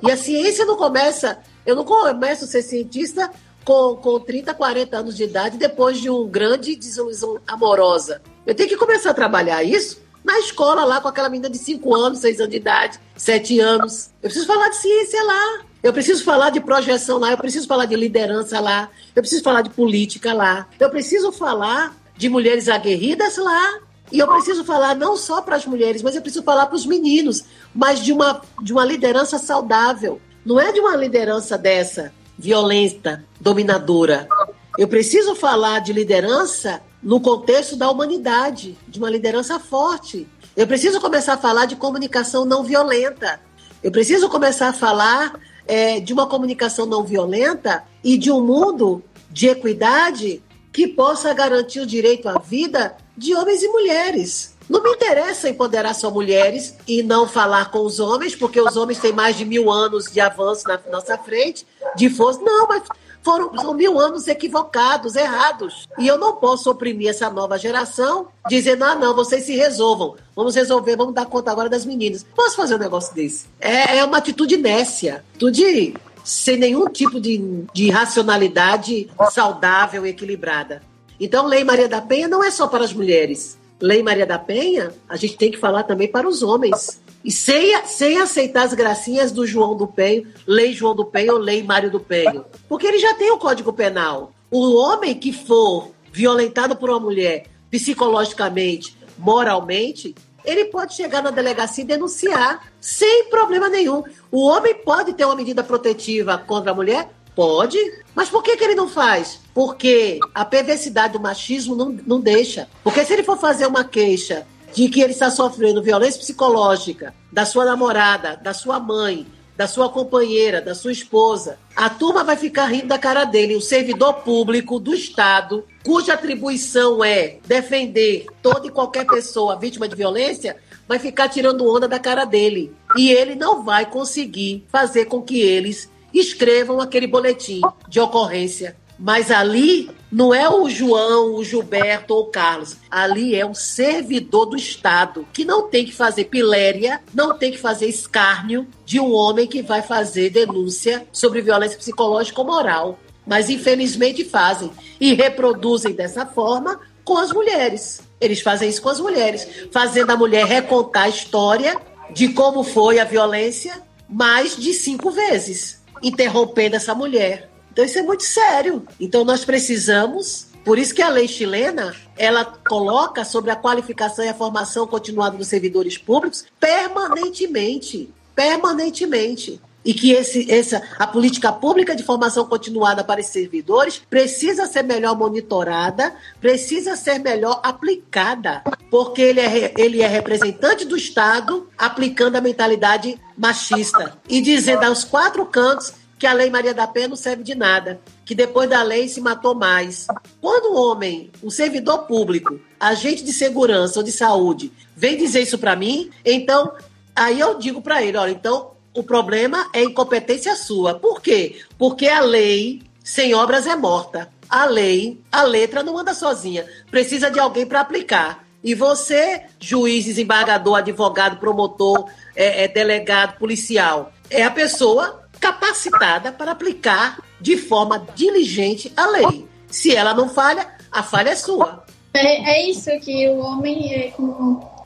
E 0.02 0.10
a 0.10 0.16
ciência 0.16 0.64
não 0.64 0.76
começa, 0.76 1.38
eu 1.64 1.76
não 1.76 1.84
começo 1.84 2.44
a 2.44 2.48
ser 2.48 2.62
cientista 2.62 3.30
com, 3.64 3.96
com 3.96 4.18
30, 4.18 4.54
40 4.54 4.96
anos 4.96 5.16
de 5.16 5.24
idade 5.24 5.56
depois 5.56 6.00
de 6.00 6.10
um 6.10 6.26
grande 6.26 6.74
desilusão 6.74 7.38
amorosa. 7.46 8.20
Eu 8.46 8.54
tenho 8.54 8.68
que 8.68 8.76
começar 8.76 9.10
a 9.10 9.14
trabalhar 9.14 9.62
isso 9.62 10.00
na 10.24 10.38
escola 10.38 10.84
lá 10.84 11.00
com 11.00 11.08
aquela 11.08 11.28
menina 11.28 11.50
de 11.50 11.58
5 11.58 11.94
anos, 11.94 12.20
6 12.20 12.40
anos 12.40 12.50
de 12.50 12.56
idade, 12.56 13.00
7 13.16 13.60
anos. 13.60 14.10
Eu 14.22 14.28
preciso 14.28 14.46
falar 14.46 14.68
de 14.68 14.76
ciência 14.76 15.22
lá. 15.24 15.60
Eu 15.82 15.92
preciso 15.92 16.22
falar 16.22 16.50
de 16.50 16.60
projeção 16.60 17.18
lá, 17.18 17.32
eu 17.32 17.36
preciso 17.36 17.66
falar 17.66 17.86
de 17.86 17.96
liderança 17.96 18.60
lá, 18.60 18.88
eu 19.16 19.20
preciso 19.20 19.42
falar 19.42 19.62
de 19.62 19.70
política 19.70 20.32
lá, 20.32 20.68
eu 20.78 20.88
preciso 20.88 21.32
falar 21.32 21.96
de 22.16 22.28
mulheres 22.28 22.68
aguerridas 22.68 23.36
lá. 23.36 23.80
E 24.12 24.18
eu 24.18 24.28
preciso 24.28 24.62
falar 24.62 24.94
não 24.94 25.16
só 25.16 25.40
para 25.40 25.56
as 25.56 25.66
mulheres, 25.66 26.02
mas 26.02 26.14
eu 26.14 26.22
preciso 26.22 26.44
falar 26.44 26.66
para 26.66 26.76
os 26.76 26.86
meninos, 26.86 27.44
mas 27.74 27.98
de 27.98 28.12
uma, 28.12 28.42
de 28.62 28.72
uma 28.72 28.84
liderança 28.84 29.38
saudável. 29.38 30.20
Não 30.44 30.58
é 30.58 30.72
de 30.72 30.80
uma 30.80 30.96
liderança 30.96 31.56
dessa, 31.56 32.12
violenta, 32.36 33.24
dominadora. 33.40 34.28
Eu 34.76 34.88
preciso 34.88 35.34
falar 35.34 35.80
de 35.80 35.92
liderança 35.92 36.82
no 37.02 37.20
contexto 37.20 37.76
da 37.76 37.90
humanidade, 37.90 38.76
de 38.88 38.98
uma 38.98 39.10
liderança 39.10 39.60
forte. 39.60 40.26
Eu 40.56 40.66
preciso 40.66 41.00
começar 41.00 41.34
a 41.34 41.38
falar 41.38 41.66
de 41.66 41.76
comunicação 41.76 42.44
não 42.44 42.64
violenta. 42.64 43.40
Eu 43.82 43.90
preciso 43.90 44.28
começar 44.28 44.68
a 44.68 44.72
falar 44.72 45.38
é, 45.66 46.00
de 46.00 46.12
uma 46.12 46.26
comunicação 46.26 46.86
não 46.86 47.04
violenta 47.04 47.84
e 48.02 48.16
de 48.16 48.30
um 48.30 48.40
mundo 48.40 49.02
de 49.30 49.48
equidade 49.48 50.42
que 50.72 50.88
possa 50.88 51.32
garantir 51.32 51.80
o 51.80 51.86
direito 51.86 52.28
à 52.28 52.38
vida 52.38 52.96
de 53.16 53.34
homens 53.34 53.62
e 53.62 53.68
mulheres. 53.68 54.51
Não 54.72 54.82
me 54.82 54.88
interessa 54.88 55.50
empoderar 55.50 55.92
só 55.92 56.10
mulheres 56.10 56.74
e 56.88 57.02
não 57.02 57.28
falar 57.28 57.70
com 57.70 57.80
os 57.80 58.00
homens, 58.00 58.34
porque 58.34 58.58
os 58.58 58.74
homens 58.74 58.98
têm 58.98 59.12
mais 59.12 59.36
de 59.36 59.44
mil 59.44 59.70
anos 59.70 60.10
de 60.10 60.18
avanço 60.18 60.66
na 60.66 60.80
nossa 60.90 61.18
frente, 61.18 61.66
de 61.94 62.08
força. 62.08 62.40
Não, 62.40 62.66
mas 62.66 62.82
foram 63.22 63.74
mil 63.74 64.00
anos 64.00 64.26
equivocados, 64.26 65.14
errados. 65.14 65.86
E 65.98 66.08
eu 66.08 66.16
não 66.16 66.36
posso 66.36 66.70
oprimir 66.70 67.10
essa 67.10 67.28
nova 67.28 67.58
geração 67.58 68.28
dizendo, 68.48 68.84
ah, 68.84 68.94
não, 68.94 69.14
vocês 69.14 69.44
se 69.44 69.54
resolvam. 69.54 70.16
Vamos 70.34 70.54
resolver, 70.54 70.96
vamos 70.96 71.12
dar 71.12 71.26
conta 71.26 71.50
agora 71.50 71.68
das 71.68 71.84
meninas. 71.84 72.24
Posso 72.34 72.56
fazer 72.56 72.76
um 72.76 72.78
negócio 72.78 73.14
desse? 73.14 73.44
É, 73.60 73.98
é 73.98 74.04
uma 74.06 74.16
atitude 74.16 74.56
nécia, 74.56 75.22
atitude 75.34 75.94
sem 76.24 76.56
nenhum 76.56 76.88
tipo 76.88 77.20
de, 77.20 77.66
de 77.74 77.90
racionalidade 77.90 79.10
saudável 79.30 80.06
e 80.06 80.08
equilibrada. 80.08 80.80
Então, 81.20 81.46
Lei 81.46 81.62
Maria 81.62 81.90
da 81.90 82.00
Penha 82.00 82.26
não 82.26 82.42
é 82.42 82.50
só 82.50 82.66
para 82.66 82.84
as 82.84 82.94
mulheres. 82.94 83.60
Lei 83.82 84.00
Maria 84.00 84.24
da 84.24 84.38
Penha, 84.38 84.94
a 85.08 85.16
gente 85.16 85.36
tem 85.36 85.50
que 85.50 85.58
falar 85.58 85.82
também 85.82 86.06
para 86.06 86.28
os 86.28 86.40
homens. 86.40 87.00
E 87.24 87.32
sem, 87.32 87.76
sem 87.84 88.20
aceitar 88.20 88.62
as 88.62 88.74
gracinhas 88.74 89.32
do 89.32 89.44
João 89.44 89.76
do 89.76 89.88
Penho, 89.88 90.28
Lei 90.46 90.72
João 90.72 90.94
do 90.94 91.04
Penho 91.04 91.32
ou 91.32 91.38
Lei 91.38 91.64
Mário 91.64 91.90
do 91.90 91.98
Penho. 91.98 92.44
Porque 92.68 92.86
ele 92.86 93.00
já 93.00 93.12
tem 93.14 93.32
o 93.32 93.38
Código 93.38 93.72
Penal. 93.72 94.32
O 94.52 94.76
homem 94.76 95.16
que 95.16 95.32
for 95.32 95.90
violentado 96.12 96.76
por 96.76 96.90
uma 96.90 97.00
mulher 97.00 97.46
psicologicamente, 97.68 98.96
moralmente, 99.18 100.14
ele 100.44 100.66
pode 100.66 100.94
chegar 100.94 101.20
na 101.20 101.30
delegacia 101.30 101.82
e 101.82 101.86
denunciar 101.86 102.72
sem 102.80 103.28
problema 103.30 103.68
nenhum. 103.68 104.04
O 104.30 104.46
homem 104.46 104.74
pode 104.74 105.12
ter 105.14 105.24
uma 105.24 105.34
medida 105.34 105.64
protetiva 105.64 106.38
contra 106.38 106.70
a 106.70 106.74
mulher? 106.74 107.10
Pode. 107.34 107.78
Mas 108.14 108.28
por 108.28 108.42
que, 108.42 108.56
que 108.56 108.64
ele 108.64 108.74
não 108.74 108.88
faz? 108.88 109.40
Porque 109.54 110.18
a 110.34 110.44
perversidade 110.44 111.14
do 111.14 111.20
machismo 111.20 111.74
não, 111.74 111.98
não 112.06 112.20
deixa. 112.20 112.68
Porque 112.84 113.04
se 113.04 113.12
ele 113.12 113.22
for 113.22 113.38
fazer 113.38 113.66
uma 113.66 113.84
queixa 113.84 114.46
de 114.74 114.88
que 114.88 115.00
ele 115.00 115.12
está 115.12 115.30
sofrendo 115.30 115.82
violência 115.82 116.20
psicológica 116.20 117.14
da 117.30 117.44
sua 117.44 117.64
namorada, 117.64 118.36
da 118.36 118.54
sua 118.54 118.80
mãe, 118.80 119.26
da 119.56 119.66
sua 119.66 119.88
companheira, 119.88 120.60
da 120.60 120.74
sua 120.74 120.92
esposa, 120.92 121.58
a 121.76 121.90
turma 121.90 122.24
vai 122.24 122.36
ficar 122.36 122.66
rindo 122.66 122.86
da 122.86 122.98
cara 122.98 123.24
dele. 123.24 123.54
O 123.54 123.60
servidor 123.60 124.14
público 124.22 124.80
do 124.80 124.94
Estado, 124.94 125.64
cuja 125.84 126.14
atribuição 126.14 127.04
é 127.04 127.38
defender 127.46 128.26
toda 128.42 128.66
e 128.66 128.70
qualquer 128.70 129.06
pessoa 129.06 129.58
vítima 129.58 129.86
de 129.86 129.94
violência, 129.94 130.56
vai 130.88 130.98
ficar 130.98 131.28
tirando 131.28 131.68
onda 131.68 131.86
da 131.86 131.98
cara 131.98 132.24
dele. 132.24 132.74
E 132.96 133.10
ele 133.10 133.34
não 133.34 133.62
vai 133.62 133.86
conseguir 133.86 134.64
fazer 134.68 135.04
com 135.04 135.22
que 135.22 135.40
eles 135.40 135.90
escrevam 136.20 136.80
aquele 136.80 137.06
boletim 137.06 137.60
de 137.88 138.00
ocorrência. 138.00 138.76
Mas 138.98 139.30
ali 139.30 139.90
não 140.10 140.32
é 140.32 140.48
o 140.48 140.68
João, 140.68 141.34
o 141.34 141.42
Gilberto 141.42 142.14
ou 142.14 142.22
o 142.22 142.26
Carlos. 142.26 142.76
Ali 142.90 143.34
é 143.34 143.44
um 143.44 143.54
servidor 143.54 144.46
do 144.46 144.56
Estado 144.56 145.26
que 145.32 145.44
não 145.44 145.68
tem 145.68 145.84
que 145.84 145.92
fazer 145.92 146.26
piléria, 146.26 147.00
não 147.12 147.36
tem 147.36 147.50
que 147.50 147.58
fazer 147.58 147.86
escárnio 147.86 148.66
de 148.84 149.00
um 149.00 149.12
homem 149.12 149.46
que 149.46 149.62
vai 149.62 149.82
fazer 149.82 150.30
denúncia 150.30 151.06
sobre 151.10 151.40
violência 151.40 151.78
psicológica 151.78 152.40
ou 152.40 152.46
moral. 152.46 152.98
Mas 153.26 153.50
infelizmente 153.50 154.24
fazem 154.24 154.70
e 155.00 155.14
reproduzem 155.14 155.94
dessa 155.94 156.26
forma 156.26 156.80
com 157.04 157.16
as 157.16 157.32
mulheres. 157.32 158.02
Eles 158.20 158.40
fazem 158.40 158.68
isso 158.68 158.82
com 158.82 158.88
as 158.88 159.00
mulheres, 159.00 159.48
fazendo 159.72 160.10
a 160.10 160.16
mulher 160.16 160.46
recontar 160.46 161.04
a 161.04 161.08
história 161.08 161.76
de 162.12 162.28
como 162.28 162.62
foi 162.62 163.00
a 163.00 163.04
violência 163.04 163.82
mais 164.08 164.56
de 164.56 164.74
cinco 164.74 165.10
vezes, 165.10 165.81
interrompendo 166.02 166.76
essa 166.76 166.94
mulher 166.94 167.52
então 167.72 167.84
isso 167.84 167.98
é 167.98 168.02
muito 168.02 168.22
sério. 168.22 168.86
Então 169.00 169.24
nós 169.24 169.44
precisamos, 169.44 170.48
por 170.62 170.78
isso 170.78 170.94
que 170.94 171.00
a 171.00 171.08
lei 171.08 171.26
chilena, 171.26 171.96
ela 172.16 172.44
coloca 172.44 173.24
sobre 173.24 173.50
a 173.50 173.56
qualificação 173.56 174.24
e 174.24 174.28
a 174.28 174.34
formação 174.34 174.86
continuada 174.86 175.38
dos 175.38 175.48
servidores 175.48 175.96
públicos 175.96 176.44
permanentemente, 176.60 178.10
permanentemente 178.36 179.58
e 179.84 179.92
que 179.92 180.12
esse, 180.12 180.50
essa, 180.50 180.82
a 180.98 181.06
política 181.06 181.52
pública 181.52 181.94
de 181.94 182.02
formação 182.02 182.46
continuada 182.46 183.02
para 183.02 183.20
esses 183.20 183.32
servidores 183.32 184.00
precisa 184.08 184.66
ser 184.66 184.82
melhor 184.82 185.16
monitorada, 185.16 186.14
precisa 186.40 186.96
ser 186.96 187.18
melhor 187.18 187.60
aplicada, 187.62 188.62
porque 188.90 189.22
ele 189.22 189.40
é, 189.40 189.74
ele 189.76 190.02
é 190.02 190.06
representante 190.06 190.84
do 190.84 190.96
Estado 190.96 191.68
aplicando 191.76 192.36
a 192.36 192.40
mentalidade 192.40 193.18
machista 193.36 194.18
e 194.28 194.40
dizendo 194.40 194.84
aos 194.84 195.04
quatro 195.04 195.44
cantos 195.46 195.92
que 196.22 196.26
a 196.26 196.32
Lei 196.32 196.50
Maria 196.50 196.72
da 196.72 196.86
Penha 196.86 197.08
não 197.08 197.16
serve 197.16 197.42
de 197.42 197.52
nada, 197.52 198.00
que 198.24 198.32
depois 198.32 198.70
da 198.70 198.80
lei 198.80 199.08
se 199.08 199.20
matou 199.20 199.56
mais. 199.56 200.06
Quando 200.40 200.72
um 200.72 200.76
homem, 200.76 201.32
um 201.42 201.50
servidor 201.50 202.06
público, 202.06 202.60
agente 202.78 203.24
de 203.24 203.32
segurança 203.32 203.98
ou 203.98 204.04
de 204.04 204.12
saúde, 204.12 204.72
vem 204.94 205.16
dizer 205.16 205.42
isso 205.42 205.58
para 205.58 205.74
mim, 205.74 206.10
então 206.24 206.74
aí 207.16 207.40
eu 207.40 207.58
digo 207.58 207.82
para 207.82 208.04
ele, 208.04 208.16
olha, 208.16 208.30
então 208.30 208.71
o 208.94 209.02
problema 209.02 209.68
é 209.72 209.82
incompetência 209.82 210.54
sua. 210.56 210.94
Por 210.94 211.20
quê? 211.20 211.60
Porque 211.78 212.08
a 212.08 212.20
lei 212.20 212.82
sem 213.02 213.34
obras 213.34 213.66
é 213.66 213.74
morta. 213.74 214.30
A 214.48 214.66
lei, 214.66 215.20
a 215.30 215.42
letra 215.42 215.82
não 215.82 215.96
anda 215.96 216.12
sozinha, 216.12 216.66
precisa 216.90 217.30
de 217.30 217.40
alguém 217.40 217.66
para 217.66 217.80
aplicar. 217.80 218.44
E 218.62 218.74
você, 218.74 219.42
juiz, 219.58 220.04
desembargador, 220.04 220.76
advogado, 220.76 221.38
promotor, 221.38 222.08
é, 222.36 222.64
é, 222.64 222.68
delegado, 222.68 223.38
policial, 223.38 224.12
é 224.30 224.44
a 224.44 224.50
pessoa 224.50 225.22
capacitada 225.40 226.30
para 226.30 226.52
aplicar 226.52 227.18
de 227.40 227.56
forma 227.56 228.06
diligente 228.14 228.92
a 228.96 229.06
lei. 229.06 229.48
Se 229.66 229.96
ela 229.96 230.14
não 230.14 230.28
falha, 230.28 230.68
a 230.90 231.02
falha 231.02 231.30
é 231.30 231.34
sua. 231.34 231.84
É, 232.14 232.52
é 232.52 232.70
isso 232.70 232.90
que 233.00 233.28
o 233.30 233.38
homem 233.38 233.92
é, 233.92 234.12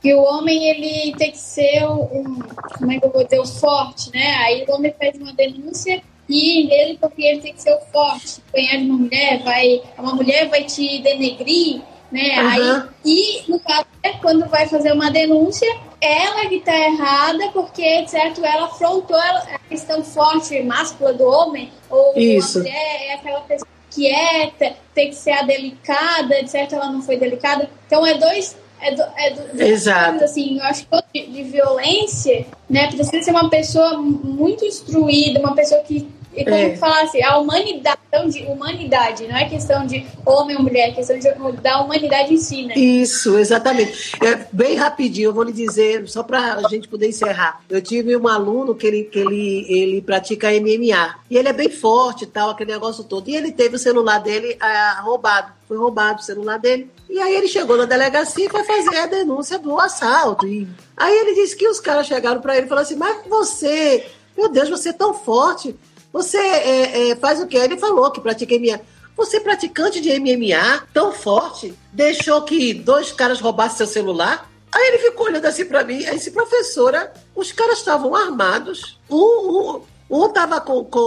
que 0.07 0.15
o 0.15 0.23
homem 0.23 0.71
ele 0.71 1.17
tem 1.17 1.33
que 1.33 1.39
ser 1.39 1.85
um 1.85 2.39
como 2.79 2.93
é 2.93 3.01
que 3.01 3.07
eu 3.07 3.11
vou 3.11 3.25
dizer 3.25 3.41
o 3.41 3.45
forte, 3.47 4.09
né? 4.13 4.37
Aí 4.37 4.65
o 4.69 4.73
homem 4.73 4.95
faz 4.97 5.17
uma 5.17 5.33
denúncia 5.33 6.01
e 6.29 6.73
ele 6.73 6.97
porque 6.97 7.23
ele 7.23 7.41
tem 7.41 7.53
que 7.53 7.61
ser 7.61 7.75
o 7.75 7.81
forte. 7.93 8.41
Apanhar 8.49 8.77
de 8.77 8.85
uma 8.85 8.99
mulher 8.99 9.43
vai, 9.43 9.83
uma 9.99 10.15
mulher 10.15 10.49
vai 10.49 10.63
te 10.63 11.01
denegrir, 11.01 11.83
né? 12.13 12.41
Uhum. 12.41 12.49
Aí 12.49 12.83
e 13.05 13.51
no 13.51 13.59
caso 13.59 13.87
é 14.01 14.11
quando 14.13 14.49
vai 14.49 14.69
fazer 14.69 14.93
uma 14.93 15.11
denúncia 15.11 15.67
ela 16.01 16.47
que 16.47 16.61
tá 16.61 16.79
errada 16.79 17.49
porque, 17.53 18.07
certo, 18.07 18.45
ela 18.45 18.67
afrontou 18.67 19.17
a 19.17 19.59
questão 19.69 20.05
forte, 20.05 20.63
máscula 20.63 21.15
do 21.15 21.25
homem, 21.25 21.73
ou 21.91 22.17
Isso. 22.17 22.59
a 22.59 22.63
mulher 22.63 23.03
é 23.09 23.15
aquela 23.15 23.41
pessoa 23.41 23.69
quieta, 23.91 24.77
tem 24.95 25.09
que 25.09 25.17
ser 25.17 25.33
a 25.33 25.43
delicada, 25.43 26.39
etc. 26.39 26.71
Ela 26.71 26.93
não 26.93 27.03
foi 27.03 27.17
delicada. 27.17 27.69
Então 27.87 28.07
é 28.07 28.15
dois. 28.15 28.55
É, 28.87 28.95
do, 28.95 29.03
é 29.17 29.31
do, 29.31 29.63
Exato. 29.63 30.23
Assim, 30.23 30.59
eu 30.59 30.65
acho 30.65 30.87
que 30.87 31.27
de, 31.27 31.33
de 31.33 31.43
violência, 31.43 32.47
né? 32.71 32.87
Precisa 32.89 33.23
ser 33.23 33.31
uma 33.33 33.51
pessoa 33.51 33.99
muito 33.99 34.65
instruída, 34.65 35.41
uma 35.41 35.55
pessoa 35.55 35.81
que 35.83 36.09
e 36.37 36.45
como 36.45 36.57
é. 36.57 36.77
falar 36.77 37.03
assim, 37.03 37.23
a 37.23 37.39
humanidade, 37.39 37.97
de 38.29 38.45
humanidade, 38.45 39.27
não 39.27 39.37
é 39.37 39.47
questão 39.47 39.87
de 39.87 40.07
homem 40.25 40.57
ou 40.57 40.63
mulher, 40.63 40.89
é 40.89 40.93
questão 40.93 41.19
de, 41.19 41.31
da 41.61 41.81
humanidade 41.83 42.33
em 42.33 42.39
si, 42.39 42.65
né? 42.65 42.75
Isso, 42.75 43.37
exatamente. 43.37 44.13
É, 44.25 44.47
bem 44.51 44.75
rapidinho, 44.75 45.29
eu 45.29 45.35
vou 45.35 45.43
lhe 45.43 45.53
dizer, 45.53 46.09
só 46.09 46.23
para 46.23 46.55
a 46.55 46.69
gente 46.69 46.89
poder 46.89 47.09
encerrar. 47.09 47.61
Eu 47.69 47.83
tive 47.83 48.17
um 48.17 48.27
aluno 48.27 48.75
que 48.75 48.87
ele, 48.87 49.05
que 49.05 49.19
ele, 49.19 49.67
ele 49.69 50.03
pratica 50.03 50.49
MMA. 50.51 51.17
E 51.31 51.37
ele 51.37 51.49
é 51.49 51.53
bem 51.53 51.69
forte 51.69 52.25
e 52.25 52.27
tal, 52.27 52.51
aquele 52.51 52.73
negócio 52.73 53.05
todo. 53.05 53.29
E 53.29 53.37
ele 53.37 53.53
teve 53.53 53.77
o 53.77 53.79
celular 53.79 54.19
dele 54.19 54.57
ah, 54.61 55.01
roubado. 55.05 55.53
Foi 55.69 55.77
roubado 55.77 56.21
o 56.21 56.25
celular 56.25 56.59
dele. 56.59 56.91
E 57.09 57.19
aí 57.19 57.35
ele 57.35 57.49
chegou 57.49 57.77
na 57.77 57.85
delegacia 57.85 58.47
e 58.47 58.51
foi 58.51 58.65
fazer 58.65 58.99
a 58.99 59.07
denúncia 59.07 59.59
do 59.59 59.79
assalto. 59.79 60.47
E 60.47 60.67
aí 60.97 61.17
ele 61.17 61.35
disse 61.35 61.57
que 61.57 61.69
os 61.69 61.81
caras 61.81 62.07
chegaram 62.07 62.41
para 62.41 62.57
ele 62.57 62.67
e 62.67 62.69
falaram 62.69 62.87
assim: 62.87 62.97
Mas 62.97 63.27
você, 63.29 64.07
meu 64.37 64.49
Deus, 64.49 64.69
você 64.69 64.91
é 64.91 64.93
tão 64.93 65.15
forte. 65.15 65.75
Você 66.17 66.39
é, 66.39 67.11
é, 67.11 67.17
faz 67.17 67.43
o 67.43 67.47
que? 67.47 67.59
Ele 67.59 67.77
falou 67.77 68.11
que 68.11 68.23
pratica 68.23 68.59
MMA. 68.59 68.81
Você, 69.15 69.39
praticante 69.39 70.01
de 70.01 70.19
MMA, 70.19 70.87
tão 70.91 71.13
forte, 71.13 71.75
deixou 71.93 72.41
que 72.41 72.73
dois 72.73 73.13
caras 73.13 73.39
roubassem 73.39 73.77
seu 73.77 73.87
celular? 73.87 74.51
Aí 74.75 74.89
ele 74.89 74.99
ficou 74.99 75.27
olhando 75.27 75.45
assim 75.45 75.67
para 75.67 75.85
mim, 75.85 76.07
aí 76.07 76.17
disse, 76.17 76.31
professora, 76.31 77.13
os 77.35 77.53
caras 77.53 77.81
estavam 77.81 78.15
armados, 78.15 78.99
um, 79.11 79.83
um, 80.09 80.23
um 80.23 80.29
tava 80.31 80.59
com. 80.59 80.83
com 80.87 80.99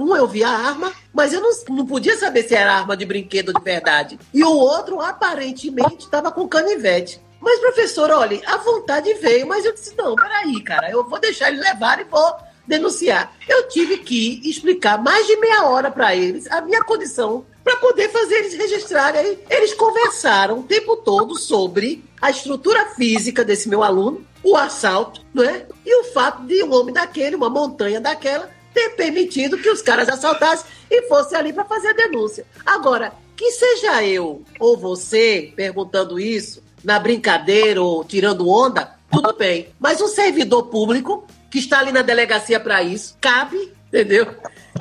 um, 0.00 0.02
um, 0.02 0.16
eu 0.16 0.26
vi 0.26 0.42
a 0.42 0.48
arma, 0.48 0.94
mas 1.12 1.34
eu 1.34 1.42
não, 1.42 1.50
não 1.76 1.86
podia 1.86 2.16
saber 2.16 2.42
se 2.44 2.54
era 2.54 2.72
arma 2.72 2.96
de 2.96 3.04
brinquedo 3.04 3.52
de 3.52 3.62
verdade. 3.62 4.18
E 4.32 4.42
o 4.42 4.50
outro, 4.50 4.98
aparentemente, 5.02 6.06
estava 6.06 6.32
com 6.32 6.48
canivete. 6.48 7.20
Mas, 7.38 7.60
professor, 7.60 8.10
olha, 8.10 8.40
a 8.46 8.56
vontade 8.56 9.12
veio, 9.14 9.46
mas 9.46 9.66
eu 9.66 9.74
disse: 9.74 9.94
não, 9.94 10.16
peraí, 10.16 10.62
cara, 10.62 10.90
eu 10.90 11.06
vou 11.06 11.20
deixar 11.20 11.50
ele 11.50 11.60
levar 11.60 12.00
e 12.00 12.04
vou 12.04 12.47
denunciar. 12.68 13.34
Eu 13.48 13.66
tive 13.68 13.98
que 13.98 14.40
explicar 14.44 15.02
mais 15.02 15.26
de 15.26 15.36
meia 15.36 15.64
hora 15.64 15.90
para 15.90 16.14
eles 16.14 16.46
a 16.50 16.60
minha 16.60 16.84
condição 16.84 17.44
para 17.64 17.76
poder 17.76 18.10
fazer 18.10 18.36
eles 18.36 18.54
registrarem. 18.54 19.38
Eles 19.48 19.74
conversaram 19.74 20.60
o 20.60 20.62
tempo 20.62 20.96
todo 20.98 21.36
sobre 21.36 22.04
a 22.20 22.30
estrutura 22.30 22.86
física 22.90 23.44
desse 23.44 23.68
meu 23.68 23.82
aluno, 23.82 24.24
o 24.42 24.56
assalto, 24.56 25.24
não 25.32 25.42
é? 25.42 25.66
E 25.84 26.00
o 26.00 26.04
fato 26.12 26.42
de 26.44 26.62
um 26.62 26.72
homem 26.74 26.94
daquele, 26.94 27.34
uma 27.34 27.50
montanha 27.50 28.00
daquela, 28.00 28.50
ter 28.72 28.90
permitido 28.90 29.58
que 29.58 29.70
os 29.70 29.82
caras 29.82 30.08
assaltassem 30.08 30.66
e 30.90 31.02
fossem 31.08 31.38
ali 31.38 31.52
para 31.52 31.64
fazer 31.64 31.88
a 31.88 31.92
denúncia. 31.94 32.46
Agora, 32.64 33.12
que 33.36 33.50
seja 33.52 34.04
eu 34.04 34.42
ou 34.58 34.76
você 34.76 35.52
perguntando 35.56 36.20
isso, 36.20 36.62
na 36.84 36.98
brincadeira 36.98 37.82
ou 37.82 38.04
tirando 38.04 38.48
onda, 38.48 38.96
tudo 39.10 39.32
bem. 39.34 39.68
Mas 39.78 40.00
um 40.00 40.08
servidor 40.08 40.64
público 40.64 41.26
que 41.50 41.58
está 41.58 41.80
ali 41.80 41.92
na 41.92 42.02
delegacia 42.02 42.60
para 42.60 42.82
isso, 42.82 43.16
cabe, 43.20 43.72
entendeu? 43.88 44.34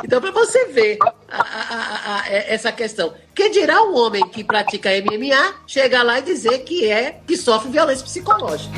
Então, 0.03 0.22
para 0.22 0.32
você 0.32 0.65
ver 0.65 0.97
a, 1.30 1.41
a, 1.41 2.22
a, 2.22 2.30
essa 2.30 2.72
questão. 2.72 3.13
Quem 3.34 3.51
dirá 3.51 3.82
um 3.84 3.95
homem 3.95 4.28
que 4.30 4.43
pratica 4.43 4.89
MMA 5.01 5.55
chegar 5.65 6.03
lá 6.03 6.20
e 6.20 6.24
dizer 6.24 6.59
que 6.59 6.89
é 6.89 7.20
que 7.26 7.36
sofre 7.38 7.72
violência 7.72 8.03
psicológica? 8.03 8.78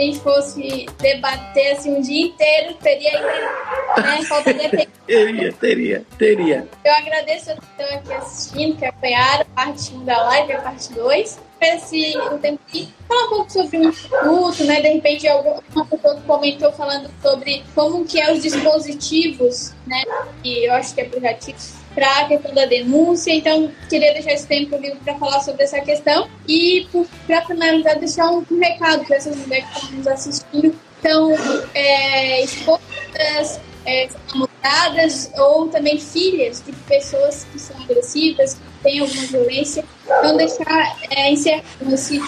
Gente 0.00 0.20
fosse 0.20 0.86
debater 0.98 1.72
assim 1.72 1.96
um 1.96 2.00
dia 2.00 2.26
inteiro, 2.26 2.74
teria 2.74 3.20
né, 3.20 4.22
falta 4.24 4.52
de 4.52 4.88
Teria, 5.06 5.52
teria, 5.54 6.06
teria. 6.18 6.68
Eu 6.84 6.94
agradeço 6.94 7.50
a 7.50 7.54
estão 7.54 7.96
aqui 7.96 8.12
assistindo, 8.12 8.76
que 8.76 8.84
acompanharam 8.84 9.40
a 9.40 9.64
parte 9.64 9.94
1 9.94 10.04
da 10.04 10.22
live, 10.24 10.52
a 10.52 10.60
parte 10.60 10.92
2. 10.92 11.40
Esse, 11.60 12.16
o 12.18 12.38
tempo 12.38 12.60
de 12.72 12.88
falar 13.08 13.24
um 13.24 13.28
pouco 13.30 13.50
sobre 13.50 13.78
o 13.78 13.88
instituto, 13.88 14.64
né? 14.64 14.80
De 14.80 14.88
repente, 14.88 15.26
alguma 15.26 15.86
pessoa 15.90 16.22
comentou 16.26 16.70
falando 16.72 17.10
sobre 17.22 17.64
como 17.74 18.04
que 18.04 18.20
é 18.20 18.32
os 18.32 18.42
dispositivos, 18.42 19.72
né? 19.86 20.04
E 20.44 20.68
eu 20.68 20.74
acho 20.74 20.94
que 20.94 21.00
é 21.00 21.06
aplicativo 21.06 21.77
para 21.98 22.20
a 22.20 22.28
questão 22.28 22.54
da 22.54 22.64
denúncia. 22.64 23.32
Então, 23.32 23.72
queria 23.88 24.12
deixar 24.12 24.32
esse 24.32 24.46
tempo 24.46 24.76
livre 24.76 25.00
para 25.04 25.16
falar 25.16 25.40
sobre 25.40 25.64
essa 25.64 25.80
questão. 25.80 26.28
E, 26.46 26.86
para 27.26 27.44
finalizar, 27.44 27.98
deixar 27.98 28.30
um, 28.30 28.44
um 28.48 28.60
recado 28.60 29.04
para 29.04 29.16
essas 29.16 29.36
mulheres 29.36 29.66
que 29.68 29.78
estão 29.80 29.96
nos 29.98 30.06
assistindo. 30.06 30.78
Então, 31.00 31.34
é, 31.74 32.44
esposas, 32.44 33.60
é, 33.84 34.08
namoradas 34.34 35.30
ou 35.36 35.68
também 35.68 35.98
filhas 35.98 36.62
de 36.64 36.72
pessoas 36.72 37.46
que 37.52 37.58
são 37.58 37.76
agressivas, 37.82 38.54
que 38.54 38.82
têm 38.82 39.00
alguma 39.00 39.22
violência. 39.26 39.84
Então, 40.04 40.36
deixar 40.36 40.96
é, 41.10 41.30
encerrando 41.30 41.94
esse, 41.94 42.20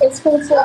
esse 0.00 0.22
conforto. 0.22 0.64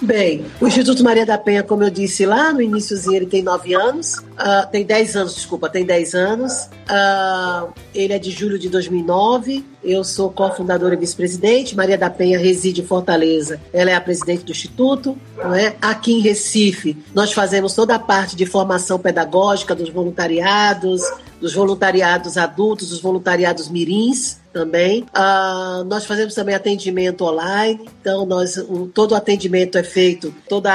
Bem, 0.00 0.44
o 0.60 0.66
Instituto 0.66 1.02
Maria 1.02 1.24
da 1.24 1.38
Penha, 1.38 1.62
como 1.62 1.82
eu 1.84 1.90
disse 1.90 2.26
lá 2.26 2.52
no 2.52 2.60
iníciozinho, 2.60 3.16
ele 3.16 3.26
tem 3.26 3.42
nove 3.42 3.72
anos, 3.72 4.18
uh, 4.18 4.68
tem 4.70 4.84
dez 4.84 5.16
anos, 5.16 5.34
desculpa, 5.34 5.70
tem 5.70 5.86
dez 5.86 6.14
anos. 6.14 6.68
Uh, 6.84 7.72
ele 7.94 8.12
é 8.12 8.18
de 8.18 8.30
julho 8.30 8.58
de 8.58 8.68
2009. 8.68 9.64
Eu 9.82 10.04
sou 10.04 10.30
cofundadora 10.30 10.94
e 10.94 10.98
vice-presidente. 10.98 11.74
Maria 11.74 11.96
da 11.96 12.10
Penha 12.10 12.38
reside 12.38 12.82
em 12.82 12.86
Fortaleza. 12.86 13.60
Ela 13.72 13.90
é 13.90 13.94
a 13.94 14.00
presidente 14.00 14.44
do 14.44 14.52
Instituto. 14.52 15.16
Não 15.36 15.54
é? 15.54 15.74
Aqui 15.80 16.12
em 16.12 16.20
Recife, 16.20 16.96
nós 17.14 17.32
fazemos 17.32 17.74
toda 17.74 17.94
a 17.94 17.98
parte 17.98 18.36
de 18.36 18.46
formação 18.46 18.98
pedagógica 18.98 19.74
dos 19.74 19.90
voluntariados, 20.22 21.02
dos 21.40 21.54
voluntariados 21.54 22.36
adultos, 22.38 22.90
dos 22.90 23.00
voluntariados 23.00 23.68
mirins 23.68 24.40
também. 24.52 25.02
Uh, 25.02 25.84
nós 25.84 26.04
fazemos 26.04 26.34
também 26.34 26.54
atendimento 26.54 27.24
online, 27.24 27.80
então 28.00 28.24
nós, 28.24 28.56
o, 28.56 28.86
todo 28.86 29.12
o 29.12 29.14
atendimento 29.14 29.76
é 29.76 29.82
feito, 29.82 30.32
todo 30.48 30.68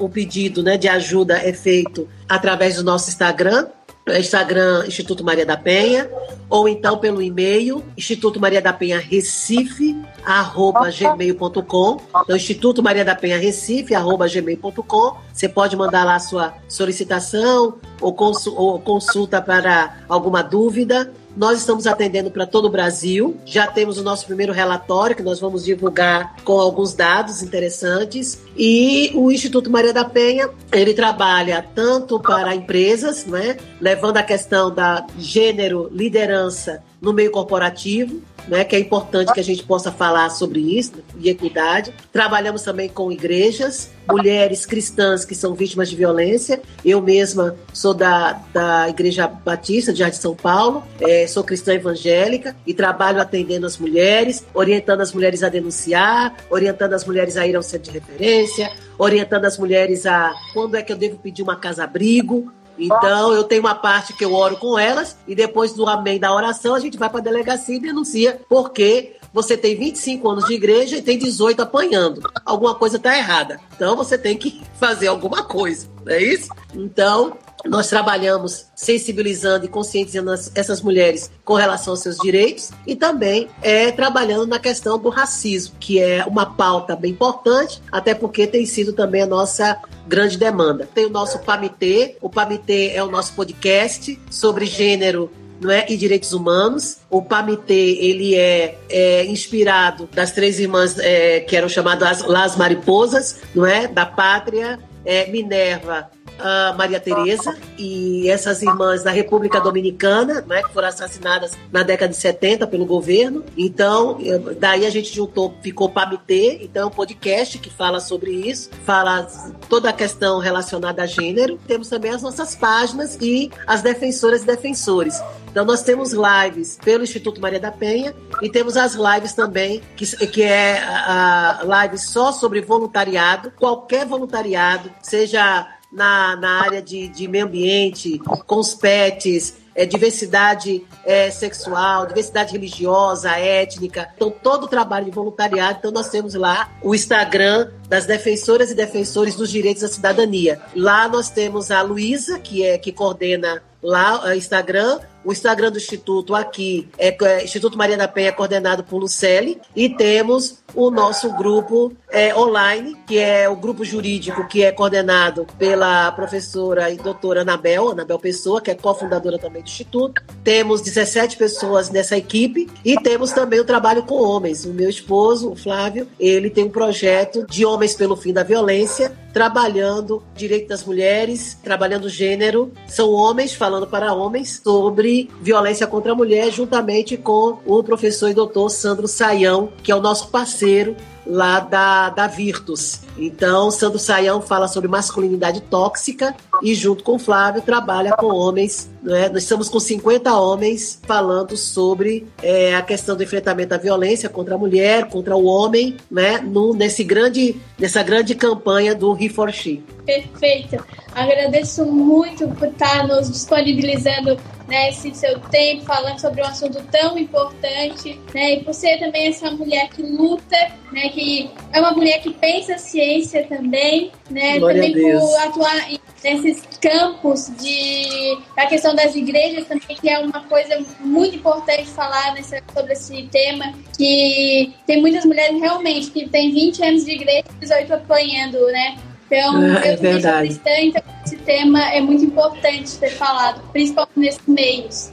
o 0.00 0.08
pedido 0.08 0.62
né, 0.62 0.76
de 0.76 0.88
ajuda 0.88 1.36
é 1.36 1.52
feito 1.52 2.08
através 2.28 2.76
do 2.76 2.84
nosso 2.84 3.10
Instagram, 3.10 3.66
Instagram 4.06 4.84
Instituto 4.86 5.24
Maria 5.24 5.46
da 5.46 5.56
Penha, 5.56 6.10
ou 6.50 6.68
então 6.68 6.98
pelo 6.98 7.22
e-mail 7.22 7.82
Instituto 7.96 8.38
Maria 8.38 8.60
da 8.60 8.72
Penha 8.72 8.98
Recife, 8.98 9.96
arroba 10.24 10.90
gmail.com. 10.90 12.00
Então, 12.22 12.36
Instituto 12.36 12.82
Maria 12.82 13.04
da 13.04 13.14
Penha 13.14 13.38
Recife, 13.38 13.94
arroba 13.94 14.28
gmail.com. 14.28 15.16
Você 15.32 15.48
pode 15.48 15.74
mandar 15.76 16.04
lá 16.04 16.18
sua 16.18 16.54
solicitação 16.68 17.76
ou, 18.00 18.14
ou 18.56 18.78
consulta 18.80 19.40
para 19.40 19.98
alguma 20.08 20.42
dúvida. 20.42 21.10
Nós 21.36 21.58
estamos 21.58 21.86
atendendo 21.86 22.30
para 22.30 22.46
todo 22.46 22.66
o 22.66 22.70
Brasil. 22.70 23.36
Já 23.44 23.66
temos 23.66 23.98
o 23.98 24.02
nosso 24.02 24.26
primeiro 24.26 24.52
relatório 24.52 25.16
que 25.16 25.22
nós 25.22 25.40
vamos 25.40 25.64
divulgar 25.64 26.36
com 26.44 26.60
alguns 26.60 26.94
dados 26.94 27.42
interessantes. 27.42 28.40
E 28.56 29.10
o 29.14 29.32
Instituto 29.32 29.70
Maria 29.70 29.92
da 29.92 30.04
Penha, 30.04 30.48
ele 30.72 30.94
trabalha 30.94 31.64
tanto 31.74 32.20
para 32.20 32.54
empresas, 32.54 33.26
né, 33.26 33.56
levando 33.80 34.18
a 34.18 34.22
questão 34.22 34.72
da 34.72 35.04
gênero, 35.18 35.90
liderança 35.92 36.82
no 37.00 37.12
meio 37.12 37.30
corporativo, 37.30 38.22
né, 38.48 38.64
que 38.64 38.76
é 38.76 38.78
importante 38.78 39.32
que 39.32 39.40
a 39.40 39.44
gente 39.44 39.62
possa 39.64 39.90
falar 39.90 40.30
sobre 40.30 40.60
isso 40.60 40.92
e 41.18 41.28
equidade. 41.28 41.92
Trabalhamos 42.12 42.62
também 42.62 42.88
com 42.88 43.10
igrejas, 43.10 43.90
mulheres 44.08 44.66
cristãs 44.66 45.24
que 45.24 45.34
são 45.34 45.54
vítimas 45.54 45.88
de 45.88 45.96
violência. 45.96 46.60
Eu 46.84 47.00
mesma 47.00 47.56
sou 47.72 47.94
da, 47.94 48.32
da 48.52 48.88
Igreja 48.88 49.26
Batista 49.26 49.92
de 49.92 50.04
São 50.16 50.34
Paulo, 50.34 50.82
é, 51.00 51.26
sou 51.26 51.42
cristã 51.42 51.74
evangélica 51.74 52.54
e 52.66 52.74
trabalho 52.74 53.20
atendendo 53.20 53.66
as 53.66 53.78
mulheres, 53.78 54.44
orientando 54.52 55.00
as 55.00 55.12
mulheres 55.12 55.42
a 55.42 55.48
denunciar, 55.48 56.34
orientando 56.50 56.92
as 56.92 57.04
mulheres 57.04 57.36
a 57.36 57.46
ir 57.46 57.56
ao 57.56 57.62
centro 57.62 57.92
de 57.92 57.98
referência, 57.98 58.70
orientando 58.98 59.44
as 59.44 59.58
mulheres 59.58 60.06
a 60.06 60.32
quando 60.52 60.76
é 60.76 60.82
que 60.82 60.92
eu 60.92 60.96
devo 60.96 61.16
pedir 61.16 61.42
uma 61.42 61.56
casa-abrigo, 61.56 62.52
então, 62.78 63.32
eu 63.32 63.44
tenho 63.44 63.60
uma 63.60 63.74
parte 63.74 64.12
que 64.12 64.24
eu 64.24 64.34
oro 64.34 64.56
com 64.56 64.78
elas 64.78 65.16
e 65.26 65.34
depois 65.34 65.72
do 65.72 65.86
amém 65.86 66.18
da 66.18 66.34
oração, 66.34 66.74
a 66.74 66.80
gente 66.80 66.98
vai 66.98 67.08
para 67.08 67.20
a 67.20 67.22
delegacia 67.22 67.76
e 67.76 67.80
denuncia 67.80 68.40
porque 68.48 69.16
você 69.32 69.56
tem 69.56 69.76
25 69.76 70.28
anos 70.28 70.44
de 70.44 70.54
igreja 70.54 70.96
e 70.96 71.02
tem 71.02 71.18
18 71.18 71.60
apanhando. 71.60 72.22
Alguma 72.44 72.74
coisa 72.76 72.98
está 72.98 73.16
errada. 73.16 73.60
Então, 73.74 73.96
você 73.96 74.16
tem 74.16 74.36
que 74.36 74.62
fazer 74.78 75.08
alguma 75.08 75.42
coisa, 75.42 75.88
não 76.04 76.12
é 76.12 76.22
isso? 76.22 76.48
Então, 76.72 77.36
nós 77.66 77.88
trabalhamos 77.88 78.66
sensibilizando 78.74 79.64
e 79.64 79.68
conscientizando 79.68 80.32
essas 80.54 80.82
mulheres 80.82 81.30
com 81.44 81.54
relação 81.54 81.92
aos 81.92 82.00
seus 82.00 82.16
direitos 82.16 82.70
e 82.86 82.94
também 82.94 83.48
é, 83.62 83.90
trabalhando 83.90 84.46
na 84.46 84.58
questão 84.58 84.98
do 84.98 85.08
racismo, 85.08 85.74
que 85.80 86.00
é 86.00 86.24
uma 86.24 86.46
pauta 86.46 86.94
bem 86.94 87.12
importante, 87.12 87.82
até 87.90 88.14
porque 88.14 88.46
tem 88.46 88.66
sido 88.66 88.92
também 88.92 89.22
a 89.22 89.26
nossa 89.26 89.80
grande 90.06 90.36
demanda. 90.36 90.88
Tem 90.94 91.06
o 91.06 91.10
nosso 91.10 91.38
PAMITê, 91.40 92.16
o 92.20 92.28
PAMITê 92.28 92.92
é 92.94 93.02
o 93.02 93.10
nosso 93.10 93.32
podcast 93.34 94.18
sobre 94.30 94.66
gênero 94.66 95.30
não 95.60 95.70
é? 95.70 95.86
e 95.88 95.96
direitos 95.96 96.32
humanos. 96.32 96.98
O 97.08 97.22
PAMITê, 97.22 97.98
ele 98.00 98.34
é, 98.34 98.78
é 98.88 99.24
inspirado 99.26 100.08
das 100.12 100.32
três 100.32 100.60
irmãs 100.60 100.98
é, 100.98 101.40
que 101.40 101.56
eram 101.56 101.68
chamadas 101.68 102.22
Las 102.22 102.56
Mariposas, 102.56 103.40
não 103.54 103.64
é? 103.64 103.88
Da 103.88 104.04
Pátria, 104.04 104.78
é, 105.04 105.30
Minerva 105.30 106.13
a 106.38 106.72
Maria 106.72 107.00
Tereza 107.00 107.56
e 107.78 108.28
essas 108.28 108.62
irmãs 108.62 109.02
da 109.02 109.10
República 109.10 109.60
Dominicana, 109.60 110.44
né, 110.46 110.62
que 110.62 110.72
foram 110.72 110.88
assassinadas 110.88 111.52
na 111.72 111.82
década 111.82 112.12
de 112.12 112.16
70 112.16 112.66
pelo 112.66 112.84
governo. 112.84 113.44
Então, 113.56 114.18
daí 114.58 114.86
a 114.86 114.90
gente 114.90 115.14
juntou, 115.14 115.54
ficou 115.62 115.88
PABT, 115.88 116.60
então 116.62 116.84
é 116.84 116.86
um 116.86 116.90
podcast 116.90 117.58
que 117.58 117.70
fala 117.70 118.00
sobre 118.00 118.30
isso, 118.32 118.70
fala 118.84 119.26
toda 119.68 119.90
a 119.90 119.92
questão 119.92 120.38
relacionada 120.38 121.02
a 121.02 121.06
gênero. 121.06 121.58
Temos 121.66 121.88
também 121.88 122.10
as 122.10 122.22
nossas 122.22 122.54
páginas 122.54 123.16
e 123.20 123.50
as 123.66 123.82
defensoras 123.82 124.42
e 124.42 124.46
defensores. 124.46 125.20
Então 125.54 125.64
nós 125.64 125.84
temos 125.84 126.12
lives 126.12 126.76
pelo 126.84 127.04
Instituto 127.04 127.40
Maria 127.40 127.60
da 127.60 127.70
Penha 127.70 128.12
e 128.42 128.50
temos 128.50 128.76
as 128.76 128.94
lives 128.94 129.34
também, 129.34 129.80
que, 129.94 130.04
que 130.26 130.42
é 130.42 130.82
a 130.82 131.60
live 131.62 131.96
só 131.96 132.32
sobre 132.32 132.60
voluntariado, 132.60 133.52
qualquer 133.52 134.04
voluntariado, 134.04 134.90
seja 135.00 135.73
na, 135.94 136.36
na 136.36 136.62
área 136.62 136.82
de, 136.82 137.08
de 137.08 137.28
meio 137.28 137.46
ambiente, 137.46 138.18
com 138.18 138.56
os 138.56 138.74
pets, 138.74 139.54
é, 139.74 139.86
diversidade 139.86 140.84
é, 141.04 141.30
sexual, 141.30 142.06
diversidade 142.06 142.52
religiosa, 142.52 143.30
étnica. 143.30 144.08
Então, 144.14 144.30
todo 144.30 144.64
o 144.64 144.68
trabalho 144.68 145.06
de 145.06 145.10
voluntariado. 145.10 145.78
Então, 145.78 145.90
nós 145.90 146.08
temos 146.08 146.34
lá 146.34 146.70
o 146.82 146.94
Instagram 146.94 147.70
das 147.88 148.06
defensoras 148.06 148.70
e 148.70 148.74
defensores 148.74 149.34
dos 149.34 149.50
direitos 149.50 149.82
da 149.82 149.88
cidadania. 149.88 150.60
Lá 150.74 151.08
nós 151.08 151.30
temos 151.30 151.70
a 151.70 151.82
Luísa, 151.82 152.38
que 152.38 152.64
é 152.64 152.78
que 152.78 152.92
coordena 152.92 153.62
lá 153.82 154.24
o 154.26 154.32
Instagram. 154.32 155.00
O 155.24 155.32
Instagram 155.32 155.70
do 155.70 155.78
Instituto 155.78 156.34
aqui 156.34 156.88
é, 156.98 157.16
é 157.24 157.44
Instituto 157.44 157.76
Maria 157.78 157.96
da 157.96 158.08
Penha, 158.08 158.32
coordenado 158.32 158.84
por 158.84 158.98
Lucelle. 158.98 159.60
E 159.74 159.88
temos 159.88 160.63
o 160.74 160.90
nosso 160.90 161.30
grupo 161.32 161.92
é, 162.10 162.34
online, 162.34 162.96
que 163.06 163.18
é 163.18 163.48
o 163.48 163.56
grupo 163.56 163.84
jurídico, 163.84 164.46
que 164.46 164.62
é 164.62 164.72
coordenado 164.72 165.46
pela 165.58 166.10
professora 166.12 166.90
e 166.90 166.96
doutora 166.96 167.42
Anabel, 167.42 167.90
Anabel 167.90 168.18
Pessoa, 168.18 168.60
que 168.60 168.70
é 168.70 168.74
cofundadora 168.74 169.38
também 169.38 169.62
do 169.62 169.68
Instituto. 169.68 170.22
Temos 170.42 170.80
17 170.80 171.36
pessoas 171.36 171.90
nessa 171.90 172.16
equipe 172.16 172.68
e 172.84 172.96
temos 172.96 173.32
também 173.32 173.60
o 173.60 173.64
trabalho 173.64 174.02
com 174.02 174.16
homens. 174.16 174.64
O 174.64 174.72
meu 174.72 174.88
esposo, 174.88 175.50
o 175.50 175.56
Flávio, 175.56 176.08
ele 176.18 176.50
tem 176.50 176.64
um 176.64 176.70
projeto 176.70 177.46
de 177.48 177.64
homens 177.64 177.94
pelo 177.94 178.16
fim 178.16 178.32
da 178.32 178.42
violência, 178.42 179.12
trabalhando 179.32 180.22
direito 180.34 180.68
das 180.68 180.84
mulheres, 180.84 181.58
trabalhando 181.62 182.08
gênero. 182.08 182.72
São 182.86 183.10
homens 183.10 183.54
falando 183.54 183.86
para 183.86 184.14
homens 184.14 184.60
sobre 184.62 185.28
violência 185.40 185.86
contra 185.86 186.12
a 186.12 186.14
mulher, 186.14 186.52
juntamente 186.52 187.16
com 187.16 187.58
o 187.66 187.82
professor 187.82 188.28
e 188.28 188.34
doutor 188.34 188.68
Sandro 188.70 189.08
Saião, 189.08 189.70
que 189.82 189.90
é 189.90 189.96
o 189.96 190.00
nosso 190.00 190.28
parceiro 190.28 190.63
parceiro 190.64 190.96
lá 191.26 191.60
da, 191.60 192.10
da 192.10 192.26
Virtus. 192.26 193.00
Então, 193.16 193.70
Sandro 193.70 193.98
Saião 193.98 194.40
fala 194.40 194.68
sobre 194.68 194.88
masculinidade 194.88 195.60
tóxica 195.62 196.34
e, 196.62 196.74
junto 196.74 197.04
com 197.04 197.18
Flávio, 197.18 197.62
trabalha 197.62 198.12
com 198.12 198.26
homens. 198.26 198.90
Né? 199.02 199.28
Nós 199.28 199.42
estamos 199.42 199.68
com 199.68 199.78
50 199.78 200.34
homens 200.34 201.00
falando 201.06 201.56
sobre 201.56 202.26
é, 202.42 202.74
a 202.74 202.82
questão 202.82 203.16
do 203.16 203.22
enfrentamento 203.22 203.74
à 203.74 203.78
violência 203.78 204.28
contra 204.28 204.54
a 204.54 204.58
mulher, 204.58 205.08
contra 205.08 205.36
o 205.36 205.44
homem, 205.44 205.96
né? 206.10 206.38
No, 206.38 206.74
nesse 206.74 207.04
grande, 207.04 207.56
nessa 207.78 208.02
grande 208.02 208.34
campanha 208.34 208.94
do 208.94 209.16
He 209.20 209.28
for 209.28 209.52
She. 209.52 209.82
Perfeito. 210.04 210.84
Agradeço 211.14 211.86
muito 211.86 212.48
por 212.48 212.68
estar 212.68 213.06
nos 213.06 213.30
disponibilizando 213.30 214.36
né, 214.68 214.90
esse 214.90 215.14
seu 215.14 215.38
tempo 215.40 215.84
falando 215.84 216.18
sobre 216.18 216.42
um 216.42 216.46
assunto 216.46 216.82
tão 216.90 217.18
importante, 217.18 218.18
né, 218.34 218.54
e 218.54 218.64
por 218.64 218.74
ser 218.74 218.98
também 218.98 219.28
essa 219.28 219.50
mulher 219.50 219.88
que 219.90 220.02
luta, 220.02 220.56
né, 220.92 221.08
que 221.14 221.50
é 221.72 221.80
uma 221.80 221.92
mulher 221.92 222.20
que 222.20 222.30
pensa 222.32 222.76
ciência 222.76 223.46
também, 223.48 224.10
né, 224.30 224.58
Glória 224.58 224.82
também 224.82 225.18
por 225.18 225.36
atuar 225.38 225.88
nesses 226.22 226.62
campos 226.80 227.50
de 227.60 228.38
a 228.56 228.66
questão 228.66 228.94
das 228.94 229.14
igrejas 229.14 229.66
também 229.66 229.96
que 230.00 230.08
é 230.08 230.18
uma 230.18 230.40
coisa 230.44 230.84
muito 231.00 231.36
importante 231.36 231.86
falar 231.86 232.34
nessa, 232.34 232.60
sobre 232.74 232.92
esse 232.92 233.22
tema 233.30 233.72
que 233.96 234.72
tem 234.86 235.00
muitas 235.00 235.24
mulheres 235.24 235.60
realmente 235.60 236.10
que 236.10 236.28
têm 236.28 236.52
20 236.52 236.84
anos 236.84 237.04
de 237.04 237.12
igreja 237.12 237.44
e 237.56 237.60
18 237.60 237.94
apanhando, 237.94 238.58
né? 238.72 238.96
Então, 239.26 239.62
É 239.62 239.92
eu 239.92 239.98
sou 239.98 240.02
verdade. 240.02 240.48
cristã, 240.48 240.70
então 240.80 241.02
esse 241.24 241.36
tema 241.38 241.80
é 241.92 242.00
muito 242.00 242.24
importante 242.24 242.88
ser 242.88 243.10
falado, 243.10 243.62
principalmente 243.72 244.18
nesses 244.18 244.46
meios. 244.46 245.10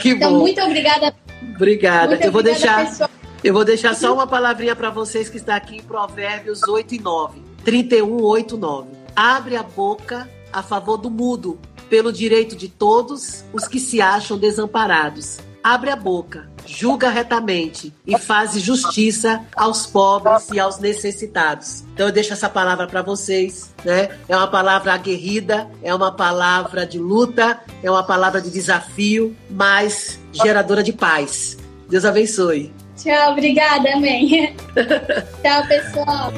que 0.00 0.10
Então, 0.10 0.32
bom. 0.32 0.38
muito 0.40 0.60
obrigada. 0.62 1.14
Obrigada. 1.54 2.08
muito 2.08 2.24
eu 2.24 2.32
vou 2.32 2.40
obrigada, 2.40 2.82
deixar. 2.82 2.90
pessoal. 2.90 3.10
Eu 3.44 3.52
vou 3.52 3.62
deixar 3.62 3.94
só 3.94 4.14
uma 4.14 4.26
palavrinha 4.26 4.74
para 4.74 4.88
vocês 4.88 5.28
que 5.28 5.36
está 5.36 5.54
aqui 5.54 5.76
em 5.76 5.82
Provérbios 5.82 6.62
8 6.62 6.94
e 6.94 6.98
9. 6.98 7.42
31, 7.62 8.22
8, 8.22 8.56
9. 8.56 8.88
Abre 9.14 9.54
a 9.54 9.62
boca 9.62 10.26
a 10.50 10.62
favor 10.62 10.96
do 10.96 11.10
mudo, 11.10 11.58
pelo 11.90 12.10
direito 12.10 12.56
de 12.56 12.70
todos 12.70 13.44
os 13.52 13.68
que 13.68 13.78
se 13.78 14.00
acham 14.00 14.38
desamparados. 14.38 15.40
Abre 15.62 15.90
a 15.90 15.96
boca, 15.96 16.48
julga 16.64 17.10
retamente 17.10 17.92
e 18.06 18.18
faz 18.18 18.58
justiça 18.62 19.44
aos 19.54 19.84
pobres 19.86 20.48
e 20.50 20.58
aos 20.58 20.78
necessitados. 20.78 21.84
Então 21.92 22.06
eu 22.06 22.12
deixo 22.12 22.32
essa 22.32 22.48
palavra 22.48 22.86
para 22.86 23.02
vocês, 23.02 23.74
né? 23.84 24.08
É 24.26 24.34
uma 24.34 24.48
palavra 24.48 24.94
aguerrida, 24.94 25.70
é 25.82 25.94
uma 25.94 26.12
palavra 26.12 26.86
de 26.86 26.98
luta, 26.98 27.60
é 27.82 27.90
uma 27.90 28.04
palavra 28.04 28.40
de 28.40 28.50
desafio, 28.50 29.36
mas 29.50 30.18
geradora 30.32 30.82
de 30.82 30.94
paz. 30.94 31.58
Deus 31.90 32.06
abençoe. 32.06 32.72
Tchau, 32.96 33.32
obrigada, 33.32 33.92
amém. 33.94 34.54
Tchau, 35.42 35.66
pessoal. 35.68 36.32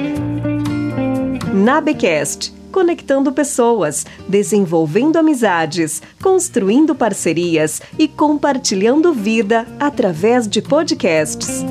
Nabecast 1.52 2.54
conectando 2.74 3.30
pessoas, 3.30 4.04
desenvolvendo 4.28 5.16
amizades, 5.16 6.02
construindo 6.20 6.92
parcerias 6.92 7.80
e 7.96 8.08
compartilhando 8.08 9.12
vida 9.12 9.64
através 9.78 10.48
de 10.48 10.60
podcasts. 10.60 11.64